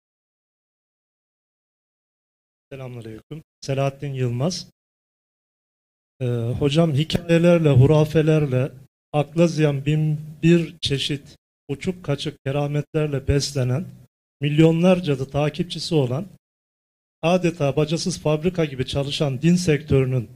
[2.73, 3.43] Selamünaleyküm.
[3.61, 4.71] Selahattin Yılmaz.
[6.21, 6.27] Ee,
[6.59, 8.73] hocam hikayelerle, hurafelerle,
[9.13, 11.23] akla ziyan bin bir çeşit
[11.69, 13.85] uçuk kaçık kerametlerle beslenen,
[14.41, 16.27] milyonlarca da takipçisi olan,
[17.23, 20.29] adeta bacasız fabrika gibi çalışan din sektörünün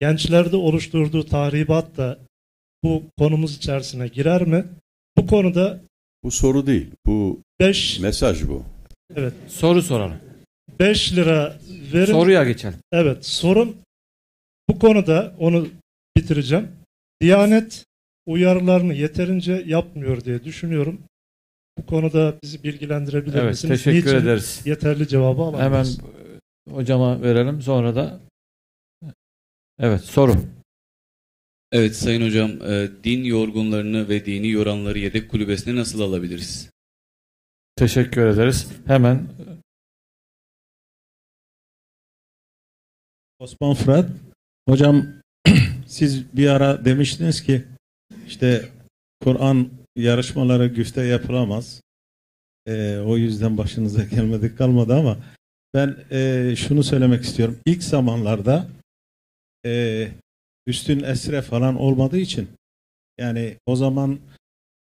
[0.00, 2.18] gençlerde oluşturduğu tahribat da
[2.84, 4.64] bu konumuz içerisine girer mi?
[5.16, 5.80] Bu konuda
[6.22, 6.90] Bu soru değil.
[7.06, 8.64] Bu 5 mesaj bu.
[9.16, 10.16] evet Soru soralım.
[10.80, 11.56] 5 lira
[11.92, 12.78] verin Soruya geçelim.
[12.92, 13.76] Evet, sorun
[14.74, 15.68] bu konuda onu
[16.16, 16.72] bitireceğim.
[17.22, 17.84] Diyanet
[18.26, 21.00] uyarılarını yeterince yapmıyor diye düşünüyorum.
[21.78, 23.84] Bu konuda bizi bilgilendirebilir Evet, misiniz?
[23.84, 24.62] teşekkür Niçin ederiz.
[24.64, 25.98] Yeterli cevabı Hemen alamıyoruz.
[26.68, 27.62] e, hocama verelim.
[27.62, 28.20] Sonra da
[29.78, 30.34] Evet, soru.
[31.72, 36.70] Evet Sayın Hocam, e, din yorgunlarını ve dini yoranları yedek kulübesine nasıl alabiliriz?
[37.76, 38.68] Teşekkür ederiz.
[38.86, 39.28] Hemen
[43.38, 44.10] Osman Fırat.
[44.68, 45.06] Hocam
[45.86, 47.64] siz bir ara demiştiniz ki
[48.26, 48.68] işte
[49.22, 51.80] Kur'an yarışmaları güfte yapılamaz.
[52.66, 55.16] Ee, o yüzden başınıza gelmedik kalmadı ama
[55.74, 57.58] ben e, şunu söylemek istiyorum.
[57.66, 58.68] İlk zamanlarda
[59.66, 60.08] e,
[60.66, 62.48] üstün esre falan olmadığı için
[63.18, 64.18] yani o zaman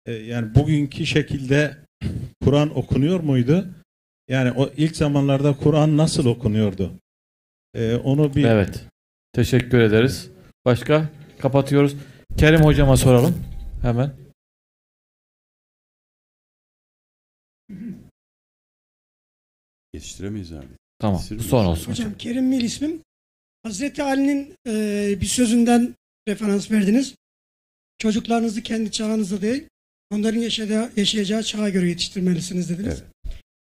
[0.05, 1.77] e, yani bugünkü şekilde
[2.43, 3.67] Kur'an okunuyor muydu?
[4.27, 6.91] Yani o ilk zamanlarda Kur'an nasıl okunuyordu?
[7.75, 8.85] E, onu bir evet.
[9.33, 10.29] Teşekkür ederiz.
[10.65, 11.09] Başka?
[11.39, 11.95] Kapatıyoruz.
[12.37, 13.45] Kerim hocama soralım.
[13.81, 14.13] Hemen.
[19.93, 20.65] Yetiştiremeyiz abi.
[20.99, 21.15] Tamam.
[21.15, 21.49] Yetiştiremeyiz.
[21.49, 21.91] Son olsun.
[21.91, 23.01] Hocam Kerim Mil ismim.
[23.63, 25.95] Hazreti Ali'nin e, bir sözünden
[26.27, 27.15] referans verdiniz.
[27.97, 29.63] Çocuklarınızı kendi çağınızda değil,
[30.11, 33.03] onların yaşayacağı, yaşayacağı çağa göre yetiştirmelisiniz dediniz.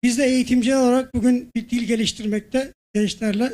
[0.04, 3.54] Biz de eğitimci olarak bugün bir dil geliştirmekte gençlerle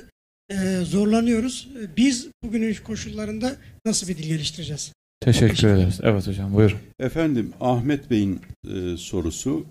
[0.51, 1.69] e, zorlanıyoruz.
[1.97, 3.55] Biz bugünün koşullarında
[3.85, 4.93] nasıl bir dil geliştireceğiz?
[5.19, 5.99] Teşekkür ederiz.
[6.03, 6.77] Evet hocam buyurun.
[6.99, 8.41] Efendim Ahmet Bey'in
[8.73, 9.65] e, sorusu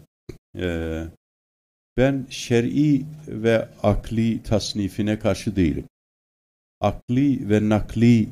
[0.59, 1.05] e,
[1.97, 5.85] ben şer'i ve akli tasnifine karşı değilim.
[6.81, 8.29] Akli ve nakli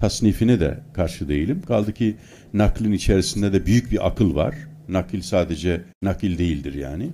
[0.00, 1.62] tasnifine de karşı değilim.
[1.62, 2.16] Kaldı ki
[2.52, 4.54] naklin içerisinde de büyük bir akıl var.
[4.88, 7.10] Nakil sadece nakil değildir yani.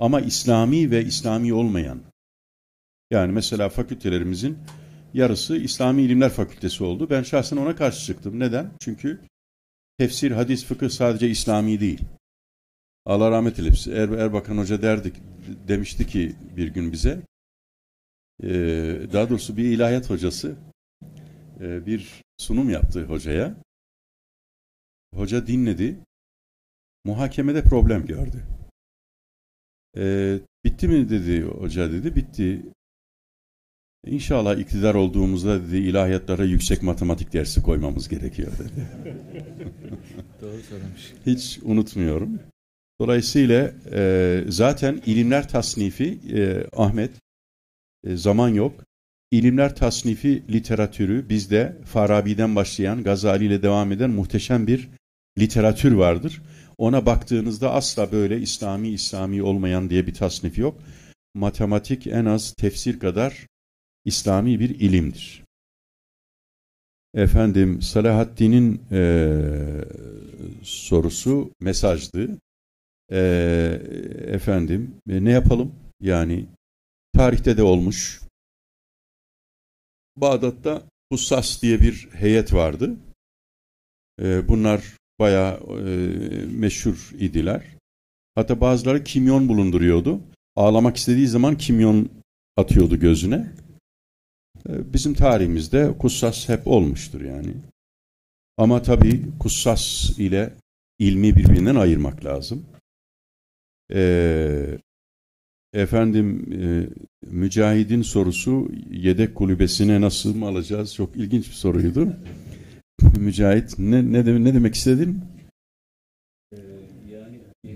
[0.00, 2.00] Ama İslami ve İslami olmayan
[3.10, 4.58] yani mesela fakültelerimizin
[5.14, 7.10] yarısı İslami İlimler Fakültesi oldu.
[7.10, 8.40] Ben şahsen ona karşı çıktım.
[8.40, 8.70] Neden?
[8.80, 9.20] Çünkü
[9.98, 12.00] tefsir, hadis, fıkıh sadece İslami değil.
[13.06, 13.92] Allah rahmet eylesin.
[13.92, 15.14] Er, Erbakan Hoca derdik,
[15.68, 17.22] demişti ki bir gün bize,
[18.42, 18.48] e,
[19.12, 20.56] daha doğrusu bir ilahiyat hocası
[21.60, 23.56] e, bir sunum yaptı hocaya.
[25.14, 26.00] Hoca dinledi.
[27.04, 28.46] Muhakemede problem gördü.
[29.96, 30.34] E,
[30.64, 32.16] bitti mi dedi hoca dedi.
[32.16, 32.62] Bitti.
[34.06, 38.88] İnşallah iktidar olduğumuzda dedi ilahiyatlara yüksek matematik dersi koymamız gerekiyor dedi.
[40.42, 41.12] Doğru söylemiş.
[41.26, 42.40] Hiç unutmuyorum.
[43.00, 47.10] Dolayısıyla e, zaten ilimler tasnifi e, Ahmet
[48.04, 48.84] e, zaman yok.
[49.30, 54.88] İlimler tasnifi literatürü bizde Farabi'den başlayan Gazali ile devam eden muhteşem bir
[55.38, 56.42] literatür vardır.
[56.78, 60.80] Ona baktığınızda asla böyle İslami İslami olmayan diye bir tasnif yok.
[61.34, 63.46] Matematik en az tefsir kadar
[64.04, 65.44] İslami bir ilimdir.
[67.14, 69.84] Efendim Salahaddin'in eee,
[70.62, 72.38] sorusu mesajdı.
[73.10, 73.82] Eee,
[74.26, 75.72] efendim e, ne yapalım?
[76.00, 76.46] Yani
[77.14, 78.20] tarihte de olmuş.
[80.16, 80.82] Bağdat'ta
[81.12, 82.96] Hussas diye bir heyet vardı.
[84.22, 87.64] Eee, bunlar bayağı eee, meşhur idiler.
[88.34, 90.20] Hatta bazıları kimyon bulunduruyordu.
[90.56, 92.08] Ağlamak istediği zaman kimyon
[92.56, 93.52] atıyordu gözüne.
[94.68, 97.52] E, Bizim tarihimizde kussas hep olmuştur yani.
[98.58, 100.52] Ama tabii kussas ile
[100.98, 102.66] ilmi birbirinden ayırmak lazım.
[103.94, 104.78] Ee,
[105.72, 106.88] efendim e,
[107.26, 110.94] Mücahid'in sorusu yedek kulübesine nasıl mı alacağız?
[110.94, 112.08] Çok ilginç bir soruydu.
[113.18, 115.20] Mücahit ne, ne, de- ne demek istedin?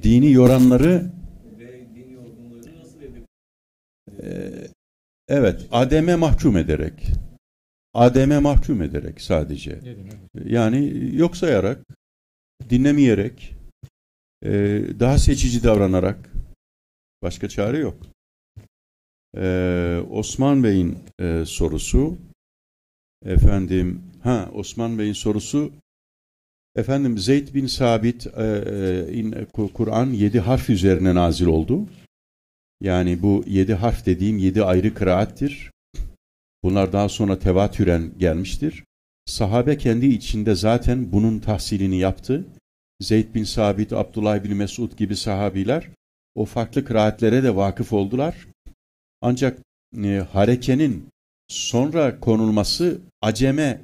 [0.02, 1.10] Dini yoranları
[4.22, 4.63] Ee,
[5.28, 7.12] Evet, ademe mahkum ederek.
[7.94, 9.80] Ademe mahkum ederek sadece.
[10.44, 11.84] Yani yok sayarak,
[12.70, 13.56] dinlemeyerek,
[14.42, 14.50] e,
[15.00, 16.30] daha seçici davranarak
[17.22, 17.96] başka çare yok.
[19.36, 22.16] Ee, Osman Bey'in e, sorusu
[23.26, 25.72] efendim ha Osman Bey'in sorusu
[26.76, 29.44] Efendim Zeyd bin Sabit e, e,
[29.74, 31.86] Kur'an yedi harf üzerine nazil oldu.
[32.80, 35.70] Yani bu yedi harf dediğim yedi ayrı kıraattir.
[36.62, 38.84] Bunlar daha sonra tevatüren gelmiştir.
[39.26, 42.46] Sahabe kendi içinde zaten bunun tahsilini yaptı.
[43.00, 45.88] Zeyd bin Sabit, Abdullah bin Mesud gibi sahabiler
[46.34, 48.48] o farklı kıraatlere de vakıf oldular.
[49.20, 49.58] Ancak
[50.04, 51.08] e, harekenin
[51.48, 53.80] sonra konulması aceme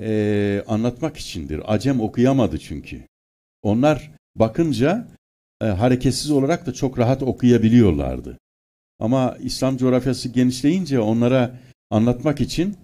[0.00, 1.74] e, anlatmak içindir.
[1.74, 3.02] Acem okuyamadı çünkü.
[3.62, 5.08] Onlar bakınca
[5.60, 8.38] e, hareketsiz olarak da çok rahat okuyabiliyorlardı.
[8.98, 11.60] Ama İslam coğrafyası genişleyince onlara
[11.90, 12.76] anlatmak için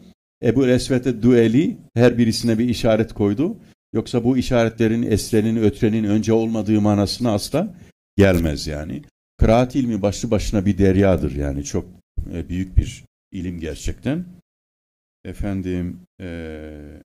[0.43, 3.57] Ebu Esved'e dueli her birisine bir işaret koydu.
[3.93, 7.75] Yoksa bu işaretlerin esrenin, ötrenin önce olmadığı manasına asla
[8.17, 9.03] gelmez yani.
[9.37, 11.85] Kıraat ilmi başlı başına bir deryadır yani çok
[12.33, 14.25] e, büyük bir ilim gerçekten.
[15.25, 17.03] Efendim eee,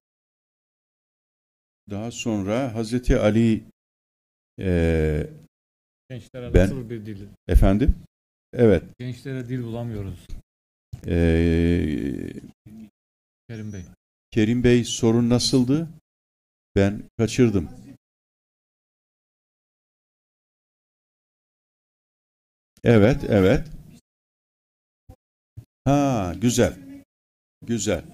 [1.90, 3.64] daha sonra Hazreti Ali
[4.58, 5.30] eee,
[6.10, 7.27] Gençlere Ben- nasıl bir dil?
[7.48, 7.95] efendim
[8.53, 10.27] evet Gençlere dil bulamıyoruz.
[11.07, 12.34] eee,
[13.49, 13.82] Kerim Bey.
[14.32, 15.90] Kerim Bey sorun nasıldı?
[16.76, 17.69] Ben kaçırdım.
[22.84, 23.68] Evet, evet.
[25.86, 26.73] Ha, güzel.
[27.61, 28.06] Güzel.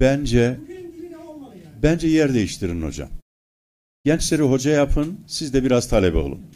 [0.00, 0.60] Bence
[1.82, 3.10] bence yer değiştirin hocam.
[4.04, 6.50] Gençleri hoca yapın, siz de biraz talebe olun.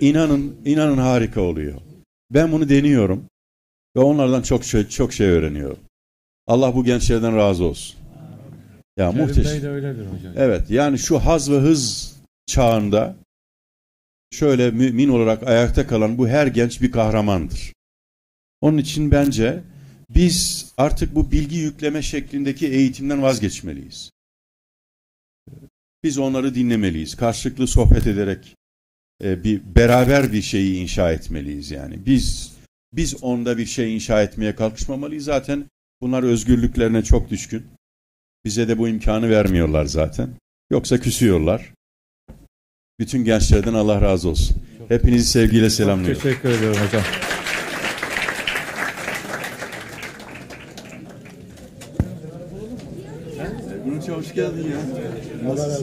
[0.00, 1.80] İnanın, inanın harika oluyor.
[2.30, 3.24] Ben bunu deniyorum
[3.96, 5.78] ve onlardan çok şey, çok şey öğreniyorum.
[6.46, 7.96] Allah bu gençlerden razı olsun.
[8.96, 9.52] Ya Kerim muhteşem.
[9.52, 10.32] Bey de öyledir hocam.
[10.36, 12.12] Evet yani şu haz ve hız
[12.46, 13.16] çağında
[14.30, 17.72] şöyle mümin olarak ayakta kalan bu her genç bir kahramandır.
[18.60, 19.62] Onun için bence
[20.10, 24.10] biz artık bu bilgi yükleme şeklindeki eğitimden vazgeçmeliyiz.
[26.02, 27.14] Biz onları dinlemeliyiz.
[27.16, 28.56] Karşılıklı sohbet ederek
[29.22, 32.06] e, bir beraber bir şeyi inşa etmeliyiz yani.
[32.06, 32.52] Biz
[32.92, 35.24] biz onda bir şey inşa etmeye kalkışmamalıyız.
[35.24, 35.64] Zaten
[36.00, 37.66] bunlar özgürlüklerine çok düşkün.
[38.44, 40.28] Bize de bu imkanı vermiyorlar zaten.
[40.70, 41.72] Yoksa küsüyorlar.
[43.00, 44.56] Bütün gençlerden Allah razı olsun.
[44.88, 46.22] Hepinizi sevgiyle selamlıyorum.
[46.22, 47.02] Teşekkür ediyorum hocam.
[54.16, 54.78] Hoş geldin ya.